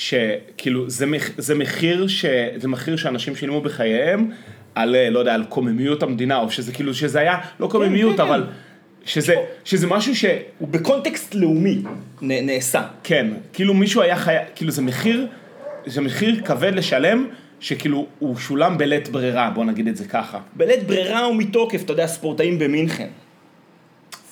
שכאילו 0.00 0.90
זה, 0.90 1.06
מח, 1.06 1.30
זה 1.38 1.54
מחיר 1.54 2.08
ש... 2.08 2.24
זה 2.56 2.68
מחיר 2.68 2.96
שאנשים 2.96 3.36
שילמו 3.36 3.60
בחייהם 3.60 4.30
על, 4.74 4.96
אה, 4.96 5.10
לא 5.10 5.18
יודע, 5.18 5.34
על 5.34 5.44
קוממיות 5.44 6.02
המדינה, 6.02 6.38
או 6.38 6.50
שזה 6.50 6.72
כאילו, 6.72 6.94
שזה 6.94 7.20
היה, 7.20 7.38
לא 7.60 7.66
קוממיות, 7.66 8.16
כן, 8.16 8.22
אבל 8.22 8.44
שזה, 9.04 9.34
שזה 9.64 9.86
משהו 9.86 10.16
ש... 10.16 10.24
הוא 10.58 10.68
בקונטקסט 10.68 11.34
לאומי 11.34 11.82
נ- 12.22 12.46
נעשה. 12.46 12.82
כן, 13.04 13.26
כאילו 13.52 13.74
מישהו 13.74 14.02
היה 14.02 14.16
חייב, 14.16 14.42
כאילו 14.54 14.70
זה 14.70 14.82
מחיר, 14.82 15.26
זה 15.86 16.00
מחיר 16.00 16.40
כבד 16.44 16.74
לשלם, 16.74 17.28
שכאילו 17.60 18.06
הוא 18.18 18.36
שולם 18.36 18.78
בלית 18.78 19.08
ברירה, 19.08 19.50
בוא 19.50 19.64
נגיד 19.64 19.88
את 19.88 19.96
זה 19.96 20.04
ככה. 20.04 20.38
בלית 20.56 20.86
ברירה 20.86 21.28
ומתוקף, 21.28 21.82
אתה 21.84 21.92
יודע, 21.92 22.06
ספורטאים 22.06 22.58
במינכן. 22.58 23.08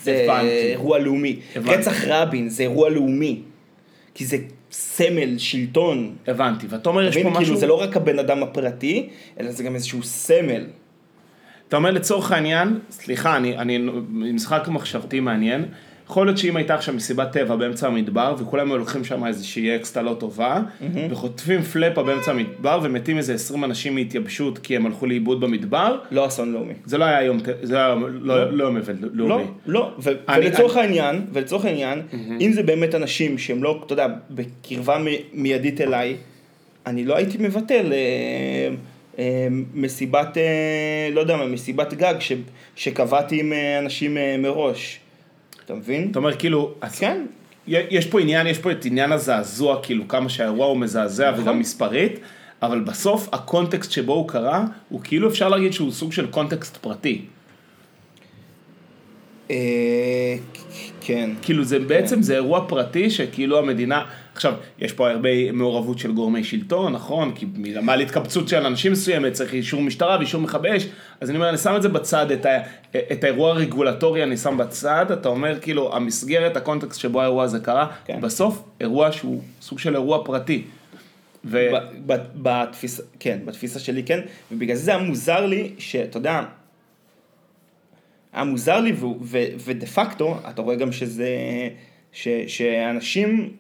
זה 0.03 0.25
הבנתי. 0.25 0.49
אירוע 0.49 0.99
לאומי. 0.99 1.41
הבנתי. 1.57 1.77
רצח 1.77 2.05
רבין 2.05 2.49
זה 2.49 2.63
אירוע 2.63 2.89
לאומי. 2.89 3.41
כי 4.15 4.25
זה 4.27 4.37
סמל, 4.71 5.39
שלטון. 5.39 6.17
הבנתי, 6.27 6.67
ואתה 6.71 6.89
אומר, 6.89 7.03
יש 7.03 7.15
פה 7.15 7.21
מבין? 7.21 7.33
משהו... 7.33 7.45
כאילו 7.45 7.57
זה 7.57 7.67
לא 7.67 7.81
רק 7.81 7.97
הבן 7.97 8.19
אדם 8.19 8.43
הפרטי, 8.43 9.09
אלא 9.41 9.53
זה 9.53 9.65
גם 9.65 9.75
איזשהו 9.75 10.03
סמל. 10.03 10.65
אתה 11.69 11.77
אומר 11.77 11.91
לצורך 11.91 12.33
העניין, 12.33 12.79
סליחה, 12.91 13.37
אני, 13.37 13.59
אני, 13.59 13.79
משחק 14.11 14.69
מחשבתי 14.69 15.21
מעניין, 15.21 15.65
יכול 16.11 16.27
להיות 16.27 16.39
שאם 16.39 16.57
הייתה 16.57 16.75
עכשיו 16.75 16.95
מסיבת 16.95 17.33
טבע 17.33 17.57
באמצע 17.57 17.87
המדבר, 17.87 18.35
וכולם 18.39 18.71
היו 18.71 18.79
לוקחים 18.79 19.05
שם 19.05 19.27
איזושהי 19.27 19.77
אקסטה 19.77 20.03
לא 20.03 20.17
טובה, 20.19 20.61
וחוטפים 21.11 21.63
פלאפה 21.63 22.03
באמצע 22.03 22.31
המדבר, 22.31 22.81
ומתים 22.83 23.19
איזה 23.19 23.35
20 23.35 23.65
אנשים 23.65 23.95
מהתייבשות 23.95 24.59
כי 24.59 24.77
הם 24.77 24.87
הלכו 24.87 25.07
לאיבוד 25.07 25.41
במדבר, 25.41 25.99
לא 26.11 26.27
אסון 26.27 26.53
לאומי. 26.53 26.73
זה 26.85 26.99
לא 26.99 27.05
היה 27.05 27.23
יום, 27.23 27.39
זה 27.63 27.77
היה 27.77 27.95
לא, 28.21 28.51
לא 28.53 28.65
יום 28.65 28.77
אבל 28.77 28.95
לאומי. 29.13 29.45
לא, 29.67 29.83
לא, 29.83 29.91
ולצורך 30.43 30.77
העניין, 30.77 31.27
ולצורך 31.33 31.65
העניין, 31.65 32.03
אם 32.41 32.53
זה 32.53 32.63
באמת 32.63 32.95
אנשים 32.95 33.39
שהם 33.39 33.63
לא, 33.63 33.83
אתה 33.87 33.93
יודע, 33.93 34.07
בקרבה 34.31 34.99
מ- 34.99 35.07
מיידית 35.43 35.81
אליי, 35.81 36.17
אני 36.87 37.05
לא 37.05 37.17
הייתי 37.17 37.39
מבטל 37.41 37.93
אה, 37.93 37.99
אה, 39.19 39.49
מסיבת, 39.75 40.37
אה, 40.39 40.43
לא 41.13 41.21
יודע 41.21 41.37
מה, 41.37 41.47
מסיבת 41.47 41.95
גג 41.95 42.15
ש- 42.21 42.33
שקבעתי 42.77 43.41
עם 43.41 43.53
אנשים 43.83 44.17
מראש. 44.39 45.01
אתה 45.69 45.77
מבין? 45.77 46.09
אתה 46.11 46.19
אומר 46.19 46.37
כאילו, 46.37 46.75
כן. 46.99 47.27
יש 47.67 48.07
פה 48.07 48.21
עניין, 48.21 48.47
יש 48.47 48.59
פה 48.59 48.73
את 48.73 48.85
עניין 48.85 49.13
הזעזוע, 49.13 49.83
כאילו 49.83 50.09
כמה 50.09 50.29
שהאירוע 50.29 50.67
הוא 50.67 50.77
מזעזע 50.77 51.31
נכון. 51.31 51.43
וגם 51.43 51.59
מספרית, 51.59 52.21
אבל 52.63 52.81
בסוף 52.81 53.29
הקונטקסט 53.33 53.91
שבו 53.91 54.13
הוא 54.13 54.29
קרה, 54.29 54.65
הוא 54.89 55.01
כאילו 55.05 55.29
אפשר 55.29 55.49
להגיד 55.49 55.73
שהוא 55.73 55.93
סוג 55.93 56.13
של 56.13 56.27
קונטקסט 56.27 56.77
פרטי. 56.77 57.23
אה, 59.51 59.57
כן. 61.01 61.31
כאילו 61.43 61.65
זה 61.65 61.79
בעצם 61.79 62.23
זה 62.23 62.35
אירוע 62.35 62.65
פרטי 62.69 63.11
שכאילו 63.11 63.59
המדינה, 63.59 64.05
עכשיו 64.39 64.55
יש 64.79 64.93
פה 64.93 65.11
הרבה 65.11 65.53
מעורבות 65.53 65.99
של 65.99 66.13
גורמי 66.13 66.45
שלטון, 66.45 66.93
נכון? 66.93 67.33
כי 67.35 67.47
מלמעלה 67.57 68.03
התקבצות 68.03 68.49
של 68.49 68.67
אנשים 68.67 68.93
מסוימת 68.93 69.33
צריך 69.33 69.55
אישור 69.55 69.83
משטרה 69.83 70.17
ואישור 70.17 70.41
מכבי 70.41 70.77
אש, 70.77 70.87
אז 71.21 71.31
אני 71.31 71.39
אומר, 71.39 71.49
אני 71.49 71.59
שם 71.59 71.77
את 71.77 71.83
זה 71.83 71.89
בצד, 71.89 72.31
את, 72.31 72.47
ה, 72.47 72.59
את 73.13 73.25
האירוע 73.25 73.51
הרגולטורי 73.51 74.23
אני 74.23 74.37
שם 74.37 74.59
בצד, 74.59 75.11
אתה 75.13 75.29
אומר 75.29 75.61
כאילו 75.61 75.97
המסגרת, 75.97 76.57
הקונטקסט 76.57 77.01
שבו 77.01 77.21
האירוע 77.21 77.45
הזה 77.45 77.61
קרה, 77.61 77.87
כן. 78.05 78.21
בסוף 78.21 78.63
אירוע 78.81 79.13
שהוא 79.13 79.43
סוג 79.61 79.79
של 79.79 79.95
אירוע 79.95 80.25
פרטי. 80.25 80.63
ו... 81.45 81.69
ב- 81.73 82.13
ב- 82.13 82.27
בתפיסה, 82.43 83.03
כן, 83.21 83.39
בתפיסה 83.45 83.79
שלי 83.79 84.03
כן, 84.03 84.21
ובגלל 84.53 84.77
זה 84.77 84.91
היה 84.91 85.01
מוזר 85.03 85.47
לי, 85.47 85.73
שאתה 85.79 86.19
יודע, 86.19 86.43
היה 88.33 88.45
מוזר 88.45 88.81
לי, 88.81 88.93
ודה 89.65 89.87
פקטו, 89.87 90.39
אתה 90.51 90.63
רואה 90.63 90.77
גם 90.77 90.93
שזה, 90.93 91.29
ש- 92.13 92.29
שאנשים, 92.47 93.51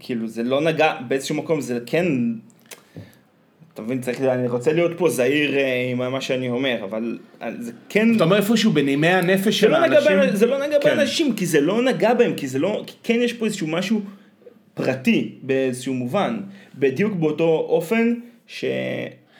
כאילו 0.00 0.28
זה 0.28 0.42
לא 0.42 0.60
נגע, 0.60 0.94
באיזשהו 1.08 1.34
מקום 1.34 1.60
זה 1.60 1.78
כן, 1.86 2.06
אתה 3.74 3.82
מבין, 3.82 4.00
צריך, 4.00 4.20
אני 4.20 4.48
רוצה 4.48 4.72
להיות 4.72 4.92
פה 4.98 5.08
זהיר 5.08 5.58
אה, 5.58 5.88
עם 5.90 6.12
מה 6.12 6.20
שאני 6.20 6.48
אומר, 6.48 6.84
אבל 6.84 7.18
אה, 7.42 7.50
זה 7.58 7.72
כן, 7.88 8.16
אתה 8.16 8.24
אומר 8.24 8.36
איפשהו 8.36 8.72
בנימי 8.72 9.08
הנפש 9.08 9.60
של 9.60 9.70
לא, 9.70 9.76
האנשים, 9.76 10.16
באנשים, 10.16 10.36
זה 10.36 10.46
לא 10.46 10.66
נגע 10.66 10.78
כן. 10.80 10.96
באנשים, 10.96 11.36
כי 11.36 11.46
זה 11.46 11.60
לא 11.60 11.82
נגע 11.82 12.14
בהם, 12.14 12.34
כי 12.36 12.48
זה 12.48 12.58
לא, 12.58 12.82
כי 12.86 12.94
כן 13.02 13.18
יש 13.20 13.32
פה 13.32 13.44
איזשהו 13.44 13.66
משהו 13.66 14.00
פרטי 14.74 15.34
באיזשהו 15.42 15.94
מובן, 15.94 16.40
בדיוק 16.74 17.12
באותו 17.14 17.66
אופן 17.68 18.14
ש... 18.46 18.64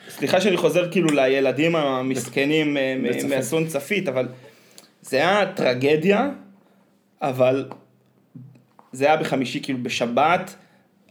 סליחה 0.09 0.41
שאני 0.41 0.57
חוזר 0.57 0.91
כאילו 0.91 1.07
לילדים 1.09 1.75
המסכנים 1.75 2.77
אה. 2.77 2.95
מאסון 3.29 3.67
צפית, 3.67 4.07
אבל 4.07 4.27
זה 5.01 5.17
היה 5.17 5.45
טרגדיה, 5.55 6.29
אבל 7.21 7.65
זה 8.97 9.05
היה 9.05 9.17
בחמישי, 9.17 9.59
כאילו 9.63 9.79
בשבת, 9.81 10.55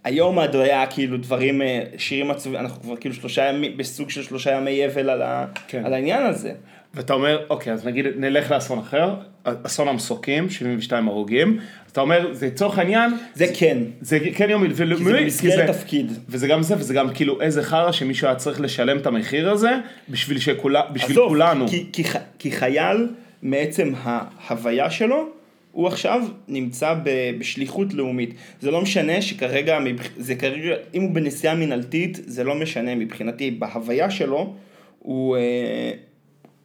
היום 0.04 0.38
עד 0.38 0.56
היה 0.56 0.86
כאילו 0.86 1.16
דברים, 1.16 1.62
אה, 1.62 1.82
שירים 1.98 2.30
עצובים, 2.30 2.60
אנחנו 2.60 2.82
כבר 2.82 2.96
כאילו 2.96 3.14
שלושה 3.14 3.44
ימים, 3.44 3.76
בסוג 3.76 4.10
של 4.10 4.22
שלושה 4.22 4.50
ימי 4.52 4.86
אבל 4.86 5.10
על, 5.10 5.22
ה, 5.22 5.46
כן. 5.68 5.82
על 5.86 5.94
העניין 5.94 6.26
הזה. 6.26 6.52
ואתה 6.94 7.12
אומר, 7.14 7.44
אוקיי, 7.50 7.72
אז 7.72 7.86
נגיד 7.86 8.06
נלך 8.16 8.50
לאסון 8.50 8.78
אחר, 8.78 9.14
אסון 9.44 9.88
המסוקים, 9.88 10.50
72 10.50 11.08
הרוגים, 11.08 11.58
אתה 11.92 12.00
אומר, 12.00 12.28
זה 12.32 12.46
לצורך 12.46 12.78
העניין, 12.78 13.10
זה 13.34 13.46
כן, 13.58 13.78
זה 14.00 14.18
כן 14.34 14.50
יומי, 14.50 14.68
כי 14.68 14.74
זה 14.74 14.84
במסגרת 15.20 15.66
זה- 15.66 15.72
תפקיד. 15.72 16.12
וזה 16.28 16.48
גם 16.48 16.62
זה, 16.62 16.74
וזה 16.78 16.94
גם 16.94 17.08
כאילו 17.14 17.40
איזה 17.40 17.62
חרא 17.62 17.92
שמישהו 17.92 18.26
היה 18.26 18.36
צריך 18.36 18.60
לשלם 18.60 18.96
את 18.98 19.06
המחיר 19.06 19.50
הזה, 19.50 19.70
בשביל 20.08 20.38
שכולה, 20.38 20.82
בשביל 20.92 21.12
עזוב, 21.12 21.28
כולנו. 21.28 21.68
כי, 21.68 21.86
כי, 21.92 22.02
כי 22.38 22.52
חייל, 22.52 23.08
מעצם 23.42 23.92
ההוויה 24.02 24.90
שלו, 24.90 25.35
הוא 25.76 25.86
עכשיו 25.86 26.22
נמצא 26.48 26.94
בשליחות 27.38 27.94
לאומית. 27.94 28.34
זה 28.60 28.70
לא 28.70 28.82
משנה 28.82 29.22
שכרגע, 29.22 29.78
זה 30.16 30.34
כרגע, 30.34 30.74
אם 30.94 31.02
הוא 31.02 31.10
בנסיעה 31.10 31.54
מינהלתית, 31.54 32.18
זה 32.26 32.44
לא 32.44 32.54
משנה 32.54 32.94
מבחינתי. 32.94 33.50
בהוויה 33.50 34.10
שלו, 34.10 34.54
הוא, 34.98 35.36
אה, 35.36 35.90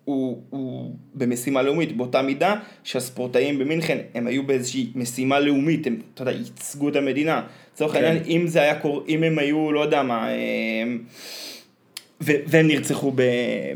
הוא, 0.05 0.41
הוא 0.49 0.91
במשימה 1.13 1.61
לאומית, 1.61 1.97
באותה 1.97 2.21
מידה 2.21 2.55
שהספורטאים 2.83 3.59
במינכן, 3.59 3.97
הם 4.15 4.27
היו 4.27 4.43
באיזושהי 4.43 4.87
משימה 4.95 5.39
לאומית, 5.39 5.87
הם, 5.87 5.99
אתה 6.13 6.21
יודע, 6.21 6.31
ייצגו 6.31 6.89
את 6.89 6.95
המדינה. 6.95 7.41
לצורך 7.73 7.91
כן. 7.93 8.03
העניין, 8.03 8.23
אם 8.27 8.47
זה 8.47 8.61
היה 8.61 8.75
קורה, 8.75 9.03
אם 9.07 9.23
הם 9.23 9.39
היו, 9.39 9.71
לא 9.71 9.79
יודע 9.79 10.03
מה, 10.03 10.29
אה, 10.29 10.37
ו- 12.21 12.41
והם 12.47 12.67
נרצחו 12.67 13.11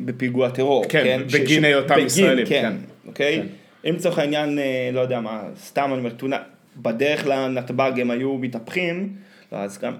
בפיגוע 0.05 0.49
טרור. 0.49 0.85
כן, 0.89 1.21
ש- 1.27 1.35
בגין 1.35 1.65
היותם 1.65 1.99
ישראלים, 2.05 2.45
כן, 2.45 2.61
כן. 2.61 2.73
אוקיי? 3.07 3.35
כן. 3.37 3.47
אם 3.89 3.95
לצורך 3.95 4.19
העניין, 4.19 4.59
אה, 4.59 4.89
לא 4.93 4.99
יודע 4.99 5.19
מה, 5.19 5.43
סתם 5.59 5.89
אני 5.91 5.99
אומר, 5.99 6.09
תאונה, 6.09 6.37
בדרך 6.77 7.25
לנתב"ג 7.25 7.91
הם 7.99 8.11
היו 8.11 8.37
מתהפכים, 8.37 9.15
לא, 9.51 9.57
אז 9.57 9.77
גם... 9.77 9.93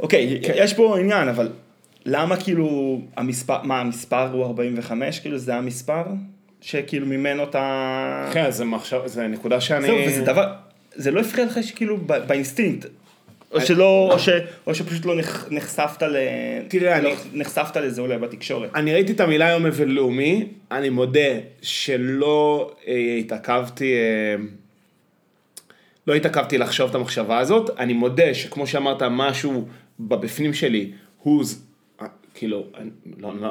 אוקיי, 0.00 0.40
כן. 0.42 0.52
יש 0.56 0.74
פה 0.74 0.98
עניין, 0.98 1.28
אבל 1.28 1.48
למה 2.06 2.36
כאילו 2.36 3.00
המספר, 3.16 3.62
מה 3.62 3.80
המספר 3.80 4.32
הוא 4.32 4.44
45? 4.44 5.20
כאילו 5.20 5.38
זה 5.38 5.54
המספר 5.54 6.04
שכאילו 6.60 7.06
ממנו 7.06 7.44
אתה... 7.44 8.30
כן, 8.32 8.50
זה 8.50 8.64
מחשב, 8.64 9.00
זה 9.06 9.26
נקודה 9.26 9.60
שאני... 9.60 9.86
זהו, 9.86 9.96
וזה 10.06 10.24
דבר, 10.24 10.52
זה 10.94 11.10
לא 11.10 11.20
הפריע 11.20 11.46
לך 11.46 11.62
שכאילו 11.62 11.96
באינסטינקט, 12.26 12.86
או 13.52 13.60
שלא, 13.60 14.08
או, 14.12 14.18
ש, 14.18 14.28
או 14.66 14.74
שפשוט 14.74 15.04
לא 15.04 15.14
נחשפת 15.50 16.02
ל... 16.02 16.16
תראה, 16.68 17.00
לא 17.00 17.08
אני- 17.08 17.16
נחשפת 17.32 17.76
לזה 17.76 18.00
אולי 18.00 18.18
בתקשורת. 18.18 18.70
אני 18.74 18.92
ראיתי 18.92 19.12
את 19.12 19.20
המילה 19.20 19.48
יום 19.50 19.66
אבל 19.66 19.88
לאומי, 19.88 20.46
אני 20.70 20.88
מודה 20.88 21.20
שלא 21.62 22.70
אה, 22.88 23.16
התעכבתי, 23.20 23.92
אה, 23.94 24.34
לא 26.06 26.14
התעכבתי 26.14 26.58
לחשוב 26.58 26.88
את 26.90 26.94
המחשבה 26.94 27.38
הזאת, 27.38 27.70
אני 27.78 27.92
מודה 27.92 28.34
שכמו 28.34 28.66
שאמרת, 28.66 29.02
משהו 29.10 29.68
בבפנים 30.00 30.54
שלי, 30.54 30.90
הוא, 31.22 31.44
אה, 32.02 32.06
כאילו, 32.34 32.66
לא, 33.18 33.32
לא, 33.40 33.50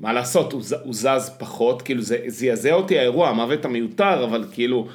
מה 0.00 0.12
לעשות, 0.12 0.52
הוא, 0.52 0.62
הוא 0.84 0.94
זז 0.94 1.30
פחות, 1.38 1.82
כאילו 1.82 2.02
זה 2.02 2.18
זעזע 2.26 2.72
אותי 2.72 2.98
האירוע, 2.98 3.28
המוות 3.28 3.64
המיותר, 3.64 4.24
אבל 4.24 4.44
כאילו, 4.52 4.88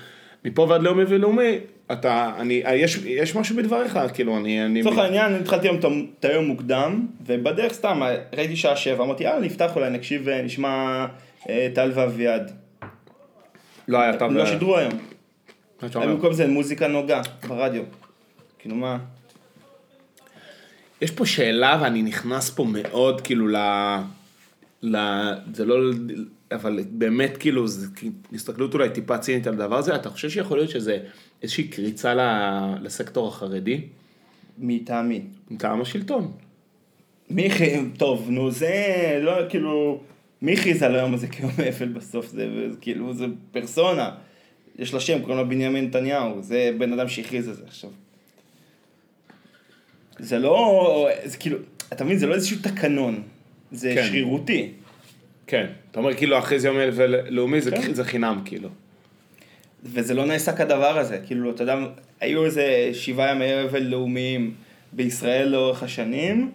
מפה 0.45 0.67
ועד 0.69 0.81
לאומי 0.84 1.03
ולאומי, 1.08 1.58
אתה, 1.91 2.32
אני, 2.39 2.63
יש, 2.74 2.98
יש 3.06 3.36
משהו 3.36 3.56
בדבריך, 3.56 4.00
כאילו, 4.13 4.38
אני, 4.38 4.65
אני, 4.65 4.82
לצורך 4.82 4.98
העניין, 4.98 5.34
אני 5.34 5.39
התחלתי 5.39 5.67
היום 5.67 5.80
את 6.19 6.26
היום 6.26 6.45
מוקדם, 6.45 7.08
ובדרך 7.26 7.74
סתם, 7.74 8.02
ראיתי 8.34 8.56
שעה 8.56 8.76
שבע, 8.76 9.04
אמרתי, 9.04 9.24
יאללה, 9.24 9.45
נפתח 9.45 9.76
אולי, 9.76 9.89
נקשיב, 9.89 10.30
אה, 10.30 10.41
נשמע 10.41 11.06
אה, 11.50 11.67
טל 11.76 11.91
ואביעד. 11.95 12.52
לא 13.88 14.02
היה 14.02 14.17
טוב, 14.17 14.32
לא 14.32 14.45
שידרו 14.45 14.78
היום. 14.78 14.91
מה 15.82 15.88
שאתה 15.88 16.00
אומר? 16.00 16.13
במקום 16.13 16.34
זה 16.34 16.48
מוזיקה 16.48 16.88
נוגה 16.88 17.21
ברדיו. 17.48 17.84
כאילו 18.60 18.76
מה? 18.76 18.98
יש 21.02 21.12
פה 21.12 21.26
שאלה 21.26 21.80
ואני 21.82 22.02
נכנס 22.02 22.50
פה 22.50 22.65
מאוד 22.71 23.21
כאילו 23.21 23.48
ל... 23.48 23.56
ל... 24.84 24.98
זה 25.54 25.65
לא... 25.65 25.76
אבל 26.51 26.79
באמת 26.89 27.38
כאילו, 27.38 27.65
הסתכלות 28.34 28.73
אולי 28.73 28.89
טיפה 28.89 29.17
צינית 29.17 29.47
על 29.47 29.53
הדבר 29.53 29.77
הזה, 29.77 29.95
אתה 29.95 30.10
חושב 30.10 30.29
שיכול 30.29 30.58
להיות 30.58 30.69
שזה 30.69 30.97
איזושהי 31.43 31.67
קריצה. 31.67 32.13
לסקטור 32.81 33.27
החרדי? 33.27 33.81
מטעמי. 34.58 35.21
מטעם 35.51 35.81
השלטון. 35.81 36.31
מי 37.29 37.45
הכריז, 37.45 37.79
טוב, 37.97 38.27
נו 38.29 38.51
זה 38.51 39.19
לא 39.21 39.34
כאילו, 39.49 40.01
מי 40.41 40.53
הכריז 40.53 40.84
על 40.84 40.95
היום 40.95 41.13
הזה 41.13 41.27
כיום 41.27 41.51
אפל 41.69 41.88
בסוף, 41.88 42.27
זה 42.27 42.69
זה 42.71 42.77
כאילו, 42.81 43.13
זה 43.13 43.25
פרסונה. 43.51 44.12
יש 44.79 44.93
לה 44.93 44.99
שם, 44.99 45.21
קוראים 45.21 45.38
לו 45.38 45.49
בנימין 45.49 45.86
נתניהו, 45.86 46.41
זה 46.41 46.71
בן 46.77 46.93
אדם 46.93 47.08
שהכריז 47.08 47.47
על 47.47 47.53
זה 47.53 47.63
עכשיו. 47.67 47.89
זה 50.19 50.39
לא, 50.39 51.10
זה 51.23 51.38
כאילו, 51.38 51.58
אתה 51.93 52.03
מבין, 52.03 52.17
זה 52.17 52.27
לא 52.27 52.36
איזשהו 52.36 52.58
תקנון, 52.62 53.23
זה 53.71 53.93
כן. 53.95 54.08
שרירותי. 54.08 54.71
כן. 55.47 55.65
אתה 55.91 55.99
אומר 55.99 56.13
כאילו 56.13 56.38
אחרי 56.38 56.60
זה 56.60 56.67
יום 56.67 56.77
לאומי 57.29 57.62
זה, 57.62 57.71
כן. 57.71 57.93
זה 57.93 58.03
חינם 58.03 58.41
כאילו. 58.45 58.69
וזה 59.84 60.13
לא 60.13 60.25
נעשה 60.25 60.53
כדבר 60.53 60.97
הזה, 60.97 61.19
כאילו, 61.25 61.51
אתה 61.51 61.63
יודע, 61.63 61.77
היו 62.21 62.45
איזה 62.45 62.89
שבעה 62.93 63.31
ימי 63.31 63.63
אבל 63.63 63.84
לאומיים 63.84 64.53
בישראל 64.93 65.47
לאורך 65.47 65.84
השנים. 65.84 66.51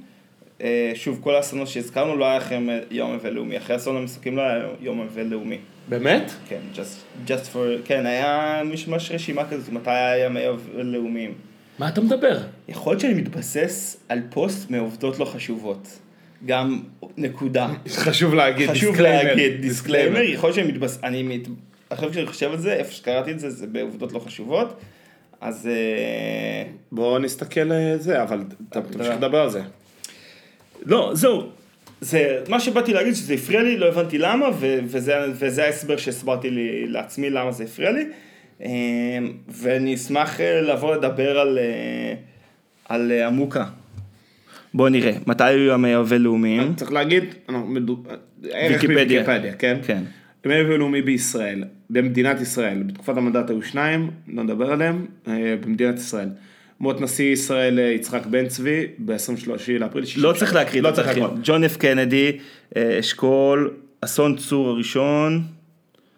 אה, 0.60 0.92
שוב, 0.94 1.20
כל 1.22 1.34
האסונות 1.34 1.68
שהזכרנו 1.68 2.16
לא 2.16 2.24
היה 2.24 2.36
לכם 2.36 2.66
יום 2.90 3.12
אבל 3.12 3.30
לאומי, 3.30 3.56
אחרי 3.58 3.76
אסון 3.76 3.96
המסוקים 3.96 4.36
לא 4.36 4.42
היה 4.42 4.64
יום 4.80 5.00
אבל 5.00 5.22
לאומי. 5.22 5.58
באמת? 5.88 6.32
כן, 6.48 6.60
just, 6.74 7.28
just 7.28 7.54
for, 7.54 7.58
כן, 7.84 8.06
היה 8.06 8.62
ממש 8.64 9.10
רשימה 9.10 9.48
כזאת, 9.48 9.72
מתי 9.72 9.90
היה 9.90 10.24
ימי 10.24 10.48
אבל 10.48 10.82
לאומיים. 10.82 11.34
מה 11.78 11.88
אתה 11.88 12.00
מדבר? 12.00 12.38
יכול 12.68 12.92
להיות 12.92 13.00
שאני 13.00 13.14
מתבסס 13.14 13.96
על 14.08 14.20
פוסט 14.30 14.70
מעובדות 14.70 15.18
לא 15.18 15.24
חשובות. 15.24 15.98
גם 16.46 16.80
נקודה. 17.16 17.68
חשוב 17.88 18.34
להגיד, 18.34 18.70
חשוב 18.70 18.90
דיסקליימר, 18.90 19.24
להגיד 19.24 19.60
דיסקליימר, 19.60 20.20
יכול 20.20 20.46
להיות 20.46 20.56
שאני 20.56 20.68
מתבסס, 20.72 20.98
אני 21.04 21.22
מת... 21.22 21.48
עכשיו 21.90 22.10
כשאני 22.10 22.26
חושב 22.26 22.50
על 22.50 22.58
זה, 22.58 22.72
איפה 22.72 22.92
שקראתי 22.92 23.30
את 23.30 23.40
זה, 23.40 23.50
זה 23.50 23.66
בעובדות 23.66 24.12
לא 24.12 24.18
חשובות, 24.18 24.80
אז 25.40 25.66
אה, 25.66 26.70
בואו 26.92 27.18
נסתכל 27.18 27.72
על 27.72 27.98
זה, 27.98 28.22
אבל 28.22 28.44
תמשיך 28.68 29.12
לדבר 29.12 29.38
על 29.40 29.50
זה. 29.50 29.62
לא, 30.82 31.10
זהו. 31.14 31.42
זה, 32.00 32.42
מה 32.48 32.60
שבאתי 32.60 32.92
להגיד 32.92 33.14
שזה 33.14 33.34
הפריע 33.34 33.62
לי, 33.62 33.76
לא 33.76 33.86
הבנתי 33.86 34.18
למה, 34.18 34.46
ו- 34.58 34.78
וזה, 34.84 35.14
וזה 35.32 35.64
ההסבר 35.64 35.96
שהסברתי 35.96 36.50
לי, 36.50 36.86
לעצמי 36.86 37.30
למה 37.30 37.52
זה 37.52 37.64
הפריע 37.64 37.90
לי. 37.90 38.04
אה, 38.62 38.68
ואני 39.48 39.94
אשמח 39.94 40.40
אה, 40.40 40.60
לבוא 40.60 40.94
לדבר 40.96 41.38
על, 41.38 41.58
על 42.88 43.12
עמוקה. 43.12 43.64
בוא 44.74 44.88
נראה, 44.88 45.12
מתי 45.26 45.44
היו 45.44 45.72
ימי 45.72 45.94
הבינלאומיים? 45.94 46.74
צריך 46.74 46.92
להגיד, 46.92 47.24
ערך 47.48 48.82
ויקיפדיה. 48.82 49.22
מוויקיפדיה, 49.22 49.52
כן? 49.52 49.76
כן. 49.82 50.02
ימי 50.44 50.64
בינלאומי 50.64 51.02
בישראל, 51.02 51.64
במדינת 51.90 52.40
ישראל, 52.40 52.82
בתקופת 52.82 53.16
המנדט 53.16 53.50
היו 53.50 53.62
שניים, 53.62 54.10
לא 54.28 54.42
נדבר 54.42 54.72
עליהם, 54.72 55.06
אה, 55.28 55.54
במדינת 55.60 55.98
ישראל. 55.98 56.28
מות 56.80 57.00
נשיא 57.00 57.32
ישראל 57.32 57.78
אה, 57.78 57.84
יצחק 57.84 58.26
בן 58.26 58.48
צבי 58.48 58.86
ב-23 58.98 59.50
לאפריל. 59.78 60.04
לא 60.16 60.32
צריך 60.32 60.54
להקריא 60.54 60.82
לא 60.82 60.90
צריך. 60.90 61.08
לקרוא. 61.08 61.28
ג'ון 61.42 61.64
אף 61.64 61.76
קנדי, 61.76 62.32
אה, 62.76 62.98
אשכול, 63.00 63.70
אסון 64.00 64.36
צור 64.36 64.68
הראשון, 64.68 65.42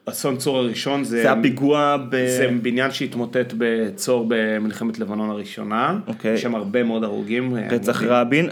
אסון 0.07 0.37
צור 0.37 0.59
הראשון 0.59 1.05
זה, 1.05 1.23
זה 1.23 1.33
הפיגוע 1.33 1.97
ב... 2.09 2.27
זה 2.27 2.49
בניין 2.63 2.91
שהתמוטט 2.91 3.55
בצור 3.59 4.27
במלחמת 4.29 4.99
לבנון 4.99 5.31
הראשונה. 5.31 5.99
אוקיי. 6.07 6.35
יש 6.35 6.43
שם 6.43 6.55
הרבה 6.55 6.83
מאוד 6.83 7.05
הרוגים. 7.05 7.57
אה, 7.57 7.69
רצח. 7.71 8.03
רבין. 8.03 8.49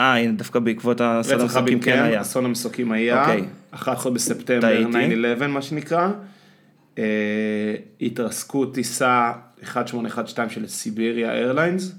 אה, 0.00 0.16
הנה, 0.16 0.32
דווקא 0.32 0.58
בעקבות 0.58 1.00
אסון 1.00 1.40
המסוקים 1.40 1.80
כן 1.80 2.02
היה. 2.02 2.20
אסון 2.20 2.44
המסוקים 2.44 2.92
היה, 2.92 3.20
אוקיי. 3.20 3.44
11 3.70 4.12
בספטמבר 4.12 4.60
טעיתי. 4.60 5.22
9-11 5.40 5.46
מה 5.46 5.62
שנקרא, 5.62 6.08
אה, 6.98 7.74
התרסקות 8.00 8.74
טיסה 8.74 9.32
1812 9.62 10.48
של 10.48 10.66
סיביריה 10.66 11.32
איירליינס, 11.32 11.94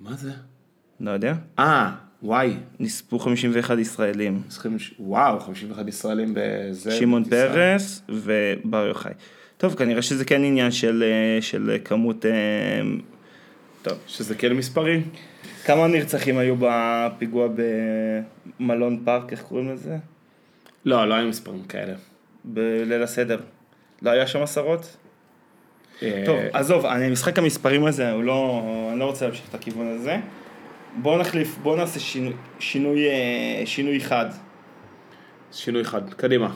מה 0.00 0.16
זה? 0.16 0.32
לא 1.00 1.10
יודע. 1.10 1.34
אה, 1.58 1.92
וואי, 2.22 2.56
נספו 2.80 3.18
51 3.18 3.78
ישראלים. 3.78 4.42
וואו, 4.98 5.40
51 5.40 5.88
ישראלים 5.88 6.34
בזה. 6.36 6.90
שמעון. 6.90 7.24
פרס 7.24 8.02
ובר 8.08 8.86
יוחאי. 8.86 9.12
טוב, 9.56 9.74
כנראה 9.74 10.02
שזה 10.02 10.24
כן 10.24 10.44
עניין 10.44 10.70
של, 10.70 11.04
אה, 11.06 11.42
של 11.42 11.76
כמות... 11.84 12.26
אה, 12.26 12.30
טוב. 13.82 13.98
שזה 14.06 14.34
כן 14.34 14.52
מספרים. 14.52 15.02
כמה 15.64 15.86
נרצחים 15.86 16.38
היו 16.38 16.54
בפיגוע 16.58 17.48
במלון 18.60 19.02
פארק, 19.04 19.32
איך 19.32 19.42
קוראים 19.42 19.72
לזה? 19.72 19.96
לא, 20.84 21.08
לא 21.08 21.14
היו 21.14 21.28
מספרים 21.28 21.62
כאלה. 21.64 21.94
בליל 22.44 23.02
הסדר. 23.02 23.40
לא 24.02 24.10
היה 24.10 24.26
שם 24.26 24.42
עשרות? 24.42 24.96
אה, 26.02 26.22
טוב, 26.26 26.38
עזוב, 26.52 26.86
אני, 26.86 27.10
משחק 27.10 27.38
המספרים 27.38 27.84
הזה, 27.84 28.12
הוא 28.12 28.24
לא, 28.24 28.62
אני 28.90 29.00
לא 29.00 29.04
רוצה 29.04 29.26
להמשיך 29.26 29.48
את 29.48 29.54
הכיוון 29.54 29.86
הזה. 29.86 30.16
בואו 30.96 31.18
נחליף, 31.18 31.58
בואו 31.62 31.76
נעשה 31.76 32.00
שינוי, 32.00 32.32
שינוי, 32.58 33.08
אה, 33.08 33.62
שינוי 33.66 34.00
חד. 34.00 34.26
שינוי 35.52 35.82
אחד, 35.82 36.14
קדימה, 36.14 36.54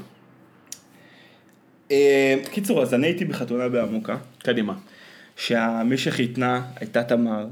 אה, 1.91 2.35
קיצור, 2.51 2.83
אז 2.83 2.95
אני 2.95 3.07
הייתי 3.07 3.25
בחתונה 3.25 3.69
בעמוקה, 3.69 4.17
קדימה. 4.39 4.75
שמי 5.37 5.97
שחיתנה 5.99 6.63
הייתה 6.81 7.03
תמר, 7.03 7.47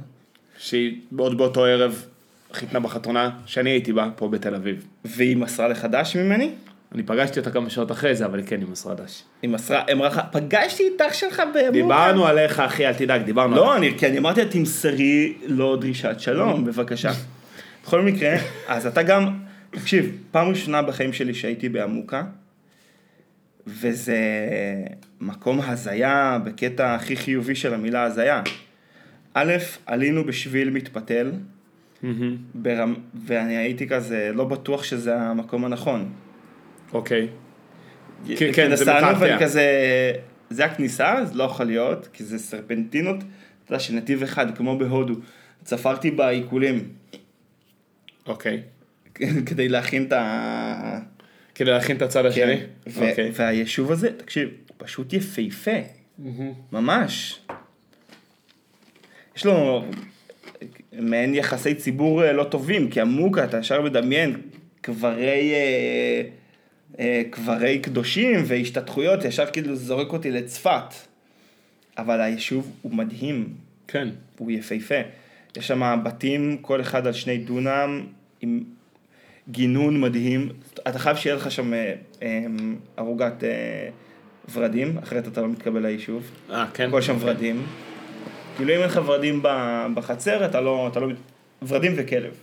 שהיא 0.58 1.00
עוד 1.16 1.38
באותו 1.38 1.64
ערב 1.64 2.06
חיתנה 2.52 2.80
בחתונה 2.80 3.30
שאני 3.46 3.70
הייתי 3.70 3.92
בה, 3.92 4.08
פה 4.16 4.28
בתל 4.28 4.54
אביב. 4.54 4.86
והיא 5.04 5.36
מסרה 5.36 5.68
לחדש 5.68 6.16
ממני. 6.16 6.50
אני 6.94 7.02
פגשתי 7.02 7.38
אותה 7.38 7.50
כמה 7.50 7.70
שעות 7.70 7.92
אחרי 7.92 8.14
זה, 8.14 8.24
אבל 8.24 8.38
היא 8.38 8.46
כן 8.46 8.60
היא 8.60 8.68
מסרה 8.68 8.94
דש. 8.94 9.22
היא 9.42 9.50
מסרה, 9.50 9.82
אמרה 9.92 10.08
לך, 10.08 10.20
פגשתי 10.32 10.82
את 10.96 11.00
אח 11.00 11.12
שלך 11.12 11.42
בעמוקה. 11.54 11.70
דיברנו 11.70 12.26
עליך, 12.26 12.60
אחי, 12.60 12.86
אל 12.86 12.94
תדאג, 12.94 13.22
דיברנו 13.22 13.56
לא, 13.56 13.74
עליך. 13.74 13.92
אני, 13.92 13.98
כי 13.98 14.06
אני 14.06 14.18
אמרתי 14.18 14.44
לה, 14.44 14.50
תמסרי 14.50 15.34
לו 15.46 15.76
דרישת 15.76 16.20
שלום, 16.20 16.64
בבקשה. 16.64 17.10
בכל 17.82 18.02
מקרה, 18.02 18.36
אז 18.68 18.86
אתה 18.86 19.02
גם, 19.02 19.38
תקשיב, 19.70 20.16
פעם 20.30 20.48
ראשונה 20.48 20.82
בחיים 20.82 21.12
שלי 21.12 21.34
שהייתי 21.34 21.68
בעמוקה, 21.68 22.22
וזה 23.66 24.18
מקום 25.20 25.60
הזיה 25.60 26.38
בקטע 26.44 26.94
הכי 26.94 27.16
חיובי 27.16 27.54
של 27.54 27.74
המילה 27.74 28.02
הזיה. 28.02 28.42
א', 29.34 29.52
עלינו 29.86 30.24
בשביל 30.24 30.70
מתפתל, 30.70 31.32
מהמם. 32.02 32.36
ברמ... 32.54 32.94
ואני 33.26 33.56
הייתי 33.56 33.88
כזה 33.88 34.30
לא 34.34 34.44
בטוח 34.44 34.84
שזה 34.84 35.16
המקום 35.16 35.64
הנכון. 35.64 36.08
אוקיי. 36.94 37.28
כן, 38.36 38.50
כן, 38.52 38.76
זה 38.76 38.84
נסענו. 38.84 39.20
ואני 39.20 39.40
כזה, 39.40 39.66
זה 40.50 40.64
הכניסה, 40.64 41.12
אז 41.12 41.36
לא 41.36 41.44
יכול 41.44 41.66
להיות, 41.66 42.08
כי 42.12 42.24
זה 42.24 42.38
סרפנטינות, 42.38 43.16
אתה 43.16 43.72
יודע, 43.72 43.80
של 43.80 43.94
נתיב 43.94 44.22
אחד, 44.22 44.56
כמו 44.56 44.78
בהודו. 44.78 45.14
צפרתי 45.64 46.10
בעיקולים, 46.10 46.88
אוקיי. 48.26 48.62
כדי 49.46 49.68
להכין 49.68 50.04
את 50.04 50.12
ה... 50.12 50.98
כדי 51.54 51.70
להכין 51.70 51.96
את 51.96 52.02
הצד 52.02 52.26
השני? 52.26 52.56
ו- 52.86 53.08
אוקיי. 53.08 53.30
והיישוב 53.34 53.92
הזה, 53.92 54.12
תקשיב, 54.16 54.48
הוא 54.48 54.74
פשוט 54.76 55.12
יפהפה, 55.12 55.70
ממש. 56.72 57.40
יש 59.36 59.46
לו 59.46 59.84
מעין 60.92 61.34
יחסי 61.34 61.74
ציבור 61.74 62.24
אה, 62.24 62.32
לא 62.32 62.44
טובים, 62.44 62.90
כי 62.90 63.00
עמוקה, 63.00 63.44
אתה 63.44 63.58
ישר 63.58 63.82
מדמיין 63.82 64.40
קברי, 64.80 65.52
אה, 65.54 66.22
קברי 67.30 67.78
קדושים 67.78 68.42
והשתתחויות, 68.46 69.24
ישר 69.24 69.46
כאילו 69.46 69.76
זורק 69.76 70.12
אותי 70.12 70.30
לצפת. 70.30 70.94
אבל 71.98 72.20
היישוב 72.20 72.72
הוא 72.82 72.94
מדהים, 72.94 73.48
כן. 73.88 74.08
הוא 74.38 74.50
יפהפה. 74.50 74.94
יש 75.56 75.68
שם 75.68 76.00
בתים, 76.04 76.56
כל 76.60 76.80
אחד 76.80 77.06
על 77.06 77.12
שני 77.12 77.38
דונם, 77.38 78.06
עם 78.40 78.64
גינון 79.50 80.00
מדהים. 80.00 80.48
אתה 80.88 80.98
חייב 80.98 81.16
שיהיה 81.16 81.36
לך 81.36 81.50
שם 81.50 81.74
אה, 81.74 81.94
אה, 82.22 82.44
ערוגת 82.96 83.44
אה, 83.44 83.88
ורדים, 84.52 84.98
אחרת 84.98 85.28
אתה 85.28 85.40
לא 85.40 85.48
מתקבל 85.48 85.82
ליישוב. 85.82 86.30
אה, 86.50 86.66
כן. 86.74 86.88
הכל 86.88 87.00
שם 87.00 87.16
ורדים. 87.20 87.62
כאילו 88.56 88.74
אם 88.74 88.78
אין 88.78 88.86
לך 88.86 89.00
ורדים 89.06 89.42
בחצר, 89.94 90.44
אתה 90.44 90.60
לא, 90.60 90.88
אתה 90.92 91.00
לא... 91.00 91.08
ורדים 91.68 91.92
וכלב. 91.96 92.34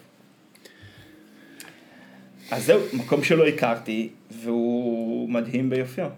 אז 2.52 2.66
זהו, 2.66 2.82
מקום 2.94 3.24
שלא 3.24 3.48
הכרתי, 3.48 4.10
והוא 4.44 5.30
מדהים 5.30 5.70
ביופיו. 5.70 6.10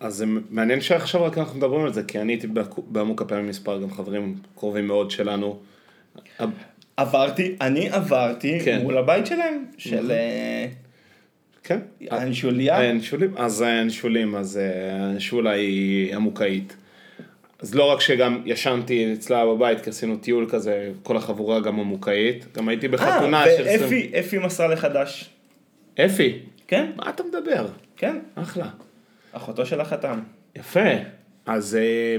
אז 0.00 0.14
זה 0.14 0.24
מעניין 0.50 0.80
שעכשיו 0.80 1.24
רק 1.24 1.38
אנחנו 1.38 1.58
מדברים 1.58 1.84
על 1.84 1.92
זה, 1.92 2.02
כי 2.02 2.20
אני 2.20 2.32
הייתי 2.32 2.46
בעמוק 2.88 3.22
הפעמים 3.22 3.48
מספר, 3.48 3.80
גם 3.82 3.90
חברים 3.90 4.34
קרובים 4.56 4.86
מאוד 4.86 5.10
שלנו. 5.10 5.58
עברתי, 6.96 7.56
אני 7.60 7.90
עברתי 7.90 8.60
כן. 8.64 8.80
מול 8.82 8.98
הבית 8.98 9.26
שלהם, 9.26 9.64
של 9.78 10.10
אה, 10.10 10.66
כן. 11.62 11.78
האנשוליה. 12.10 12.76
האנשולים, 12.78 13.34
אז 13.36 13.60
האנשולים, 13.60 14.34
אז 14.34 14.58
אה, 14.58 14.96
האנשולה 14.96 15.50
היא 15.50 16.14
עמוקאית. 16.16 16.76
אז 17.60 17.74
לא 17.74 17.84
רק 17.92 18.00
שגם 18.00 18.42
ישנתי 18.44 19.12
אצלה 19.12 19.46
בבית, 19.46 19.80
כי 19.80 19.90
עשינו 19.90 20.16
טיול 20.16 20.46
כזה, 20.50 20.90
כל 21.02 21.16
החבורה 21.16 21.60
גם 21.60 21.80
עמוקאית, 21.80 22.46
גם 22.56 22.68
הייתי 22.68 22.88
בחתונה 22.88 23.44
אה, 23.46 23.56
של... 23.56 23.62
עשרים- 23.68 23.80
ואפי, 23.82 24.10
אפי 24.18 24.38
מסרה 24.38 24.68
לחדש. 24.68 25.33
אפי, 26.00 26.38
כן, 26.66 26.92
מה 26.96 27.10
אתה 27.10 27.22
מדבר? 27.22 27.66
כן, 27.96 28.18
אחלה. 28.34 28.68
אחותו 29.32 29.66
של 29.66 29.80
החתם. 29.80 30.18
יפה. 30.56 30.90
אז, 31.46 31.76
אה, 31.76 32.16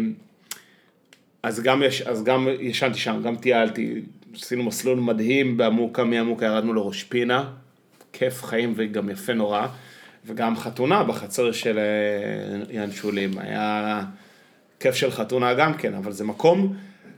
אז, 1.43 1.63
גם, 1.63 1.83
יש, 1.83 2.01
אז 2.01 2.23
גם 2.23 2.47
ישנתי 2.59 2.99
שם, 2.99 3.21
גם 3.23 3.35
טיילתי, 3.35 4.01
עשינו 4.35 4.63
מסלול 4.63 4.99
מדהים 4.99 5.57
בעמוקה, 5.57 6.03
מעמוקה 6.03 6.45
ירדנו 6.45 6.73
לראש 6.73 7.03
פינה, 7.03 7.51
כיף 8.13 8.43
חיים 8.43 8.73
וגם 8.75 9.09
יפה 9.09 9.33
נורא, 9.33 9.67
וגם 10.25 10.57
חתונה 10.57 11.03
בחצר 11.03 11.51
של 11.51 11.79
אה, 11.79 12.63
ינשולים, 12.69 13.37
היה 13.37 14.03
כיף 14.79 14.95
של 14.95 15.11
חתונה 15.11 15.53
גם 15.53 15.73
כן, 15.73 15.93
אבל 15.93 16.11
זה 16.11 16.23
מקום, 16.23 16.75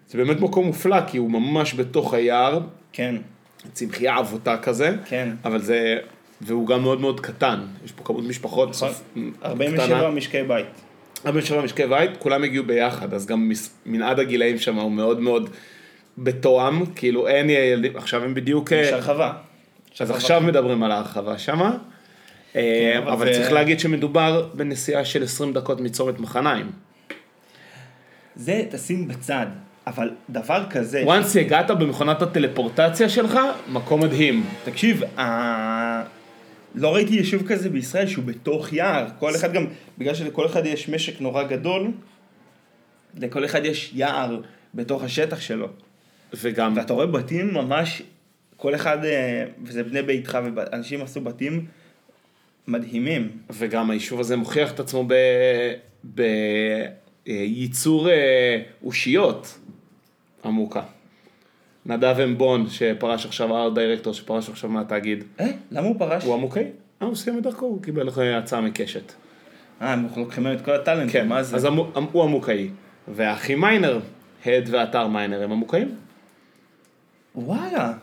זה 0.07 0.17
באמת 0.17 0.39
מקום 0.39 0.65
מופלא, 0.65 0.97
כי 1.07 1.17
הוא 1.17 1.31
ממש 1.31 1.73
בתוך 1.73 2.13
היער, 2.13 2.59
כן, 2.93 3.15
צמחייה 3.73 4.17
עבותה 4.17 4.57
כזה, 4.57 4.95
כן. 5.05 5.29
אבל 5.45 5.61
זה, 5.61 5.99
והוא 6.41 6.67
גם 6.67 6.81
מאוד 6.81 7.01
מאוד 7.01 7.19
קטן, 7.19 7.59
יש 7.85 7.91
פה 7.91 8.03
כמות 8.03 8.23
משפחות, 8.23 8.69
נכון. 8.69 8.89
סוף- 8.89 9.03
47 9.45 9.85
קטנה. 9.97 10.09
משקי 10.09 10.43
בית. 10.43 10.65
אבא 11.29 11.41
שלו 11.41 11.63
משקי 11.63 11.87
בית, 11.87 12.11
כולם 12.19 12.43
הגיעו 12.43 12.65
ביחד, 12.65 13.13
אז 13.13 13.25
גם 13.25 13.51
מנעד 13.85 14.19
הגילאים 14.19 14.57
שם 14.57 14.75
הוא 14.75 14.91
מאוד 14.91 15.19
מאוד 15.19 15.49
בתואם, 16.17 16.85
כאילו 16.85 17.27
אין 17.27 17.49
ילדים, 17.49 17.97
עכשיו 17.97 18.23
הם 18.23 18.33
בדיוק, 18.33 18.71
יש 18.71 18.87
אה, 18.87 18.95
הרחבה. 18.95 19.33
אז 19.99 20.11
עכשיו 20.11 20.41
מדברים 20.41 20.83
על 20.83 20.91
ההרחבה 20.91 21.37
שמה, 21.37 21.77
אה, 22.55 22.91
כן, 23.03 23.07
אבל 23.07 23.33
צריך 23.33 23.51
להגיד 23.51 23.79
שמדובר 23.79 24.47
בנסיעה 24.53 25.05
של 25.05 25.23
20 25.23 25.53
דקות 25.53 25.81
מצומת 25.81 26.19
מחניים. 26.19 26.71
זה 28.35 28.63
תשים 28.71 29.07
בצד, 29.07 29.45
אבל 29.87 30.09
דבר 30.29 30.63
כזה, 30.69 31.03
once 31.07 31.39
הגעת 31.39 31.71
במכונת 31.71 32.21
הטלפורטציה 32.21 33.09
שלך, 33.09 33.39
מקום 33.69 34.03
מדהים. 34.03 34.43
תקשיב, 34.65 35.03
ה... 35.19 36.16
לא 36.75 36.95
ראיתי 36.95 37.13
יישוב 37.13 37.47
כזה 37.47 37.69
בישראל 37.69 38.07
שהוא 38.07 38.25
בתוך 38.25 38.73
יער, 38.73 39.07
כל 39.19 39.35
אחד 39.35 39.53
גם, 39.53 39.65
בגלל 39.97 40.13
שלכל 40.13 40.45
אחד 40.45 40.65
יש 40.65 40.89
משק 40.89 41.21
נורא 41.21 41.43
גדול, 41.43 41.91
לכל 43.17 43.45
אחד 43.45 43.65
יש 43.65 43.91
יער 43.93 44.41
בתוך 44.73 45.03
השטח 45.03 45.39
שלו. 45.39 45.67
וגם, 46.33 46.73
ואתה 46.75 46.93
רואה 46.93 47.05
בתים 47.05 47.53
ממש, 47.53 48.01
כל 48.57 48.75
אחד, 48.75 49.05
אה, 49.05 49.45
וזה 49.63 49.83
בני 49.83 50.01
ביתך, 50.01 50.37
ואנשים 50.55 51.01
עשו 51.01 51.21
בתים 51.21 51.65
מדהימים. 52.67 53.29
וגם 53.49 53.89
היישוב 53.89 54.19
הזה 54.19 54.35
מוכיח 54.35 54.71
את 54.71 54.79
עצמו 54.79 55.07
בייצור 57.25 58.09
אה, 58.09 58.61
אושיות 58.83 59.59
עמוקה. 60.45 60.83
נדב 61.87 62.15
אמבון, 62.23 62.69
שפרש 62.69 63.25
עכשיו, 63.25 63.57
הארט 63.57 63.73
דירקטור, 63.73 64.13
שפרש 64.13 64.49
עכשיו 64.49 64.69
מהתאגיד, 64.69 65.23
אה, 65.39 65.47
למה 65.71 65.87
הוא 65.87 65.95
פרש? 65.99 66.23
הוא 66.23 66.33
עמוקאי? 66.33 66.63
אה, 67.01 67.07
הוא 67.07 67.15
סיים 67.15 67.37
את 67.37 67.43
דרכו, 67.43 67.65
הוא 67.65 67.81
קיבל 67.83 68.09
הצעה 68.37 68.61
מקשת. 68.61 69.13
אה, 69.81 69.93
הם 69.93 70.07
לוקחים 70.17 70.47
את 70.47 70.61
כל 70.65 70.71
הטאלנט, 70.71 71.11
כן, 71.11 71.27
מה 71.27 71.43
זה? 71.43 71.55
אז 71.55 71.65
הוא 72.11 72.23
עמוקאי. 72.23 72.69
והאחי 73.07 73.55
מיינר, 73.55 73.99
הד 74.45 74.69
ואתר 74.71 75.07
מיינר 75.07 75.43
הם 75.43 75.51
המוקעים. 75.51 75.95
וואלה. 77.35 77.93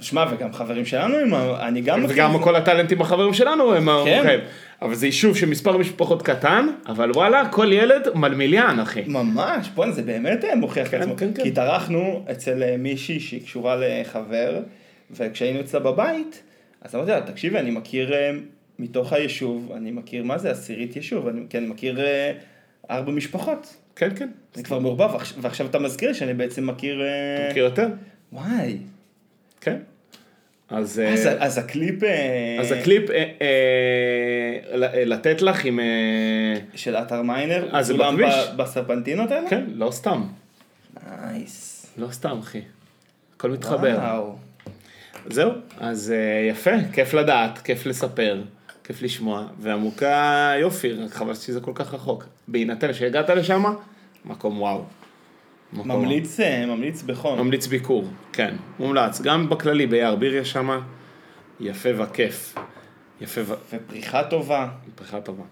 שמע, 0.00 0.24
וגם 0.30 0.52
חברים 0.52 0.84
שלנו, 0.84 1.16
הם- 1.16 1.34
אני 1.60 1.80
גם... 1.80 2.04
וגם 2.08 2.42
כל 2.42 2.56
הטאלנטים 2.56 3.00
החברים 3.00 3.34
שלנו 3.34 3.74
הם 3.74 3.84
כן. 3.84 3.88
המוקעים. 3.90 4.40
אבל 4.82 4.94
זה 4.94 5.06
יישוב 5.06 5.36
של 5.36 5.48
מספר 5.48 5.76
משפחות 5.76 6.22
קטן, 6.22 6.66
אבל 6.86 7.10
וואלה, 7.10 7.48
כל 7.48 7.72
ילד 7.72 8.08
מלמיליאן, 8.14 8.80
אחי. 8.80 9.02
ממש, 9.06 9.68
בוא'נה, 9.74 9.92
זה 9.92 10.02
באמת 10.02 10.44
אה, 10.44 10.54
מוכיח 10.56 10.86
את 10.86 10.90
כן. 10.90 11.16
כן, 11.16 11.34
כן. 11.34 11.42
כי 11.42 11.48
התארחנו 11.48 12.24
אצל 12.30 12.62
אה, 12.62 12.76
מישהי 12.76 13.20
שהיא 13.20 13.42
קשורה 13.42 13.76
לחבר, 13.80 14.60
וכשהיינו 15.10 15.60
אצלה 15.60 15.80
בבית, 15.80 16.42
אז 16.82 16.94
אמרתי 16.94 17.10
לה, 17.10 17.20
תקשיבי, 17.20 17.58
אני 17.58 17.70
מכיר 17.70 18.14
אה, 18.14 18.30
מתוך 18.78 19.12
היישוב, 19.12 19.72
אני 19.76 19.90
מכיר, 19.90 20.24
מה 20.24 20.38
זה 20.38 20.50
עשירית 20.50 20.96
יישוב, 20.96 21.28
אני 21.28 21.40
כן 21.50 21.66
מכיר 21.68 22.00
ארבע 22.90 23.12
משפחות. 23.12 23.76
כן, 23.96 24.08
כן. 24.16 24.28
זה 24.54 24.62
כבר 24.62 24.78
מעורבב, 24.78 25.10
ועכש- 25.14 25.34
ועכשיו 25.40 25.66
אתה 25.66 25.78
מזכיר 25.78 26.12
שאני 26.12 26.34
בעצם 26.34 26.66
מכיר... 26.66 27.02
אה, 27.02 27.48
מכיר 27.50 27.64
יותר? 27.64 27.88
וואי. 28.32 28.76
כן. 29.60 29.76
אז... 30.70 31.02
אז, 31.12 31.26
אה, 31.26 31.34
אז 31.38 31.58
הקליפ... 31.58 32.02
אה, 32.04 32.56
אז 32.60 32.72
הקליפ, 32.72 33.10
אה, 33.10 33.24
אה, 33.42 34.76
ל- 34.76 35.12
לתת 35.12 35.42
לך 35.42 35.64
עם... 35.64 35.80
אה, 35.80 35.84
של 36.74 36.96
אתר 36.96 37.22
מיינר, 37.22 37.68
אה, 37.74 37.82
זה 37.82 37.94
בכביש? 37.94 38.34
בסרפנטינות 38.56 39.30
האלה? 39.30 39.50
כן, 39.50 39.64
לא 39.74 39.90
סתם. 39.90 40.22
נייס. 41.22 41.86
לא 41.98 42.06
סתם, 42.10 42.38
אחי. 42.38 42.60
הכל 43.36 43.50
מתחבר. 43.50 43.96
וואו. 43.98 44.36
זהו, 45.30 45.50
אז 45.78 46.12
אה, 46.16 46.48
יפה, 46.50 46.70
כיף 46.92 47.14
לדעת, 47.14 47.58
כיף 47.58 47.86
לספר, 47.86 48.40
כיף 48.84 49.02
לשמוע, 49.02 49.46
ועמוקה 49.60 50.52
יופי, 50.60 50.92
רק 50.92 51.10
חבל 51.10 51.34
שזה 51.34 51.60
כל 51.60 51.72
כך 51.74 51.94
רחוק. 51.94 52.26
בהינתן 52.48 52.92
שהגעת 52.94 53.30
לשם, 53.30 53.64
מקום 54.24 54.60
וואו. 54.60 54.84
ממליץ, 55.72 56.40
אה, 56.40 56.66
ממליץ 56.66 57.02
בחום. 57.02 57.38
ממליץ 57.38 57.66
ביקור, 57.66 58.04
כן, 58.32 58.54
מומלץ. 58.78 59.20
גם 59.20 59.48
בכללי, 59.48 59.86
ביער 59.86 60.16
ביריה 60.16 60.44
שמה, 60.44 60.80
יפה 61.60 61.88
וכיף. 61.98 62.54
יפה 63.20 63.40
ו... 63.44 63.54
ופריחה 63.72 64.24
טובה. 64.24 64.68
פריחה 64.94 65.20
טובה. 65.20 65.44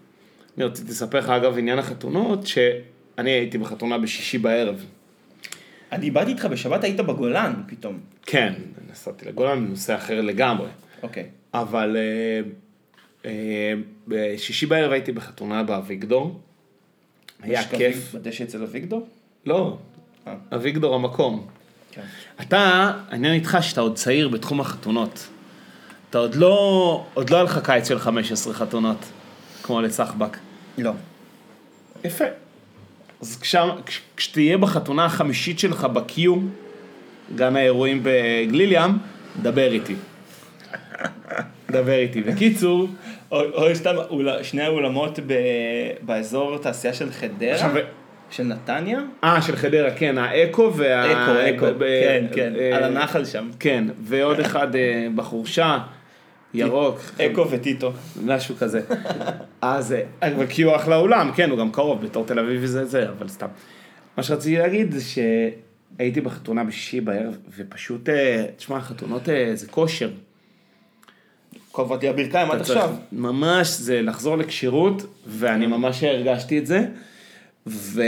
אני 0.57 0.65
רציתי 0.65 0.91
לספר 0.91 1.19
לך, 1.19 1.29
אגב, 1.29 1.57
עניין 1.57 1.79
החתונות, 1.79 2.47
שאני 2.47 3.29
הייתי 3.29 3.57
בחתונה 3.57 3.97
בשישי 3.97 4.37
בערב. 4.37 4.85
אני 5.91 6.11
באתי 6.11 6.31
איתך 6.31 6.45
בשבת, 6.45 6.83
היית 6.83 6.99
בגולן 6.99 7.53
פתאום. 7.67 7.99
כן, 8.25 8.53
נסעתי 8.91 9.25
לגולן 9.25 9.65
בנושא 9.65 9.95
אחר 9.95 10.21
לגמרי. 10.21 10.67
אוקיי. 11.03 11.25
אבל 11.53 11.97
אה, 11.97 12.41
אה, 13.25 13.73
בשישי 14.07 14.65
בערב 14.65 14.91
הייתי 14.91 15.11
בחתונה 15.11 15.63
באביגדור. 15.63 16.39
היה 17.41 17.59
יש 17.59 17.67
כיף. 17.67 18.15
בדשא 18.15 18.43
אצל 18.43 18.63
אביגדור? 18.63 19.07
לא. 19.45 19.77
אביגדור 20.55 20.95
המקום. 20.95 21.47
כן. 21.91 22.01
אתה, 22.41 22.91
העניין 23.09 23.33
איתך 23.33 23.57
שאתה 23.61 23.81
עוד 23.81 23.95
צעיר 23.95 24.27
בתחום 24.27 24.61
החתונות. 24.61 25.27
אתה 26.09 26.17
עוד 26.17 26.35
לא, 26.35 27.05
עוד 27.13 27.29
לא 27.29 27.35
היה 27.35 27.43
לך 27.43 27.59
קיץ 27.63 27.87
של 27.87 27.99
15 27.99 28.53
חתונות, 28.53 28.97
כמו 29.63 29.81
לסחבק. 29.81 30.37
לא. 30.77 30.91
יפה. 32.03 32.25
אז 33.21 33.39
כשם, 33.39 33.69
כש, 33.85 34.01
כשתהיה 34.17 34.57
בחתונה 34.57 35.05
החמישית 35.05 35.59
שלך 35.59 35.87
ב-Q, 35.93 36.21
גן 37.35 37.55
האירועים 37.55 37.99
בגליל 38.03 38.71
ים, 38.71 38.97
דבר 39.41 39.71
איתי. 39.71 39.95
דבר 41.71 41.93
איתי. 41.93 42.21
בקיצור, 42.21 42.87
או, 43.31 43.41
או 43.41 43.75
סתם 43.75 43.95
אול, 44.09 44.43
שני 44.43 44.61
האולמות 44.61 45.19
באזור 46.01 46.57
תעשייה 46.57 46.93
של 46.93 47.11
חדרה? 47.11 47.53
עכשיו, 47.53 47.71
של 48.29 48.43
נתניה? 48.43 48.99
אה, 49.23 49.41
של 49.41 49.55
חדרה, 49.55 49.91
כן, 49.91 50.17
האקו 50.17 50.73
וה... 50.77 51.11
אקו, 51.11 51.57
אקו, 51.57 51.65
ב- 51.77 52.01
כן, 52.03 52.25
כן, 52.33 52.53
אה, 52.59 52.77
על 52.77 52.83
הנחל 52.83 53.25
שם. 53.25 53.49
כן, 53.59 53.83
ועוד 54.01 54.39
אחד 54.39 54.75
אה, 54.75 55.07
בחורשה, 55.15 55.79
ירוק. 56.53 56.99
אקו 57.21 57.49
וטיטו. 57.49 57.91
משהו 58.25 58.55
כזה. 58.55 58.81
אז, 59.61 59.95
אה, 60.23 60.33
וכי 60.37 60.61
הוא 60.61 60.75
אחלה 60.75 60.95
אולם, 60.95 61.31
כן, 61.35 61.49
הוא 61.49 61.59
גם 61.59 61.71
קרוב, 61.71 62.05
בתור 62.05 62.25
תל 62.25 62.39
אביב 62.39 62.59
וזה 62.63 62.85
זה, 62.85 63.09
אבל 63.09 63.27
סתם. 63.27 63.47
מה 64.17 64.23
שרציתי 64.23 64.57
להגיד 64.57 64.91
זה 64.91 65.01
שהייתי 65.01 66.21
בחתונה 66.21 66.63
בשישי 66.63 67.01
בערב, 67.01 67.37
ופשוט, 67.57 68.09
אה, 68.09 68.45
תשמע, 68.57 68.81
חתונות 68.81 69.29
אה, 69.29 69.51
זה 69.53 69.67
כושר. 69.67 70.09
כובעת 71.71 72.03
לי 72.03 72.09
הברכיים 72.09 72.51
עד 72.51 72.61
עכשיו. 72.61 72.95
ממש, 73.11 73.67
זה 73.67 74.01
לחזור 74.01 74.37
לכשירות, 74.37 75.05
ואני 75.27 75.67
ממש 75.67 76.03
הרגשתי 76.03 76.59
את 76.59 76.65
זה. 76.67 76.85
ו... 77.67 78.01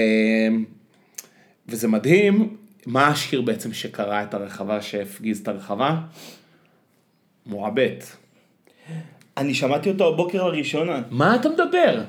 וזה 1.67 1.87
מדהים, 1.87 2.57
מה 2.85 3.07
השיר 3.07 3.41
בעצם 3.41 3.73
שקרא 3.73 4.23
את 4.23 4.33
הרחבה, 4.33 4.81
שהפגיז 4.81 5.39
את 5.39 5.47
הרחבה? 5.47 5.95
מועבט. 7.45 8.03
אני 9.37 9.53
שמעתי 9.53 9.89
אותו 9.89 10.07
הבוקר 10.13 10.47
לראשונה. 10.47 11.01
מה 11.11 11.35
אתה 11.35 11.49
מדבר? 11.49 12.01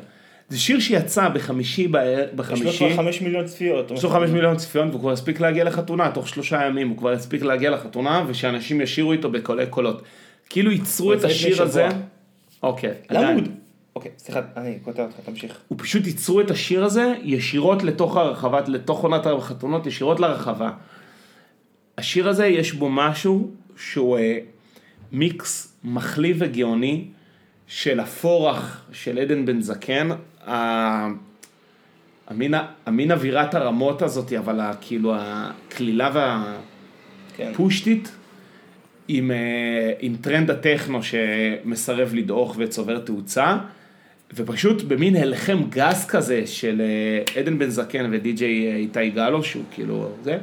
זה 0.49 0.59
שיר 0.59 0.81
שיצא 0.81 1.29
בחמישי, 1.29 1.89
בערב- 1.89 2.19
יש 2.21 2.31
לו 2.31 2.37
בחמישי, 2.37 2.79
כבר 2.79 2.97
חמש 2.97 3.21
מיליון 3.23 3.47
צפיות. 3.47 3.91
יש 3.91 4.05
לו 4.05 4.11
חמש 4.11 4.31
מיליון 4.31 4.57
צפיון 4.57 4.89
והוא 4.89 5.01
כבר 5.01 5.11
הספיק 5.13 5.41
להגיע 5.41 5.65
לחתונה, 5.65 6.11
תוך 6.11 6.29
שלושה 6.29 6.67
ימים 6.67 6.89
הוא 6.89 6.97
כבר 6.99 7.13
הספיק 7.13 7.43
להגיע 7.43 7.71
לחתונה 7.71 8.25
ושאנשים 8.27 8.81
ישירו 8.81 9.13
איתו 9.13 9.31
בקולי 9.31 9.67
קולות. 9.67 10.03
כאילו 10.49 10.71
ייצרו 10.71 11.13
את 11.13 11.25
השיר 11.25 11.63
הזה. 11.63 11.89
אוקיי, 12.63 12.95
למה. 13.11 13.33
הוא... 13.33 13.41
אוקיי, 14.01 14.13
סליחה, 14.19 14.41
אני 14.57 14.79
קוטע 14.85 15.03
אותך, 15.03 15.15
תמשיך. 15.25 15.59
הוא 15.69 15.79
פשוט 15.79 16.07
ייצרו 16.07 16.41
את 16.41 16.51
השיר 16.51 16.85
הזה 16.85 17.15
ישירות 17.23 17.83
לתוך 17.83 18.17
הרחבה, 18.17 18.61
לתוך 18.67 19.03
עונת 19.03 19.27
החתונות, 19.27 19.87
ישירות 19.87 20.21
לרחבה. 20.21 20.71
השיר 21.99 22.29
הזה 22.29 22.47
יש 22.47 22.73
בו 22.73 22.89
משהו 22.91 23.51
שהוא 23.77 24.19
אה, 24.19 24.39
מיקס 25.13 25.77
מחליא 25.85 26.35
וגאוני 26.39 27.05
של 27.67 28.01
הפורח 28.01 28.87
של 28.93 29.19
עדן 29.19 29.47
בן 29.47 29.61
זקן, 29.61 30.09
המין, 32.29 32.55
המין 32.87 33.13
אווירת 33.13 33.55
הרמות 33.55 34.03
הזאת, 34.03 34.33
אבל 34.33 34.61
ה- 34.61 34.73
כאילו 34.81 35.15
הקלילה 35.17 36.43
כן. 37.37 37.45
והפושטית, 37.45 38.13
עם, 39.09 39.31
אה, 39.31 39.93
עם 40.01 40.17
טרנד 40.21 40.51
הטכנו 40.51 41.01
שמסרב 41.03 42.15
לדעוך 42.15 42.57
וצובר 42.59 42.99
תאוצה, 42.99 43.57
ופשוט 44.35 44.83
במין 44.83 45.17
הלחם 45.17 45.63
גס 45.69 46.07
כזה 46.07 46.47
של 46.47 46.81
אה, 46.81 47.41
עדן 47.41 47.59
בן 47.59 47.71
זקן 47.71 48.11
ודי.ג'יי 48.13 48.75
איתי 48.75 49.11
גלו, 49.11 49.43
שהוא 49.45 49.65
כאילו 49.71 50.13
זה, 50.23 50.39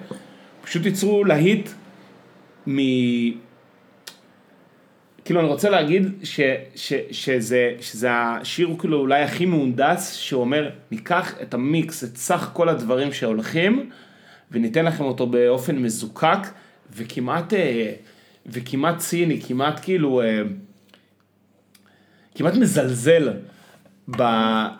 פשוט 0.63 0.85
ייצרו 0.85 1.23
להיט 1.23 1.69
מ... 2.67 2.77
כאילו 5.25 5.39
אני 5.39 5.47
רוצה 5.47 5.69
להגיד 5.69 6.03
ש, 6.23 6.39
ש, 6.75 6.93
שזה, 7.11 7.71
שזה 7.81 8.09
השיר 8.11 8.67
הוא 8.67 8.79
כאילו 8.79 8.99
אולי 8.99 9.21
הכי 9.21 9.45
מהונדס, 9.45 10.11
שאומר 10.11 10.69
ניקח 10.91 11.33
את 11.41 11.53
המיקס, 11.53 12.03
את 12.03 12.17
סך 12.17 12.49
כל 12.53 12.69
הדברים 12.69 13.13
שהולכים, 13.13 13.89
וניתן 14.51 14.85
לכם 14.85 15.03
אותו 15.03 15.27
באופן 15.27 15.77
מזוקק, 15.77 16.47
וכמעט, 16.95 17.53
אה, 17.53 17.93
וכמעט 18.45 18.97
ציני, 18.97 19.41
כמעט 19.47 19.79
כאילו, 19.83 20.21
אה, 20.21 20.41
כמעט 22.35 22.53
מזלזל 22.53 23.29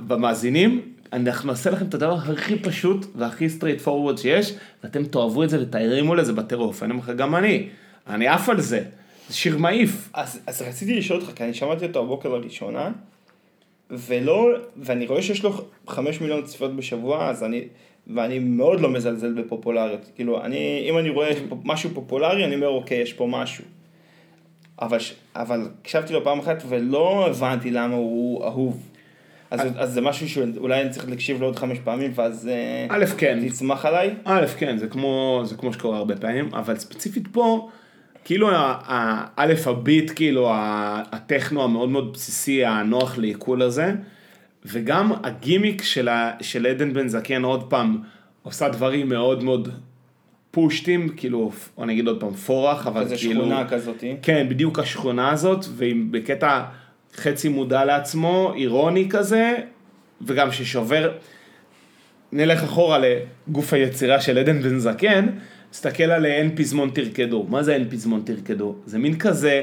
במאזינים. 0.08 0.82
אנחנו 1.14 1.50
נעשה 1.50 1.70
לכם 1.70 1.86
את 1.86 1.94
הדבר 1.94 2.14
הכי 2.14 2.60
פשוט 2.60 3.06
והכי 3.16 3.50
straightforward 3.50 4.18
שיש, 4.18 4.54
ואתם 4.84 5.06
תאהבו 5.06 5.44
את 5.44 5.50
זה 5.50 5.62
ותרימו 5.62 6.16
לזה 6.16 6.34
בטירוף. 6.34 6.84
אני 6.84 6.92
אומר 6.92 7.04
לך, 7.04 7.10
גם 7.10 7.36
אני, 7.36 7.68
אני 8.08 8.28
עף 8.28 8.50
על 8.50 8.62
זה. 8.62 8.84
זה 9.28 9.36
שיר 9.36 9.58
מעיף. 9.58 10.10
אז, 10.14 10.40
אז 10.48 10.62
רציתי 10.62 10.96
לשאול 10.96 11.20
אותך, 11.20 11.32
כי 11.36 11.44
אני 11.44 11.54
שמעתי 11.54 11.86
אותו 11.86 12.00
הבוקר 12.00 12.30
לראשונה, 12.30 12.92
ולא, 13.90 14.50
ואני 14.78 15.08
רואה 15.08 15.22
שיש 15.22 15.44
לו 15.44 15.66
חמש 15.88 16.22
מיליון 16.22 16.44
צפיות 16.44 16.76
בשבוע, 16.76 17.30
אז 17.30 17.44
אני, 17.44 17.62
ואני 18.08 18.40
מאוד 18.40 18.80
לא 18.82 18.90
מזלזל 18.90 19.34
בפופולריות. 19.34 20.12
כאילו, 20.16 20.42
אני, 20.42 20.86
אם 20.90 20.98
אני 20.98 21.10
רואה 21.10 21.32
משהו 21.64 21.90
פופולרי, 21.94 22.46
אני 22.46 22.56
אומר, 22.56 22.68
אוקיי, 22.68 22.98
יש 22.98 23.14
פה 23.14 23.28
משהו. 23.28 23.64
אבל, 24.82 24.98
אבל 25.36 25.68
הקשבתי 25.82 26.14
לו 26.14 26.24
פעם 26.24 26.40
אחת 26.40 26.64
ולא 26.68 27.28
הבנתי 27.28 27.72
למה 27.72 27.96
הוא 27.96 28.46
אהוב. 28.46 28.84
אז, 29.52 29.62
אז 29.78 29.94
זה 29.94 30.02
משהו 30.02 30.30
שאולי 30.30 30.82
אני 30.82 30.90
צריך 30.90 31.10
להקשיב 31.10 31.40
לו 31.42 31.46
עוד 31.48 31.56
חמש 31.56 31.78
פעמים, 31.84 32.12
ואז 32.16 32.48
אה, 32.48 32.86
א', 32.90 33.06
כן. 33.18 33.40
תצמח 33.48 33.86
עליי. 33.86 34.16
א', 34.26 34.46
כן, 34.58 34.78
זה 34.78 34.88
כמו, 34.88 35.42
זה 35.46 35.56
כמו 35.56 35.74
שקורה 35.74 35.98
הרבה 35.98 36.16
פעמים, 36.16 36.50
אבל 36.54 36.78
ספציפית 36.78 37.28
פה, 37.32 37.70
כאילו, 38.26 38.50
א', 39.36 39.54
הביט, 39.66 40.12
כאילו, 40.16 40.50
הטכנו 41.12 41.64
המאוד 41.64 41.90
מאוד 41.90 42.14
בסיסי, 42.14 42.66
הנוח 42.66 43.18
לעיכול 43.18 43.62
הזה, 43.62 43.94
וגם 44.66 45.12
הגימיק 45.24 45.84
של, 45.84 46.08
ה- 46.08 46.32
של 46.42 46.66
עדן 46.66 46.94
בן 46.94 47.08
זקן, 47.08 47.44
עוד 47.44 47.70
פעם, 47.70 47.98
עושה 48.44 48.70
דברים 48.70 49.10
מאוד 49.10 49.44
מאוד 49.44 49.70
פושטים, 50.52 51.10
כאילו, 51.10 51.52
או 51.78 51.84
אני 51.84 51.94
אגיד 51.94 52.08
עוד 52.08 52.20
פעם, 52.20 52.34
פורח, 52.34 52.88
אבל 52.88 53.02
איזה 53.02 53.16
כאילו... 53.18 53.42
שכונה 53.42 53.68
כזאתי. 53.68 54.16
כן, 54.22 54.50
בדיוק 54.50 54.80
השכונה 54.80 55.30
הזאת, 55.32 55.66
ועם 55.76 56.12
בקטע 56.12 56.64
חצי 57.16 57.50
מודע 57.50 57.86
לעצמו, 57.86 58.54
אירוני 58.56 59.10
כזה, 59.10 59.56
וגם 60.22 60.52
ששובר, 60.52 61.12
נלך 62.32 62.64
אחורה 62.64 63.00
לגוף 63.00 63.74
היצירה 63.74 64.22
של 64.22 64.38
עדן 64.38 64.62
בן 64.62 64.80
זקן, 64.80 65.28
תסתכל 65.72 66.04
על 66.04 66.26
אין 66.26 66.56
פזמון 66.56 66.90
תרקדו. 66.90 67.46
מה 67.50 67.64
זה 67.64 67.74
אין 67.74 67.90
פזמון 67.90 68.22
תרקדו? 68.26 68.76
זה 68.86 68.98
מין 68.98 69.20
כזה, 69.20 69.62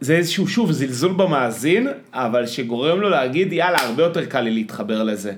זה 0.00 0.16
איזשהו, 0.16 0.48
שוב, 0.48 0.72
זלזול 0.72 1.12
במאזין, 1.12 1.88
אבל 2.12 2.46
שגורם 2.46 3.00
לו 3.00 3.08
להגיד, 3.08 3.52
יאללה, 3.52 3.78
הרבה 3.78 4.02
יותר 4.02 4.24
קל 4.24 4.40
לי 4.40 4.50
להתחבר 4.50 5.02
לזה. 5.02 5.32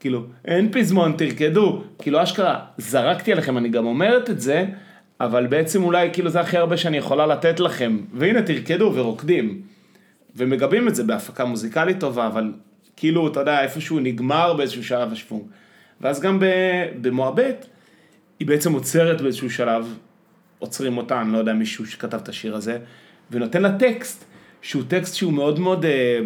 כאילו, 0.00 0.24
אין 0.44 0.72
פזמון, 0.72 1.12
תרקדו. 1.18 1.82
כאילו, 1.98 2.22
אשכרה, 2.22 2.60
זרקתי 2.78 3.32
עליכם, 3.32 3.58
אני 3.58 3.68
גם 3.68 3.86
אומרת 3.86 4.30
את 4.30 4.40
זה, 4.40 4.64
אבל 5.20 5.46
בעצם 5.46 5.82
אולי, 5.82 6.08
כאילו, 6.12 6.30
זה 6.30 6.40
הכי 6.40 6.56
הרבה 6.56 6.76
שאני 6.76 6.96
יכולה 6.96 7.26
לתת 7.26 7.60
לכם. 7.60 7.98
והנה, 8.14 8.42
תרקדו 8.42 8.92
ורוקדים. 8.94 9.62
ומגבים 10.38 10.88
את 10.88 10.94
זה 10.94 11.04
בהפקה 11.04 11.44
מוזיקלית 11.44 12.00
טובה, 12.00 12.26
אבל 12.26 12.52
כאילו, 12.96 13.28
אתה 13.28 13.40
יודע, 13.40 13.62
איפשהו 13.62 14.00
נגמר 14.00 14.54
באיזשהו 14.54 14.84
שלב 14.84 15.12
השוונג. 15.12 15.42
ואז 16.00 16.20
גם 16.20 16.42
במועבט, 17.00 17.66
היא 18.40 18.48
בעצם 18.48 18.72
עוצרת 18.72 19.20
באיזשהו 19.20 19.50
שלב, 19.50 19.94
עוצרים 20.58 20.96
אותה, 20.96 21.20
אני 21.20 21.32
לא 21.32 21.38
יודע 21.38 21.52
מישהו 21.52 21.86
שכתב 21.86 22.16
את 22.16 22.28
השיר 22.28 22.56
הזה, 22.56 22.78
ונותן 23.30 23.62
לה 23.62 23.78
טקסט, 23.78 24.24
שהוא 24.62 24.82
טקסט 24.88 25.14
שהוא 25.14 25.32
מאוד 25.32 25.58
מאוד, 25.58 25.84
אה, 25.84 26.20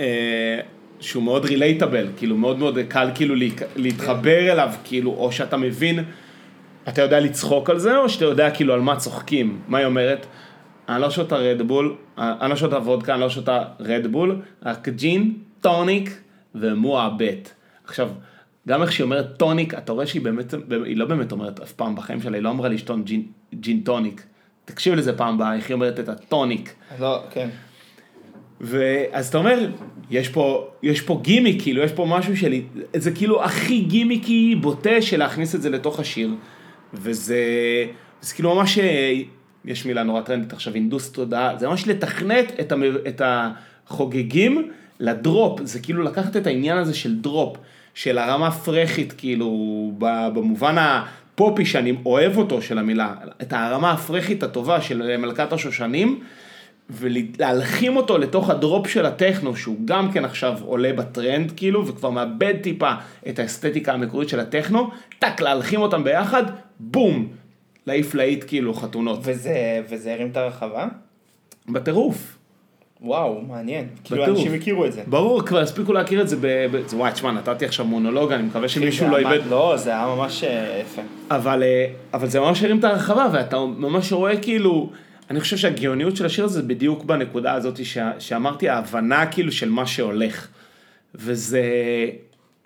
אה, 0.00 0.60
שהוא 1.00 1.22
מאוד 1.22 1.44
רילייטבל, 1.44 2.06
כאילו 2.16 2.36
מאוד 2.36 2.58
מאוד 2.58 2.78
קל 2.88 3.10
כאילו 3.14 3.34
להתחבר 3.76 4.52
אליו, 4.52 4.70
כאילו, 4.84 5.10
או 5.10 5.32
שאתה 5.32 5.56
מבין, 5.56 6.04
אתה 6.88 7.02
יודע 7.02 7.20
לצחוק 7.20 7.70
על 7.70 7.78
זה, 7.78 7.98
או 7.98 8.08
שאתה 8.08 8.24
יודע 8.24 8.50
כאילו 8.50 8.74
על 8.74 8.80
מה 8.80 8.96
צוחקים, 8.96 9.60
מה 9.68 9.78
היא 9.78 9.86
אומרת? 9.86 10.26
אני 10.92 11.02
לא 11.02 11.10
שותה 11.10 11.36
רדבול, 11.36 11.96
אני 12.18 12.50
לא 12.50 12.56
שותה 12.56 12.76
וודקה, 12.76 13.12
אני 13.12 13.20
לא 13.20 13.30
שותה 13.30 13.64
רדבול, 13.80 14.40
רק 14.62 14.88
ג'ין, 14.88 15.34
טוניק 15.60 16.20
ומועבט. 16.54 17.50
עכשיו, 17.84 18.10
גם 18.68 18.82
איך 18.82 18.92
שהיא 18.92 19.04
אומרת 19.04 19.36
טוניק, 19.36 19.74
אתה 19.74 19.92
רואה 19.92 20.06
שהיא 20.06 20.22
באמת, 20.22 20.54
היא 20.84 20.96
לא 20.96 21.06
באמת 21.06 21.32
אומרת 21.32 21.60
אף 21.60 21.72
פעם 21.72 21.94
בחיים 21.94 22.20
שלה, 22.20 22.36
היא 22.36 22.42
לא 22.42 22.50
אמרה 22.50 22.68
לשתות 22.68 23.04
ג'ין, 23.04 23.22
ג'ין 23.54 23.80
טוניק. 23.80 24.22
תקשיב 24.64 24.94
לזה 24.94 25.16
פעם 25.16 25.34
הבאה, 25.34 25.54
איך 25.54 25.68
היא 25.68 25.74
אומרת 25.74 26.00
את 26.00 26.08
הטוניק. 26.08 26.74
לא, 27.00 27.22
כן. 27.30 27.48
ואז 28.60 29.28
אתה 29.28 29.38
אומר, 29.38 29.58
יש 30.10 30.28
פה, 30.28 30.68
יש 30.82 31.00
פה 31.00 31.20
גימיק, 31.22 31.62
כאילו, 31.62 31.82
יש 31.82 31.92
פה 31.92 32.06
משהו 32.08 32.36
שלי, 32.36 32.62
זה 32.96 33.10
כאילו 33.10 33.44
הכי 33.44 33.80
גימיקי 33.80 34.54
בוטה 34.60 35.02
של 35.02 35.18
להכניס 35.18 35.54
את 35.54 35.62
זה 35.62 35.70
לתוך 35.70 36.00
השיר. 36.00 36.30
וזה, 36.94 37.36
זה 38.20 38.34
כאילו 38.34 38.54
ממש, 38.54 38.78
יש 39.64 39.86
מילה 39.86 40.02
נורא 40.02 40.20
טרנדית 40.20 40.52
עכשיו, 40.52 40.74
הינדוס 40.74 41.12
תודעה, 41.12 41.56
זה 41.58 41.68
ממש 41.68 41.88
לתכנת 41.88 42.60
את, 42.60 42.72
המ, 42.72 42.82
את 43.08 43.22
החוגגים 43.24 44.70
לדרופ, 45.00 45.60
זה 45.64 45.80
כאילו 45.80 46.02
לקחת 46.02 46.36
את 46.36 46.46
העניין 46.46 46.78
הזה 46.78 46.94
של 46.94 47.20
דרופ, 47.20 47.56
של 47.94 48.18
הרמה 48.18 48.50
פרחית, 48.50 49.14
כאילו, 49.18 49.92
במובן 50.34 50.76
הפופי 50.78 51.64
שאני 51.64 51.94
אוהב 52.06 52.36
אותו 52.36 52.62
של 52.62 52.78
המילה, 52.78 53.14
את 53.42 53.52
הרמה 53.52 53.92
הפרחית 53.92 54.42
הטובה 54.42 54.80
של 54.80 55.16
מלכת 55.16 55.52
השושנים, 55.52 56.20
ולהלחים 56.90 57.96
אותו 57.96 58.18
לתוך 58.18 58.50
הדרופ 58.50 58.88
של 58.88 59.06
הטכנו, 59.06 59.56
שהוא 59.56 59.76
גם 59.84 60.12
כן 60.12 60.24
עכשיו 60.24 60.58
עולה 60.60 60.92
בטרנד, 60.92 61.52
כאילו, 61.56 61.86
וכבר 61.86 62.10
מאבד 62.10 62.54
טיפה 62.62 62.92
את 63.28 63.38
האסתטיקה 63.38 63.92
המקורית 63.92 64.28
של 64.28 64.40
הטכנו, 64.40 64.90
טאק, 65.18 65.40
להלחים 65.40 65.80
אותם 65.80 66.04
ביחד, 66.04 66.42
בום, 66.80 67.28
להעיף 67.86 68.14
להיט 68.14 68.44
כאילו 68.46 68.74
חתונות. 68.74 69.20
וזה, 69.22 69.80
וזה 69.88 70.12
הרים 70.12 70.28
את 70.30 70.36
הרחבה? 70.36 70.88
בטירוף. 71.68 72.38
וואו, 73.02 73.40
מעניין. 73.40 73.86
כאילו 74.04 74.24
אנשים 74.24 74.54
הכירו 74.54 74.86
את 74.86 74.92
זה. 74.92 75.02
ברור, 75.06 75.42
כבר 75.46 75.58
הספיקו 75.58 75.92
להכיר 75.92 76.20
את 76.20 76.28
זה 76.28 76.36
ב... 76.40 76.66
וואי, 76.92 77.12
תשמע, 77.12 77.32
נתתי 77.32 77.64
עכשיו 77.64 77.86
מונולוג, 77.86 78.32
אני 78.32 78.42
מקווה 78.42 78.68
שמישהו 78.68 79.08
לא 79.08 79.18
איבד... 79.18 79.40
לא, 79.50 79.74
זה 79.76 79.90
היה 79.90 80.06
ממש 80.06 80.44
אה, 80.44 80.80
יפה. 80.82 81.02
אבל, 81.30 81.62
אה, 81.62 81.86
אבל 82.14 82.28
זה 82.28 82.40
ממש 82.40 82.62
הרים 82.62 82.78
את 82.78 82.84
הרחבה, 82.84 83.28
ואתה 83.32 83.58
ממש 83.58 84.12
רואה 84.12 84.36
כאילו... 84.36 84.90
אני 85.30 85.40
חושב 85.40 85.56
שהגאוניות 85.56 86.16
של 86.16 86.26
השיר 86.26 86.44
הזה 86.44 86.54
זה 86.54 86.62
בדיוק 86.68 87.04
בנקודה 87.04 87.52
הזאת 87.52 87.84
ש... 87.84 87.98
שאמרתי, 88.18 88.68
ההבנה 88.68 89.26
כאילו 89.26 89.52
של 89.52 89.70
מה 89.70 89.86
שהולך. 89.86 90.48
וזה... 91.14 91.64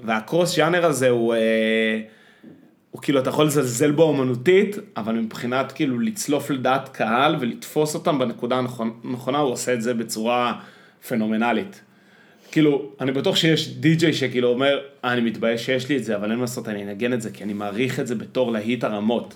והקרוס 0.00 0.56
ז'אנר 0.56 0.86
הזה 0.86 1.08
הוא... 1.08 1.34
אה, 1.34 2.00
הוא 2.96 3.02
כאילו, 3.02 3.20
אתה 3.20 3.30
יכול 3.30 3.46
לזלזל 3.46 3.90
בו 3.90 4.02
אומנותית, 4.02 4.76
אבל 4.96 5.14
מבחינת 5.14 5.72
כאילו 5.72 6.00
לצלוף 6.00 6.50
לדעת 6.50 6.88
קהל 6.88 7.36
ולתפוס 7.40 7.94
אותם 7.94 8.18
בנקודה 8.18 8.62
הנכונה, 9.04 9.38
הוא 9.38 9.52
עושה 9.52 9.74
את 9.74 9.82
זה 9.82 9.94
בצורה 9.94 10.60
פנומנלית. 11.08 11.80
כאילו, 12.52 12.90
אני 13.00 13.12
בטוח 13.12 13.36
שיש 13.36 13.68
די-ג'יי 13.68 14.12
שכאילו 14.12 14.48
אומר, 14.48 14.78
אני 15.04 15.20
מתבייש 15.20 15.66
שיש 15.66 15.88
לי 15.88 15.96
את 15.96 16.04
זה, 16.04 16.16
אבל 16.16 16.30
אין 16.30 16.38
מה 16.38 16.40
לעשות, 16.40 16.68
אני 16.68 16.84
אנגן 16.84 17.12
את 17.12 17.20
זה, 17.20 17.30
כי 17.30 17.44
אני 17.44 17.52
מעריך 17.52 18.00
את 18.00 18.06
זה 18.06 18.14
בתור 18.14 18.52
להיט 18.52 18.84
הרמות. 18.84 19.34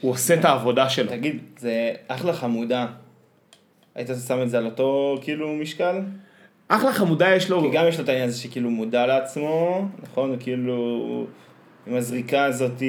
הוא 0.00 0.10
עושה 0.10 0.34
את 0.34 0.44
העבודה 0.44 0.88
שלו. 0.88 1.10
תגיד, 1.10 1.38
זה 1.58 1.92
אחלה 2.08 2.32
חמודה. 2.32 2.86
היית 3.94 4.08
שם 4.26 4.42
את 4.42 4.50
זה 4.50 4.58
על 4.58 4.66
אותו 4.66 5.18
כאילו 5.22 5.52
משקל? 5.52 6.00
אחלה 6.68 6.92
חמודה 6.92 7.36
יש 7.36 7.50
לו... 7.50 7.60
כי 7.60 7.68
גם 7.76 7.84
יש 7.88 7.98
לו 7.98 8.04
את 8.04 8.08
העניין 8.08 8.28
הזה 8.28 8.38
שכאילו 8.38 8.70
מודע 8.70 9.06
לעצמו, 9.06 9.88
נכון? 10.02 10.30
הוא 10.30 10.36
כאילו... 10.40 11.26
עם 11.86 11.94
הזריקה 11.94 12.44
הזאת, 12.44 12.82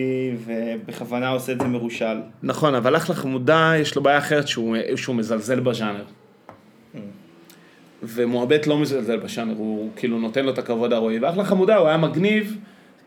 ובכוונה 0.45 1.29
עושה 1.29 1.51
את 1.51 1.59
זה 1.59 1.67
מרושל. 1.67 2.17
נכון, 2.43 2.75
אבל 2.75 2.95
אחלה 2.95 3.15
חמודה, 3.15 3.73
יש 3.77 3.95
לו 3.95 4.03
בעיה 4.03 4.17
אחרת 4.17 4.47
שהוא, 4.47 4.77
שהוא 4.95 5.15
מזלזל 5.15 5.59
בז'אנר. 5.59 6.03
Mm. 6.03 6.97
ומועבט 8.03 8.67
לא 8.67 8.77
מזלזל 8.77 9.17
בז'אנר, 9.17 9.53
הוא 9.57 9.89
כאילו 9.95 10.19
נותן 10.19 10.45
לו 10.45 10.51
את 10.51 10.57
הכבוד 10.57 10.93
הראוי. 10.93 11.19
ואחלה 11.19 11.43
חמודה, 11.43 11.75
הוא 11.75 11.87
היה 11.87 11.97
מגניב, 11.97 12.57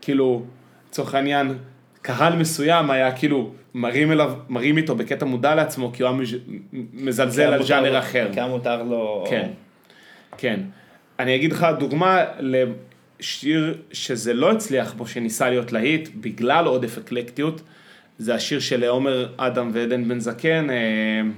כאילו, 0.01 0.43
לצורך 0.89 1.15
העניין, 1.15 1.55
קהל 2.03 2.37
מסוים 2.37 2.91
היה 2.91 3.13
כאילו 3.13 3.51
מרים 3.75 4.13
אליו, 4.13 4.33
מרים 4.49 4.77
איתו 4.77 4.95
בקטע 4.95 5.25
מודע 5.27 5.55
לעצמו, 5.55 5.93
כי 5.93 6.03
הוא 6.03 6.11
היה 6.11 6.19
מזלזל 6.93 7.43
על 7.43 7.63
ז'אנר 7.63 7.99
אחר. 7.99 8.29
כי 8.33 8.41
היה 8.41 8.49
מותר 8.49 8.83
לו... 8.83 9.25
כן, 9.31 9.49
כן. 10.37 10.61
אני 11.19 11.35
אגיד 11.35 11.53
לך 11.53 11.67
דוגמה 11.79 12.25
שיר 13.21 13.79
שזה 13.93 14.35
לא 14.35 14.53
הצליח 14.53 14.93
בו, 14.93 15.07
שניסה 15.07 15.51
להיות 15.51 15.73
להיט, 15.73 16.09
בגלל 16.15 16.67
עודף 16.67 16.99
אקלקטיות, 16.99 17.61
זה 18.19 18.35
השיר 18.35 18.61
של 18.61 18.85
עומר 18.85 19.29
אדם 19.37 19.71
ועדן 19.73 20.09
בן 20.09 20.21
זקן, 20.21 20.71
אה, 20.71 20.77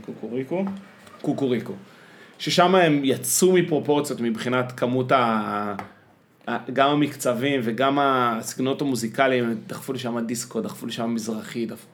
קוקוריקו? 0.01 0.65
קוקוריקו. 1.21 1.73
ששם 2.39 2.75
הם 2.75 3.01
יצאו 3.05 3.53
מפרופורציות 3.53 4.21
מבחינת 4.21 4.73
כמות 4.73 5.13
ה... 5.13 5.75
גם 6.73 6.91
המקצבים 6.91 7.61
וגם 7.65 7.99
הסגנונות 8.01 8.83
המוזיקליים, 8.83 9.45
הם 9.45 9.57
דחפו 9.67 9.93
לשם 9.93 10.19
דיסקו, 10.27 10.61
דחפו 10.61 10.87
לשם 10.87 11.15
מזרחי, 11.15 11.67
דחפו... 11.67 11.87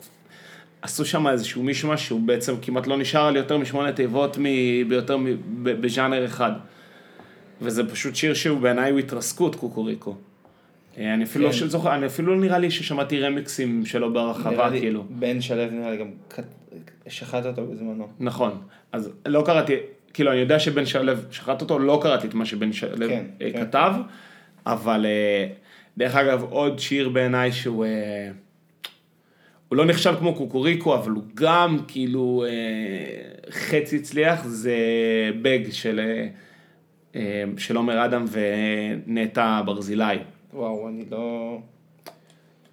עשו 0.82 1.04
שם 1.04 1.28
איזשהו 1.28 1.62
מישמש 1.62 2.06
שהוא 2.06 2.20
בעצם 2.20 2.54
כמעט 2.62 2.86
לא 2.86 2.96
נשאר 2.96 3.26
על 3.26 3.36
יותר 3.36 3.58
משמונה 3.58 3.92
תיבות 3.92 4.38
מ... 4.38 4.42
ביותר 4.88 5.16
מ... 5.16 5.26
בז'אנר 5.62 6.24
אחד. 6.24 6.52
וזה 7.64 7.90
פשוט 7.90 8.14
שיר 8.14 8.34
שהוא 8.34 8.60
בעיניי 8.60 8.90
הוא 8.90 8.98
התרסקות 8.98 9.54
קוקוריקו. 9.54 10.16
אה, 10.98 11.14
אני 11.14 11.24
אפילו, 11.24 11.52
כן. 11.52 11.58
לא 11.60 11.68
זוכר, 11.68 11.94
אני 11.94 12.06
אפילו 12.06 12.34
לא 12.34 12.40
נראה 12.40 12.58
לי 12.58 12.70
ששמעתי 12.70 13.20
רמיקסים 13.20 13.86
שלו 13.86 14.12
ברחבה, 14.12 14.70
כאילו. 14.70 15.04
בן 15.10 15.40
שלו 15.40 15.70
נראה 15.70 15.90
לי 15.90 15.96
גם 15.96 16.10
שחט 17.08 17.46
אותו 17.46 17.66
בזמנו. 17.66 18.08
נכון, 18.20 18.60
אז 18.92 19.10
לא 19.26 19.42
קראתי, 19.46 19.76
כאילו 20.14 20.32
אני 20.32 20.40
יודע 20.40 20.58
שבן 20.58 20.86
שלו 20.86 21.12
שחט 21.30 21.60
אותו, 21.60 21.78
לא 21.78 21.98
קראתי 22.02 22.26
את 22.26 22.34
מה 22.34 22.46
שבן 22.46 22.72
שלו 22.72 23.08
כן, 23.08 23.24
אה, 23.42 23.52
כן. 23.52 23.64
כתב, 23.64 23.92
אבל 24.66 25.06
אה, 25.06 25.46
דרך 25.98 26.14
אגב 26.14 26.42
עוד 26.42 26.78
שיר 26.78 27.08
בעיניי 27.08 27.52
שהוא, 27.52 27.86
הוא 29.68 29.76
לא 29.76 29.86
נחשב 29.86 30.14
כמו 30.18 30.34
קוקוריקו, 30.34 30.94
אבל 30.94 31.10
הוא 31.10 31.22
גם 31.34 31.78
כאילו 31.88 32.44
חצי 33.50 33.96
הצליח, 33.96 34.44
זה 34.44 34.76
בג 35.42 35.70
של... 35.70 36.00
אה, 37.16 37.44
של 37.58 37.76
עומר 37.76 38.04
אדם 38.04 38.24
ונטע 38.30 39.60
ברזילי. 39.64 40.16
וואו, 40.54 40.88
אני 40.88 41.04
לא... 41.10 41.58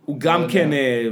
הוא 0.06 0.20
גם 0.20 0.42
לא 0.42 0.48
כן 0.48 0.74
אה, 0.74 1.08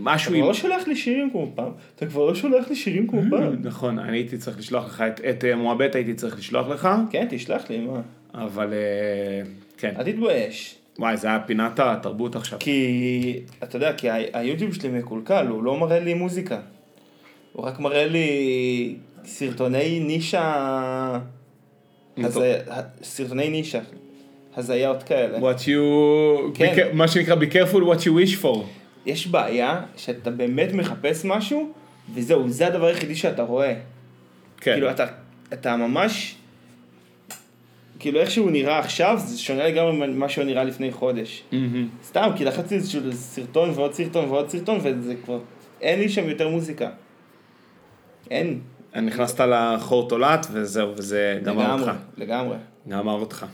משהו... 0.00 0.32
אתה 0.32 0.38
כבר 0.40 0.48
לא 0.48 0.54
שולח 0.54 0.88
לי 0.88 0.96
שירים 0.96 1.30
כמו 1.30 1.52
פעם. 1.54 1.72
אתה 1.96 2.06
כבר 2.06 2.26
לא 2.26 2.34
שולח 2.34 2.68
לי 2.68 2.76
שירים 2.76 3.06
כמו 3.06 3.20
פעם. 3.30 3.56
נכון, 3.62 3.98
אני 3.98 4.16
הייתי 4.16 4.38
צריך 4.38 4.58
לשלוח 4.58 4.86
לך 4.86 5.00
את, 5.00 5.20
את 5.20 5.44
אה, 5.44 5.56
מועבט 5.56 5.94
הייתי 5.94 6.14
צריך 6.14 6.38
לשלוח 6.38 6.68
לך. 6.68 6.88
כן, 7.10 7.26
תשלח 7.30 7.70
לי, 7.70 7.78
מה? 7.78 8.00
אבל 8.34 8.72
כן. 9.76 9.94
אל 9.98 10.12
תתבייש. 10.12 10.74
וואי, 10.98 11.16
זה 11.16 11.26
היה 11.26 11.40
פינת 11.40 11.80
התרבות 11.80 12.36
עכשיו. 12.36 12.58
כי, 12.58 13.40
אתה 13.62 13.76
יודע, 13.76 13.92
כי 13.92 14.08
היוטיוב 14.32 14.74
שלי 14.74 14.88
מקולקל, 14.88 15.46
הוא 15.46 15.62
לא 15.62 15.80
מראה 15.80 16.00
לי 16.00 16.14
מוזיקה. 16.14 16.60
הוא 17.52 17.64
רק 17.66 17.80
מראה 17.80 18.06
לי 18.06 18.96
סרטוני 19.24 20.00
נישה... 20.00 21.18
סרטוני 23.02 23.48
נישה, 23.48 23.80
הזיות 24.56 25.02
כאלה. 25.02 25.38
What 25.38 25.58
you, 25.60 26.54
כן. 26.54 26.88
מה 26.92 27.08
שנקרא 27.08 27.34
be 27.34 27.52
careful 27.52 27.80
what 27.80 28.00
you 28.00 28.10
wish 28.10 28.42
for. 28.42 28.58
יש 29.06 29.26
בעיה 29.26 29.82
שאתה 29.96 30.30
באמת 30.30 30.72
מחפש 30.72 31.24
משהו, 31.24 31.72
וזהו, 32.14 32.48
זה 32.48 32.66
הדבר 32.66 32.86
היחידי 32.86 33.14
שאתה 33.14 33.42
רואה. 33.42 33.74
כן. 34.60 34.72
כאילו 34.72 34.90
אתה, 34.90 35.06
אתה 35.52 35.76
ממש 35.76 36.34
כאילו 37.98 38.20
איך 38.20 38.30
שהוא 38.30 38.50
נראה 38.50 38.78
עכשיו, 38.78 39.16
זה 39.18 39.38
שונה 39.38 39.68
לגמרי 39.68 40.06
ממה 40.06 40.28
שהוא 40.28 40.44
נראה 40.44 40.64
לפני 40.64 40.92
חודש. 40.92 41.44
סתם, 42.04 42.30
כי 42.36 42.44
לחצתי 42.44 42.74
איזשהו 42.74 43.00
סרטון 43.12 43.70
ועוד 43.70 43.94
סרטון 43.94 44.28
ועוד 44.28 44.50
סרטון, 44.50 44.78
וזה 44.82 45.14
כבר... 45.24 45.38
אין 45.80 45.98
לי 45.98 46.08
שם 46.08 46.28
יותר 46.28 46.48
מוזיקה. 46.48 46.90
אין. 48.30 48.60
נכנסת 49.00 49.40
לחור 49.40 50.08
תולעת 50.08 50.46
וזהו, 50.52 50.92
וזה 50.96 51.40
גמר 51.44 51.72
אותך. 51.80 51.90
לגמרי. 52.16 52.56
גמר 52.88 53.12
אותך. 53.12 53.46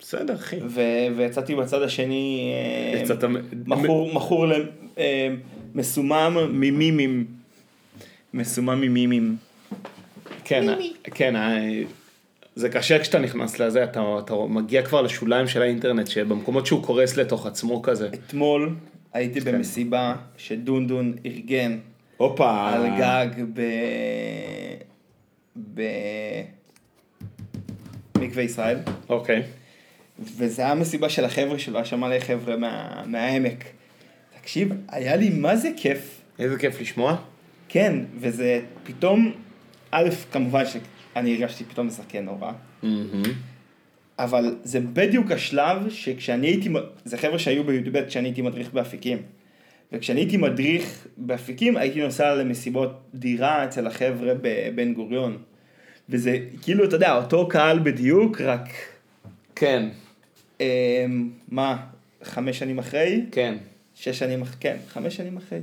בסדר, 0.00 0.34
אחי. 0.34 0.56
ו- 0.66 0.80
ויצאתי 1.16 1.54
בצד 1.54 1.82
השני 1.82 2.52
אה, 2.94 3.00
יצאת 3.00 3.24
מכור, 3.66 4.14
מכור 4.14 4.46
ל- 4.46 4.68
אה, 4.98 5.28
מסומם 5.74 6.36
ממימים. 6.50 7.26
מסומם 8.34 8.80
ממימים. 8.80 9.36
כן, 10.44 10.64
כן, 11.04 11.36
אה, 11.36 11.82
זה 12.56 12.68
קשה 12.68 12.98
כשאתה 12.98 13.18
נכנס 13.18 13.60
לזה, 13.60 13.84
אתה, 13.84 14.02
אתה 14.24 14.34
מגיע 14.48 14.82
כבר 14.82 15.02
לשוליים 15.02 15.48
של 15.48 15.62
האינטרנט, 15.62 16.06
שבמקומות 16.06 16.66
שהוא 16.66 16.82
קורס 16.82 17.16
לתוך 17.16 17.46
עצמו 17.46 17.82
כזה. 17.82 18.08
אתמול 18.26 18.74
הייתי 19.12 19.40
כן. 19.40 19.52
במסיבה 19.52 20.14
שדונדון 20.36 21.12
ארגן 21.26 21.78
הופה. 22.16 22.68
על 22.68 22.86
גג 22.98 23.28
ב... 23.54 23.60
במקווה 28.14 28.42
ישראל, 28.42 28.78
אוקיי. 29.08 29.42
וזה 30.18 30.62
היה 30.62 30.74
מסיבה 30.74 31.08
של 31.08 31.24
החבר'ה 31.24 31.58
שלו, 31.58 31.76
היה 31.76 31.84
שם 31.84 32.00
מלא 32.00 32.20
חבר'ה 32.20 32.56
מה... 32.56 33.02
מהעמק. 33.06 33.64
תקשיב, 34.40 34.72
היה 34.88 35.16
לי 35.16 35.30
מה 35.30 35.56
זה 35.56 35.70
כיף. 35.76 36.20
איזה 36.38 36.58
כיף 36.58 36.80
לשמוע. 36.80 37.16
כן, 37.68 37.96
וזה 38.18 38.60
פתאום, 38.84 39.32
א', 39.90 40.08
כמובן 40.32 40.64
שאני 40.66 41.34
הרגשתי 41.34 41.64
פתאום 41.64 41.90
זקן 41.90 42.24
נורא, 42.24 42.52
אבל 44.18 44.56
זה 44.64 44.80
בדיוק 44.80 45.30
השלב 45.30 45.90
שכשאני 45.90 46.46
הייתי, 46.46 46.68
זה 47.04 47.18
חבר'ה 47.18 47.38
שהיו 47.38 47.64
בי"ב 47.64 48.06
כשאני 48.06 48.28
הייתי 48.28 48.42
מדריך 48.42 48.72
באפיקים. 48.72 49.18
וכשאני 49.94 50.20
הייתי 50.20 50.36
מדריך 50.36 51.06
באפיקים, 51.16 51.76
הייתי 51.76 52.00
נוסע 52.00 52.34
למסיבות 52.34 53.00
דירה 53.14 53.64
אצל 53.64 53.86
החבר'ה 53.86 54.32
בבן 54.42 54.94
גוריון. 54.94 55.38
וזה 56.08 56.38
כאילו, 56.62 56.84
אתה 56.84 56.96
יודע, 56.96 57.16
אותו 57.16 57.48
קהל 57.48 57.78
בדיוק, 57.78 58.40
רק, 58.40 58.68
כן, 59.54 59.88
אה, 60.60 61.06
מה, 61.48 61.76
חמש 62.22 62.58
שנים 62.58 62.78
אחרי? 62.78 63.24
כן. 63.32 63.54
שש 63.94 64.18
שנים 64.18 64.42
אחרי, 64.42 64.56
כן, 64.60 64.76
חמש 64.88 65.16
שנים 65.16 65.36
אחרי. 65.36 65.60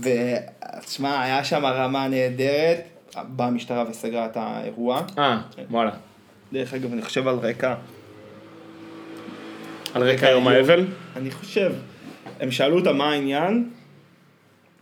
ותשמע, 0.00 1.22
היה 1.22 1.44
שם 1.44 1.64
רמה 1.64 2.08
נהדרת, 2.08 2.80
באה 3.16 3.46
המשטרה 3.46 3.84
וסגרה 3.90 4.26
את 4.26 4.36
האירוע. 4.36 5.02
אה, 5.18 5.40
וואלה. 5.70 5.90
דרך 6.52 6.74
אגב, 6.74 6.92
אני 6.92 7.02
חושב 7.02 7.28
על 7.28 7.36
רקע, 7.36 7.74
על 9.94 10.02
רקע 10.02 10.30
יום 10.30 10.48
האבל? 10.48 10.86
אני 11.16 11.30
חושב, 11.30 11.72
הם 12.40 12.50
שאלו 12.50 12.78
אותם 12.78 12.96
מה 12.96 13.10
העניין, 13.12 13.68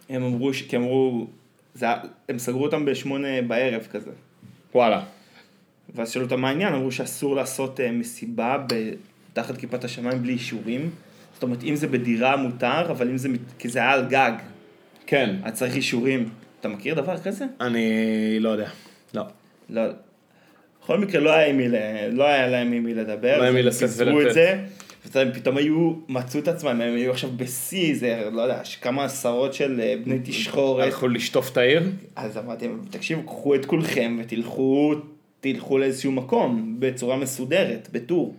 הם 0.09 0.23
אמרו, 0.23 0.55
ש- 0.55 0.63
כי 0.63 0.77
אמרו, 0.77 1.27
זה, 1.75 1.87
הם 2.29 2.39
סגרו 2.39 2.63
אותם 2.65 2.85
בשמונה 2.85 3.43
בערב 3.43 3.87
כזה. 3.93 4.11
וואלה. 4.75 5.03
ואז 5.95 6.11
שאלו 6.11 6.25
אותם 6.25 6.41
מה 6.41 6.49
העניין, 6.49 6.75
אמרו 6.75 6.93
שאסור 6.93 7.37
לעשות 7.37 7.81
אה, 7.81 7.93
מסיבה 7.93 8.65
ב- 8.73 8.91
תחת 9.33 9.57
כיפת 9.57 9.85
השמיים 9.85 10.23
בלי 10.23 10.33
אישורים. 10.33 10.91
זאת 11.35 11.43
אומרת, 11.43 11.63
אם 11.65 11.77
זה 11.77 11.87
בדירה 11.87 12.37
מותר, 12.37 12.91
אבל 12.91 13.09
אם 13.09 13.17
זה, 13.19 13.29
כי 13.59 13.69
זה 13.69 13.79
היה 13.79 13.93
על 13.93 14.07
גג, 14.09 14.33
כן. 15.07 15.37
אז 15.43 15.53
צריך 15.53 15.75
אישורים. 15.77 16.29
אתה 16.61 16.69
מכיר 16.69 16.95
דבר 16.95 17.19
כזה? 17.19 17.45
אני 17.61 17.87
לא 18.41 18.49
יודע. 18.49 18.69
לא. 19.15 19.23
לא. 19.71 19.83
בכל 20.83 20.99
מקרה 20.99 21.21
לא 21.21 21.31
היה, 21.33 21.47
עם 21.49 21.57
מי, 21.57 21.69
לא 22.13 22.25
היה 22.25 22.47
להם 22.47 22.73
עם 22.73 22.85
מי 22.85 22.95
לדבר. 22.95 23.39
לא 23.39 23.43
היה 23.43 23.53
מי 23.53 23.63
לשאת 23.63 23.89
ולתת. 23.97 24.29
את 24.29 24.35
זה, 24.35 24.65
הם 25.15 25.33
פתאום 25.33 25.57
היו, 25.57 25.93
מצאו 26.09 26.41
את 26.41 26.49
עצמם, 26.49 26.69
הם 26.69 26.81
היו 26.81 27.11
עכשיו 27.11 27.31
בשיא, 27.37 27.95
זה, 27.97 28.29
לא 28.33 28.43
יודע, 28.43 28.61
כמה 28.81 29.05
עשרות 29.05 29.55
של 29.55 29.81
אה, 29.81 29.95
בני 30.05 30.19
תשחורת. 30.25 30.85
הלכו 30.85 31.09
לשטוף 31.09 31.53
את 31.53 31.57
העיר? 31.57 31.91
אז 32.17 32.39
אמרתי, 32.39 32.69
תקשיבו, 32.91 33.23
קחו 33.23 33.55
את 33.55 33.67
כולכם 33.67 34.19
ותלכו, 34.23 34.95
תלכו 35.41 35.79
לאיזשהו 35.79 36.13
מקום, 36.13 36.77
בצורה 36.79 37.17
מסודרת, 37.17 37.89
בטור. 37.93 38.35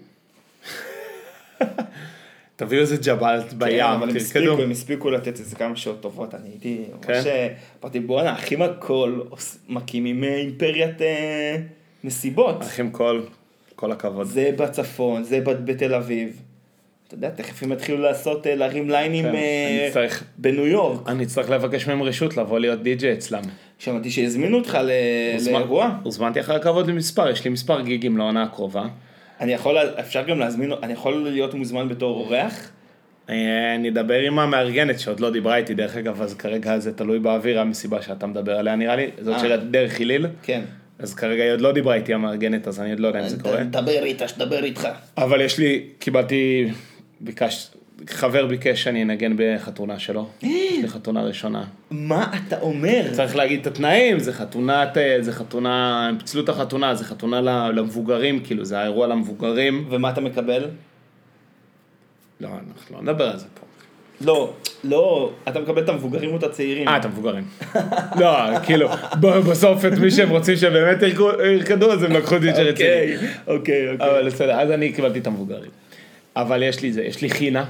תביאו 2.56 2.82
איזה 2.82 2.98
ג'בלט 3.06 3.50
כן, 3.50 3.60
בים, 3.60 3.86
אבל 3.86 4.10
הם 4.10 4.16
הספיקו, 4.16 4.46
תרקדו. 4.46 4.64
הם 4.64 4.72
הספיקו 4.72 5.10
לתת 5.10 5.40
איזה 5.40 5.56
כמה 5.56 5.76
שעות 5.76 6.02
טובות, 6.02 6.36
אני 6.36 6.50
הייתי, 6.50 6.84
כן? 7.02 7.14
ממש, 7.14 7.26
אה, 7.26 7.54
אמרתי, 7.84 8.00
בואנה, 8.00 8.34
אחים 8.34 8.62
הכל, 8.62 9.20
מקימים 9.70 10.24
אה, 10.24 10.36
אימפריית 10.36 11.02
נסיבות. 12.04 12.62
אחים 12.62 12.92
קול, 12.92 13.26
כל 13.76 13.92
הכבוד. 13.92 14.28
זה 14.28 14.52
בצפון, 14.58 15.24
זה 15.24 15.40
בתל 15.42 15.94
אביב. 15.94 16.42
אתה 17.08 17.16
יודע, 17.16 17.30
תכף 17.30 17.64
הם 17.64 17.72
יתחילו 17.72 17.98
לעשות, 18.02 18.48
אה, 18.48 18.56
להרים 18.56 18.90
ליינים 18.90 19.26
כן, 19.26 19.36
אה, 19.36 19.90
צריך- 19.94 20.24
בניו 20.38 20.66
יורק. 20.68 21.10
אני 21.10 21.24
אצטרך 21.24 21.50
לבקש 21.50 21.88
מהם 21.88 22.04
רשות 22.04 22.38
לבוא 22.38 22.60
להיות 22.60 22.84
די-ג'יי 22.84 23.14
אצלם. 23.14 23.42
שמעתי 23.80 24.10
שהזמינו 24.12 24.58
אותך 24.58 24.78
ל- 24.84 25.52
לאירוע. 25.52 25.98
הוזמנתי 26.04 26.40
אחרי 26.40 26.56
הכבוד 26.56 26.88
למספר, 26.88 27.30
יש 27.30 27.44
לי 27.46 27.50
מספר 27.50 27.82
גיגים 27.82 28.18
לעונה 28.18 28.44
הקרובה. 28.44 28.86
אני 29.42 29.54
יכול, 29.54 29.78
אפשר 30.00 30.24
גם 30.24 30.40
להזמין, 30.40 30.72
אני 30.84 30.94
יכול 30.94 31.14
להיות 31.30 31.54
מוזמן 31.54 31.90
בתור 31.90 32.16
אורח? 32.18 32.72
אה, 33.30 33.76
אני 33.76 33.90
אדבר 33.90 34.20
עם 34.20 34.40
המארגנת 34.40 35.00
שעוד 35.00 35.20
לא 35.20 35.30
דיברה 35.30 35.58
איתי 35.58 35.74
דרך 35.74 35.98
אגב, 35.98 36.22
אז 36.22 36.34
כרגע 36.34 36.78
זה 36.80 36.94
תלוי 36.94 37.20
באוויר 37.20 37.60
המסיבה 37.60 38.02
שאתה 38.02 38.28
מדבר 38.28 38.56
עליה 38.56 38.76
נראה 38.76 38.96
לי, 38.96 39.08
זאת 39.22 39.34
אה. 39.34 39.40
של 39.40 39.70
דרך 39.72 40.00
הליל, 40.02 40.28
כן. 40.44 40.62
אז 41.00 41.14
כרגע 41.16 41.44
היא 41.44 41.52
עוד 41.52 41.62
לא 41.62 41.72
דיברה 41.72 41.96
איתי 41.96 42.14
המארגנת 42.14 42.68
אז 42.68 42.80
אני 42.80 42.90
עוד 42.92 43.00
לא 43.00 43.08
יודע 43.08 43.20
אם 43.24 43.28
זה 43.28 43.38
קורה. 43.44 43.64
דבר 43.64 44.04
איתה, 44.04 44.28
שתדבר 44.28 44.64
איתך. 44.64 44.88
אבל 45.18 45.42
יש 45.42 45.58
לי, 45.58 45.84
קיבלתי, 46.00 46.68
ביקש, 47.20 47.72
חבר 48.10 48.46
ביקש 48.46 48.84
שאני 48.84 49.04
אנגן 49.04 49.34
בחתונה 49.38 50.00
שלו, 50.00 50.28
יש 50.42 50.52
לי 50.82 50.88
חתונה 50.88 51.22
ראשונה. 51.22 51.64
מה 51.92 52.34
אתה 52.48 52.60
אומר? 52.60 53.14
צריך 53.14 53.36
להגיד 53.36 53.60
את 53.60 53.68
התנאים, 53.68 54.20
זה 54.20 54.34
חתונת, 54.34 54.98
אה, 54.98 55.18
זה 55.22 55.32
חתונה, 55.32 56.08
הם 56.08 56.18
פיצלו 56.18 56.44
את 56.44 56.50
החתונה, 56.50 56.96
זה 56.96 57.04
חתונה 57.04 57.42
למבוגרים, 57.72 58.40
כאילו 58.44 58.66
זה 58.66 58.80
האירוע 58.80 59.08
למבוגרים. 59.08 59.86
ומה 59.90 60.10
אתה 60.10 60.22
מקבל? 60.22 60.66
לא, 62.42 62.48
אנחנו 62.48 62.96
לא 62.96 63.02
נדבר 63.02 63.30
על 63.30 63.38
זה 63.38 63.46
פה. 63.54 63.68
לא, 64.22 64.54
לא, 64.84 65.32
אתה 65.48 65.60
מקבל 65.60 65.84
את 65.84 65.90
המבוגרים 65.90 66.32
או 66.32 66.38
את 66.38 66.44
הצעירים? 66.44 66.88
אה, 66.88 66.98
את 66.98 67.06
המבוגרים. 67.06 67.44
לא, 68.22 68.60
כאילו, 68.66 68.90
בסוף 69.22 69.86
את 69.86 69.92
מי 69.92 70.12
שהם 70.12 70.30
רוצים 70.30 70.56
שבאמת 70.56 70.98
ירקדו, 71.02 71.92
אז 71.92 72.04
הם 72.04 72.12
לקחו 72.12 72.38
די.ג'י 72.40 72.64
רציני. 72.64 72.70
אוקיי, 72.72 73.18
אוקיי, 73.48 73.94
אוקיי. 73.94 74.10
אבל 74.10 74.26
בסדר, 74.26 74.60
אז 74.60 74.72
אני 74.72 74.94
קיבלתי 74.94 75.20
את 75.20 75.28
המבוגרים. 75.28 75.72
אבל 76.42 76.64
יש 76.64 76.82
לי 76.82 76.92
זה, 76.92 77.04
יש 77.04 77.22
לי 77.22 77.30
חינה, 77.30 77.66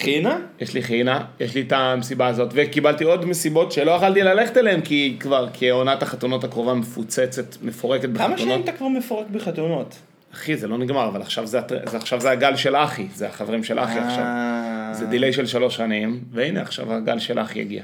חינה? 0.00 0.38
יש 0.60 0.74
לי 0.74 0.82
חינה, 0.82 1.24
יש 1.40 1.54
לי 1.54 1.60
את 1.60 1.72
המסיבה 1.72 2.26
הזאת, 2.26 2.50
וקיבלתי 2.54 3.04
עוד 3.04 3.24
מסיבות 3.24 3.72
שלא 3.72 3.90
יכלתי 3.90 4.22
ללכת 4.22 4.56
אליהן, 4.56 4.80
כי 4.80 5.16
כבר, 5.20 5.48
כי 5.52 5.70
עונת 5.70 6.02
החתונות 6.02 6.44
הקרובה 6.44 6.74
מפוצצת, 6.74 7.62
מפורקת 7.62 8.02
כמה 8.02 8.14
שנים 8.14 8.36
בחתונות. 8.36 8.68
אתה 8.68 8.72
כבר 8.72 8.88
מפורק 8.88 9.26
בחתונות? 9.30 9.96
אחי, 10.34 10.56
זה 10.56 10.68
לא 10.68 10.78
נגמר, 10.78 11.08
אבל 11.08 11.22
עכשיו 11.22 11.46
זה, 11.46 11.60
זה, 11.90 11.96
עכשיו 11.96 12.20
זה 12.20 12.30
הגל 12.30 12.56
של 12.56 12.76
אחי, 12.76 13.06
זה 13.14 13.28
החברים 13.28 13.64
של 13.64 13.78
אחי 13.78 13.98
עכשיו. 13.98 14.24
אה. 14.24 14.90
זה 14.92 15.06
דיליי 15.06 15.32
של 15.32 15.46
שלוש 15.46 15.76
שנים, 15.76 16.20
והנה 16.32 16.62
עכשיו 16.62 16.92
הגל 16.92 17.18
של 17.18 17.38
אחי 17.38 17.60
הגיע. 17.60 17.82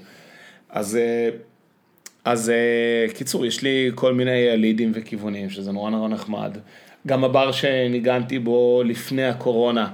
אז, 0.71 0.97
אה, 0.97 1.29
אז 2.25 2.51
אה, 2.51 3.13
קיצור, 3.15 3.47
יש 3.47 3.63
לי 3.63 3.91
כל 3.95 4.15
מיני 4.15 4.57
לידים 4.57 4.93
וכיוונים, 4.95 5.51
שזה 5.51 5.73
נורא 5.73 5.91
נורא 5.91 6.09
נחמד. 6.09 6.59
גם 7.07 7.25
הבר 7.25 7.53
שניגנתי 7.53 8.39
בו 8.39 8.83
לפני 8.85 9.25
הקורונה, 9.25 9.89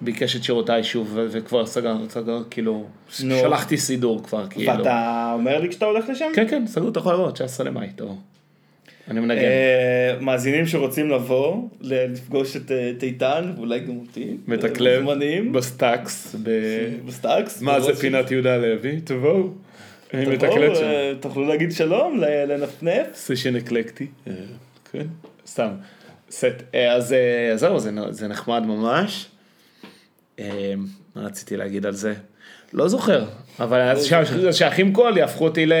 ביקש 0.00 0.36
את 0.36 0.44
שירותיי 0.44 0.84
שוב, 0.84 1.18
וכבר 1.30 1.66
סגר, 1.66 1.96
סגר, 2.08 2.42
כאילו, 2.50 2.84
נו. 3.24 3.36
שלחתי 3.40 3.76
סידור 3.76 4.22
כבר, 4.22 4.46
כאילו. 4.50 4.72
ואתה 4.72 5.30
אומר 5.34 5.60
לי 5.60 5.68
כשאתה 5.68 5.84
הולך 5.84 6.08
לשם? 6.08 6.28
כן, 6.34 6.48
כן, 6.48 6.66
סגרו, 6.66 6.88
אתה 6.88 6.98
יכול 6.98 7.12
לראות, 7.12 7.34
19 7.34 7.66
למאי, 7.66 7.88
טוב. 7.96 8.20
אני 9.10 9.20
מנגן. 9.20 9.40
אה, 9.40 10.14
מאזינים 10.20 10.66
שרוצים 10.66 11.10
לבוא, 11.10 11.68
לפגוש 11.80 12.56
את 12.56 12.70
אה, 12.70 12.90
את 12.90 13.02
איתן, 13.02 13.52
ואולי 13.56 13.80
גם 13.80 13.96
אותי. 13.96 14.36
מתקלט, 14.48 15.02
מוזמנים. 15.02 15.52
בסטאקס, 15.52 16.36
ב... 16.42 16.50
בסטאקס. 17.06 17.62
מה 17.62 17.80
זה 17.80 17.94
פינת 17.94 18.30
יהודה 18.30 18.56
לוי? 18.56 19.00
תבואו. 19.00 19.48
אני 20.14 20.24
תבואו, 20.24 20.36
מתקלט 20.36 20.76
שם. 20.76 20.82
אה, 20.82 21.12
תוכלו 21.20 21.44
להגיד 21.44 21.72
שלום, 21.72 22.20
לנפנף. 22.48 23.06
סשן 23.14 23.56
אקלקטי. 23.56 24.06
אה, 24.26 24.32
כן, 24.92 25.06
סתם. 25.46 25.70
סט. 26.30 26.44
אה, 26.74 26.92
אז 26.92 27.12
אה, 27.12 27.52
אז 27.52 27.60
זהו, 27.60 27.78
זה 27.78 27.90
זה 28.10 28.28
נחמד 28.28 28.62
ממש. 28.66 29.26
אה, 30.38 30.74
מה 31.16 31.22
רציתי 31.22 31.56
להגיד 31.56 31.86
על 31.86 31.92
זה? 31.92 32.14
לא 32.72 32.88
זוכר, 32.88 33.24
אבל 33.60 33.80
אז 33.80 34.04
שה- 34.06 34.52
שהאחים 34.52 34.92
קול 34.92 35.18
יהפכו 35.18 35.44
אותי 35.44 35.66
ל... 35.66 35.72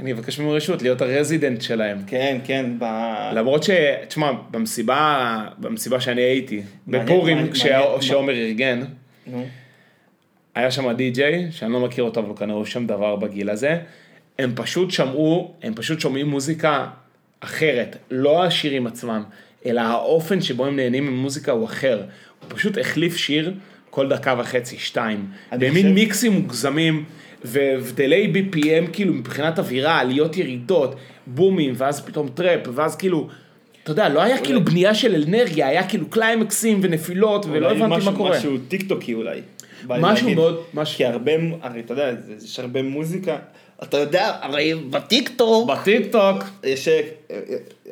אני 0.00 0.12
אבקש 0.12 0.38
מהם 0.38 0.48
רשות 0.50 0.82
להיות 0.82 1.02
הרזידנט 1.02 1.62
שלהם. 1.62 1.98
כן, 2.06 2.38
כן, 2.44 2.66
ב... 2.78 2.84
למרות 3.34 3.62
ש... 3.62 3.70
תשמע, 4.08 4.30
במסיבה, 4.50 5.28
במסיבה 5.58 6.00
שאני 6.00 6.20
הייתי, 6.22 6.62
בפורים, 6.88 7.36
מעניין, 7.36 7.52
כשה- 7.54 7.78
מעניין. 7.80 8.00
שעומר 8.02 8.32
ארגן. 8.32 8.80
היה 10.54 10.70
שם 10.70 10.92
די-ג'יי, 10.92 11.48
שאני 11.50 11.72
לא 11.72 11.80
מכיר 11.80 12.04
אותו, 12.04 12.20
אבל 12.20 12.36
כנראה 12.36 12.56
הוא 12.56 12.64
שם 12.64 12.86
דבר 12.86 13.16
בגיל 13.16 13.50
הזה. 13.50 13.78
הם 14.38 14.52
פשוט 14.56 14.90
שמעו, 14.90 15.54
הם 15.62 15.74
פשוט 15.74 16.00
שומעים 16.00 16.26
מוזיקה 16.28 16.86
אחרת, 17.40 17.96
לא 18.10 18.44
השירים 18.44 18.86
עצמם. 18.86 19.22
אלא 19.66 19.80
האופן 19.80 20.40
שבו 20.40 20.66
הם 20.66 20.76
נהנים 20.76 21.06
ממוזיקה 21.06 21.52
הוא 21.52 21.64
אחר. 21.64 21.96
הוא 22.40 22.56
פשוט 22.58 22.78
החליף 22.78 23.16
שיר 23.16 23.52
כל 23.90 24.08
דקה 24.08 24.34
וחצי, 24.38 24.78
שתיים. 24.78 25.26
במין 25.52 25.70
חושב- 25.72 25.88
מיקסים 25.88 26.32
מוגזמים, 26.32 27.04
והבדלי 27.44 28.32
BPM 28.34 28.86
כאילו 28.92 29.14
מבחינת 29.14 29.58
אווירה, 29.58 29.98
עליות 30.00 30.36
ירידות, 30.36 30.94
בומים, 31.26 31.74
ואז 31.76 32.00
פתאום 32.06 32.28
טראפ, 32.28 32.60
ואז 32.74 32.96
כאילו... 32.96 33.28
אתה 33.82 33.90
יודע, 33.92 34.08
לא 34.08 34.22
היה 34.22 34.44
כאילו 34.44 34.64
בנייה 34.64 34.94
של 34.94 35.22
אנרגיה, 35.28 35.68
היה 35.68 35.88
כאילו 35.88 36.06
קליימקסים 36.10 36.80
ונפילות, 36.82 37.46
ולא 37.46 37.66
אולי 37.70 37.80
הבנתי 37.80 37.96
משהו- 37.96 38.10
מה 38.12 38.16
קורה. 38.18 38.38
משהו 38.38 38.58
טיק 38.68 38.88
טוקי 38.88 39.14
אולי. 39.14 39.40
משהו 39.88 40.02
להגיד. 40.02 40.34
מאוד- 40.36 40.60
משהו- 40.74 40.96
כי 40.96 41.04
הרבה, 41.04 41.32
הרי 41.62 41.80
אתה 41.80 41.92
יודע, 41.92 42.10
יש 42.44 42.58
הרבה 42.58 42.82
מוזיקה. 42.82 43.36
אתה 43.82 43.96
יודע, 43.96 44.36
הרי 44.40 44.74
בטיק 44.74 45.30
טוק 45.36 45.70
בטיק 45.70 46.12
טוק. 46.12 46.44
יש 46.64 46.88
אה, 46.88 47.00
אה, 47.30 47.38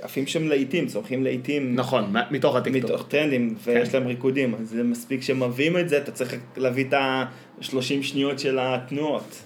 עפים 0.00 0.26
שם 0.26 0.48
להיטים, 0.48 0.86
צורכים 0.86 1.24
להיטים. 1.24 1.74
נכון, 1.74 2.12
מתוך 2.30 2.56
הטיק 2.56 2.82
טוק. 2.82 2.90
מתוך 2.90 3.06
טרנדים, 3.08 3.54
ויש 3.64 3.88
כן. 3.88 3.98
להם 3.98 4.08
ריקודים, 4.08 4.54
אז 4.54 4.68
זה 4.68 4.82
מספיק 4.82 5.22
שמביאים 5.22 5.78
את 5.78 5.88
זה, 5.88 5.98
אתה 5.98 6.12
צריך 6.12 6.34
להביא 6.56 6.84
את 6.88 6.92
ה-30 6.92 8.02
שניות 8.02 8.38
של 8.38 8.58
התנועות. 8.60 9.42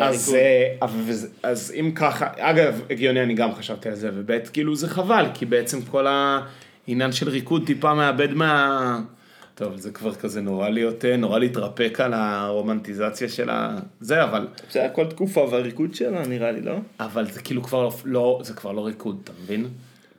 אז, 0.00 0.28
הריקוד. 0.28 1.30
אה, 1.44 1.50
אז 1.50 1.74
אם 1.80 1.92
ככה, 1.94 2.26
אגב, 2.38 2.80
הגיוני, 2.90 3.22
אני 3.22 3.34
גם 3.34 3.54
חשבתי 3.54 3.88
על 3.88 3.94
זה, 3.94 4.10
וב' 4.14 4.38
כאילו 4.52 4.76
זה 4.76 4.88
חבל, 4.88 5.26
כי 5.34 5.46
בעצם 5.46 5.82
כל 5.82 6.06
העניין 6.06 7.12
של 7.12 7.28
ריקוד 7.28 7.66
טיפה 7.66 7.94
מאבד 7.94 8.34
מה... 8.34 9.00
טוב, 9.54 9.76
זה 9.76 9.90
כבר 9.90 10.14
כזה 10.14 10.40
נורא 10.40 10.68
להיות, 10.68 11.04
אה, 11.04 11.16
נורא 11.16 11.38
להתרפק 11.38 12.00
על 12.00 12.12
הרומנטיזציה 12.14 13.28
של 13.28 13.50
ה... 13.50 13.76
זה, 14.00 14.24
אבל, 14.24 14.46
זה 14.70 14.80
היה 14.80 14.88
כל 14.90 15.06
תקופה 15.06 15.40
והריקוד 15.50 15.94
שלה 15.94 16.26
נראה 16.26 16.50
לי, 16.52 16.60
לא? 16.60 16.74
אבל 17.00 17.30
זה 17.30 17.40
כאילו 17.42 17.62
כבר 17.62 17.88
לא, 18.04 18.40
זה 18.42 18.54
כבר 18.54 18.72
לא 18.72 18.86
ריקוד, 18.86 19.20
אתה 19.24 19.32
מבין? 19.42 19.66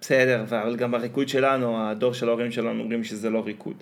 בסדר, 0.02 0.44
אבל 0.50 0.76
גם 0.76 0.96
הריקוד 0.96 1.30
שלנו, 1.30 1.90
הדור 1.90 2.14
של 2.14 2.30
ההורים 2.30 2.52
שלנו 2.52 2.82
אומרים 2.84 3.04
שזה 3.04 3.30
לא 3.30 3.44
ריקוד. 3.46 3.74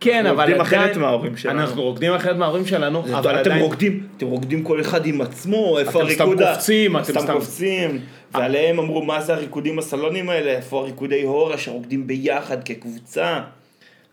כן, 0.00 0.26
אנחנו 0.26 0.30
אבל 0.42 0.52
רוקדים 0.52 0.60
עדיין... 0.66 0.82
אחרת 0.84 0.96
מההורים 0.96 1.36
שלנו. 1.36 1.60
אנחנו 1.60 1.82
רוקדים 1.82 2.12
אחרת 2.12 2.36
מההורים 2.36 2.66
שלנו, 2.66 3.00
אבל 3.18 3.40
אתם 3.40 3.50
עדיין... 3.50 3.62
רוקדים, 3.62 4.06
אתם 4.16 4.26
רוקדים 4.26 4.62
כל 4.64 4.80
אחד 4.80 5.06
עם 5.06 5.20
עצמו, 5.20 5.78
איפה 5.78 6.02
אתם 6.02 6.10
סתם 6.10 6.22
הריקוד 6.24 6.42
ה- 6.42 6.54
קופצים, 6.54 6.96
אתם 6.96 7.04
סתם 7.04 7.20
סתם- 7.20 7.32
קופצים, 7.32 8.00
ועליהם 8.34 8.78
אמרו 8.78 9.02
מה 9.02 9.20
זה 9.22 9.34
הריקודים 9.34 9.78
הסלונים 9.78 10.28
האלה, 10.30 10.50
איפה 10.50 10.80
הריקודי 10.80 11.22
הורה 11.22 11.58
שרוקדים 11.58 12.06
ביחד 12.06 12.64
כקבוצה. 12.64 13.40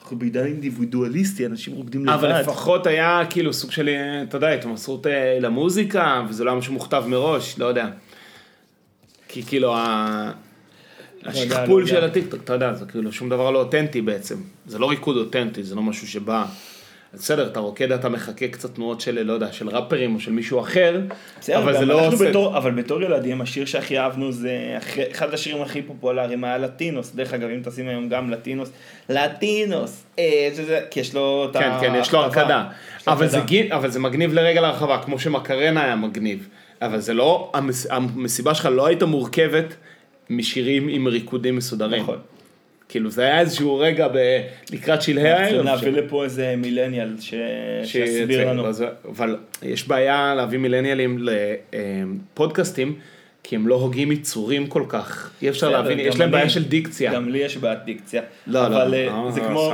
אנחנו 0.07 0.19
בעידן 0.19 0.45
אינדיבידואליסטי, 0.45 1.45
אנשים 1.45 1.73
רוקדים 1.73 2.05
לבד. 2.05 2.13
אבל 2.13 2.41
לפחות 2.41 2.87
היה 2.87 3.21
כאילו 3.29 3.53
סוג 3.53 3.71
של, 3.71 3.89
אתה 4.23 4.37
יודע, 4.37 4.49
התמסרות 4.49 5.07
אה, 5.07 5.39
למוזיקה, 5.39 6.25
וזה 6.29 6.43
לא 6.43 6.49
היה 6.49 6.57
משהו 6.59 6.73
מוכתב 6.73 7.03
מראש, 7.07 7.59
לא 7.59 7.65
יודע. 7.65 7.87
כי 9.27 9.43
כאילו 9.43 9.75
ה... 9.75 10.31
השכפול 11.25 11.81
לא 11.81 11.87
של. 11.87 12.03
הטיקטוק, 12.03 12.43
אתה 12.43 12.53
יודע, 12.53 12.73
זה 12.73 12.85
כאילו 12.85 13.11
שום 13.11 13.29
דבר 13.29 13.51
לא 13.51 13.59
אותנטי 13.59 14.01
בעצם. 14.01 14.35
זה 14.65 14.79
לא 14.79 14.89
ריקוד 14.89 15.17
אותנטי, 15.17 15.63
זה 15.63 15.75
לא 15.75 15.81
משהו 15.81 16.07
שבא... 16.07 16.45
בסדר, 17.13 17.47
אתה 17.47 17.59
רוקד, 17.59 17.91
אתה 17.91 18.09
מחכה 18.09 18.47
קצת 18.47 18.75
תנועות 18.75 19.01
של, 19.01 19.21
לא 19.23 19.33
יודע, 19.33 19.51
של 19.51 19.69
ראפרים 19.69 20.15
או 20.15 20.19
של 20.19 20.31
מישהו 20.31 20.59
אחר, 20.59 20.99
בסדר, 21.39 21.57
אבל 21.57 21.73
זה 21.77 21.85
לא 21.85 22.07
עושה... 22.07 22.29
בתור, 22.29 22.57
אבל 22.57 22.71
בתור 22.71 23.01
ילדים, 23.03 23.41
השיר 23.41 23.65
שהכי 23.65 23.99
אהבנו 23.99 24.31
זה, 24.31 24.51
אחרי- 24.77 25.11
אחד 25.11 25.33
השירים 25.33 25.61
הכי 25.61 25.81
פופולריים 25.81 26.43
היה 26.43 26.57
לטינוס, 26.57 27.11
דרך 27.15 27.33
אגב, 27.33 27.49
אם 27.49 27.59
תשים 27.63 27.87
היום 27.87 28.09
גם 28.09 28.29
לטינוס, 28.29 28.71
לטינוס, 29.09 30.03
אה, 30.19 30.49
שזה, 30.55 30.81
כי 30.91 30.99
יש 30.99 31.15
לו 31.15 31.47
את 31.51 31.57
כן, 31.57 31.71
כן, 31.81 31.93
יש 31.99 32.13
לו 32.13 32.19
ההכתבה. 32.23 32.41
הרקדה. 32.41 32.63
יש 32.99 33.07
לו 33.07 33.13
אבל 33.13 33.27
זה, 33.27 33.37
הרקדה. 33.37 33.49
גי- 33.49 33.73
אבל 33.73 33.89
זה 33.89 33.99
מגניב 33.99 34.33
לרגע 34.33 34.61
להרחבה, 34.61 34.97
כמו 35.05 35.19
שמקרנה 35.19 35.83
היה 35.83 35.95
מגניב. 35.95 36.47
אבל 36.81 36.99
זה 36.99 37.13
לא, 37.13 37.51
המס, 37.53 37.87
המסיבה 37.89 38.53
שלך 38.53 38.65
לא 38.71 38.85
הייתה 38.87 39.05
מורכבת 39.05 39.75
משירים 40.29 40.87
עם 40.87 41.07
ריקודים 41.07 41.55
מסודרים. 41.55 42.03
נכון. 42.03 42.17
כאילו 42.89 43.09
זה 43.11 43.21
היה 43.23 43.39
איזשהו 43.39 43.77
רגע 43.77 44.07
ב... 44.07 44.17
לקראת 44.73 45.01
שלהי 45.01 45.29
הערב. 45.31 45.43
צריכים 45.47 45.65
להביא 45.65 45.91
לפה 45.91 46.23
איזה 46.23 46.55
מילניאל 46.57 47.15
ש- 47.19 47.33
שיסביר 47.83 48.49
לנו. 48.49 48.63
אבל 49.09 49.37
יש 49.63 49.87
בעיה 49.87 50.33
להביא 50.35 50.59
מילניאלים 50.59 51.25
לפודקאסטים, 52.33 52.95
כי 53.43 53.55
הם 53.55 53.67
לא 53.67 53.75
הוגים 53.75 54.11
יצורים 54.11 54.67
כל 54.67 54.83
כך. 54.89 55.31
אי 55.41 55.49
אפשר 55.49 55.69
להבין, 55.69 55.99
יש 55.99 56.15
להם 56.15 56.21
אני- 56.21 56.31
בעיה 56.31 56.49
של 56.49 56.63
דיקציה. 56.63 57.13
גם 57.13 57.29
לי 57.29 57.37
יש 57.37 57.57
בעיית 57.57 57.79
דיקציה. 57.85 58.21
לא, 58.47 58.61
לא. 58.61 58.67
אבל 58.67 58.93
אה, 58.93 59.31
זה 59.31 59.41
כמו, 59.41 59.71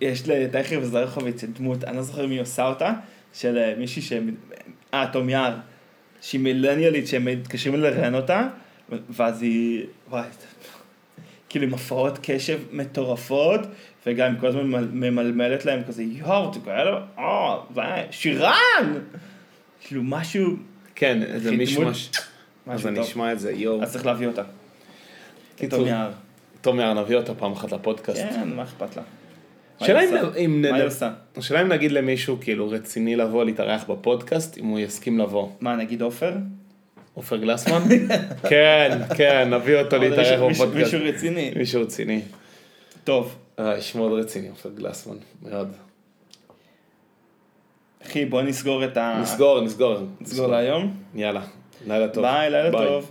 יש 0.00 0.28
לטייכר 0.28 0.78
וזרחוביץ 0.82 1.44
דמות, 1.44 1.84
אני 1.84 1.96
לא 1.96 2.02
זוכר 2.02 2.26
מי 2.26 2.38
עושה 2.38 2.66
אותה, 2.68 2.92
של 3.34 3.58
אה, 3.58 3.74
מישהי 3.78 4.02
ש... 4.02 4.12
אה, 4.94 5.06
תום 5.12 5.28
יער, 5.28 5.52
שהיא 6.22 6.40
מילניאלית 6.40 7.06
שהם 7.08 7.24
מתקשרים 7.24 7.80
לראיין 7.80 8.14
אותה, 8.14 8.48
ואז 9.10 9.42
היא, 9.42 9.82
וואי, 10.10 10.22
כאילו 11.50 11.66
עם 11.66 11.74
הפרעות 11.74 12.18
קשב 12.22 12.58
מטורפות, 12.72 13.60
וגם 14.06 14.36
כל 14.40 14.46
הזמן 14.46 14.62
ממל- 14.66 14.88
ממלמלת 15.10 15.64
להם 15.64 15.82
כזה, 15.88 16.02
יואו, 16.02 16.54
זה 16.54 16.60
כאלה, 16.64 17.00
אה, 17.18 17.56
זה 17.74 17.80
היה 17.80 18.04
שירן! 18.10 18.94
כאילו 19.80 20.02
משהו, 20.04 20.46
כן, 20.94 21.18
זה 21.36 21.48
הכי 21.48 21.56
מישהו 21.56 21.80
דמות- 21.82 21.92
מש... 21.94 22.10
אז 22.66 22.86
אני. 22.86 23.00
אשמע 23.00 23.32
את 23.32 23.40
זה, 23.40 23.52
יואו. 23.52 23.82
אז 23.82 23.92
צריך 23.92 24.06
להביא 24.06 24.26
אותה. 24.26 24.42
קיצור, 25.56 25.78
תום 25.78 25.88
יער. 25.88 26.10
תום 26.60 26.80
יער, 26.80 27.02
נביא 27.02 27.16
אותה 27.16 27.34
פעם 27.34 27.52
אחת 27.52 27.72
לפודקאסט. 27.72 28.20
כן, 28.20 28.48
מה 28.56 28.62
אכפת 28.62 28.96
לה? 28.96 29.02
השאלה 31.36 31.60
אם 31.62 31.68
נגיד 31.68 31.92
למישהו 31.92 32.38
כאילו 32.40 32.68
רציני 32.70 33.16
לבוא 33.16 33.44
להתארח 33.44 33.84
בפודקאסט, 33.90 34.58
אם 34.58 34.66
הוא 34.66 34.78
יסכים 34.78 35.18
לבוא. 35.18 35.48
מה, 35.60 35.76
נגיד 35.76 36.02
עופר? 36.02 36.32
עופר 37.14 37.36
גלסמן? 37.36 37.82
כן, 38.50 38.98
כן, 39.16 39.54
נביא 39.54 39.76
אותו 39.76 39.98
להתארח 39.98 40.40
בפודקאסט. 40.40 40.74
מישהו 40.74 40.98
רציני. 41.04 41.52
מישהו 41.56 41.82
רציני. 41.82 42.20
טוב, 43.04 43.36
אה, 43.58 43.74
איש 43.74 43.94
מאוד 43.94 44.12
רציני, 44.12 44.48
עופר 44.48 44.70
גלסמן, 44.76 45.16
מאוד. 45.42 45.72
אחי, 48.06 48.24
בוא 48.24 48.42
נסגור 48.42 48.84
את 48.84 48.96
ה... 48.96 49.18
נסגור, 49.22 49.60
נסגור. 49.60 49.96
נסגור 50.20 50.46
להיום? 50.46 50.94
יאללה, 51.14 51.42
לילה 51.86 52.08
טוב. 52.08 52.24
ביי, 52.24 52.50
לילה. 52.50 52.70
טוב. 52.72 53.10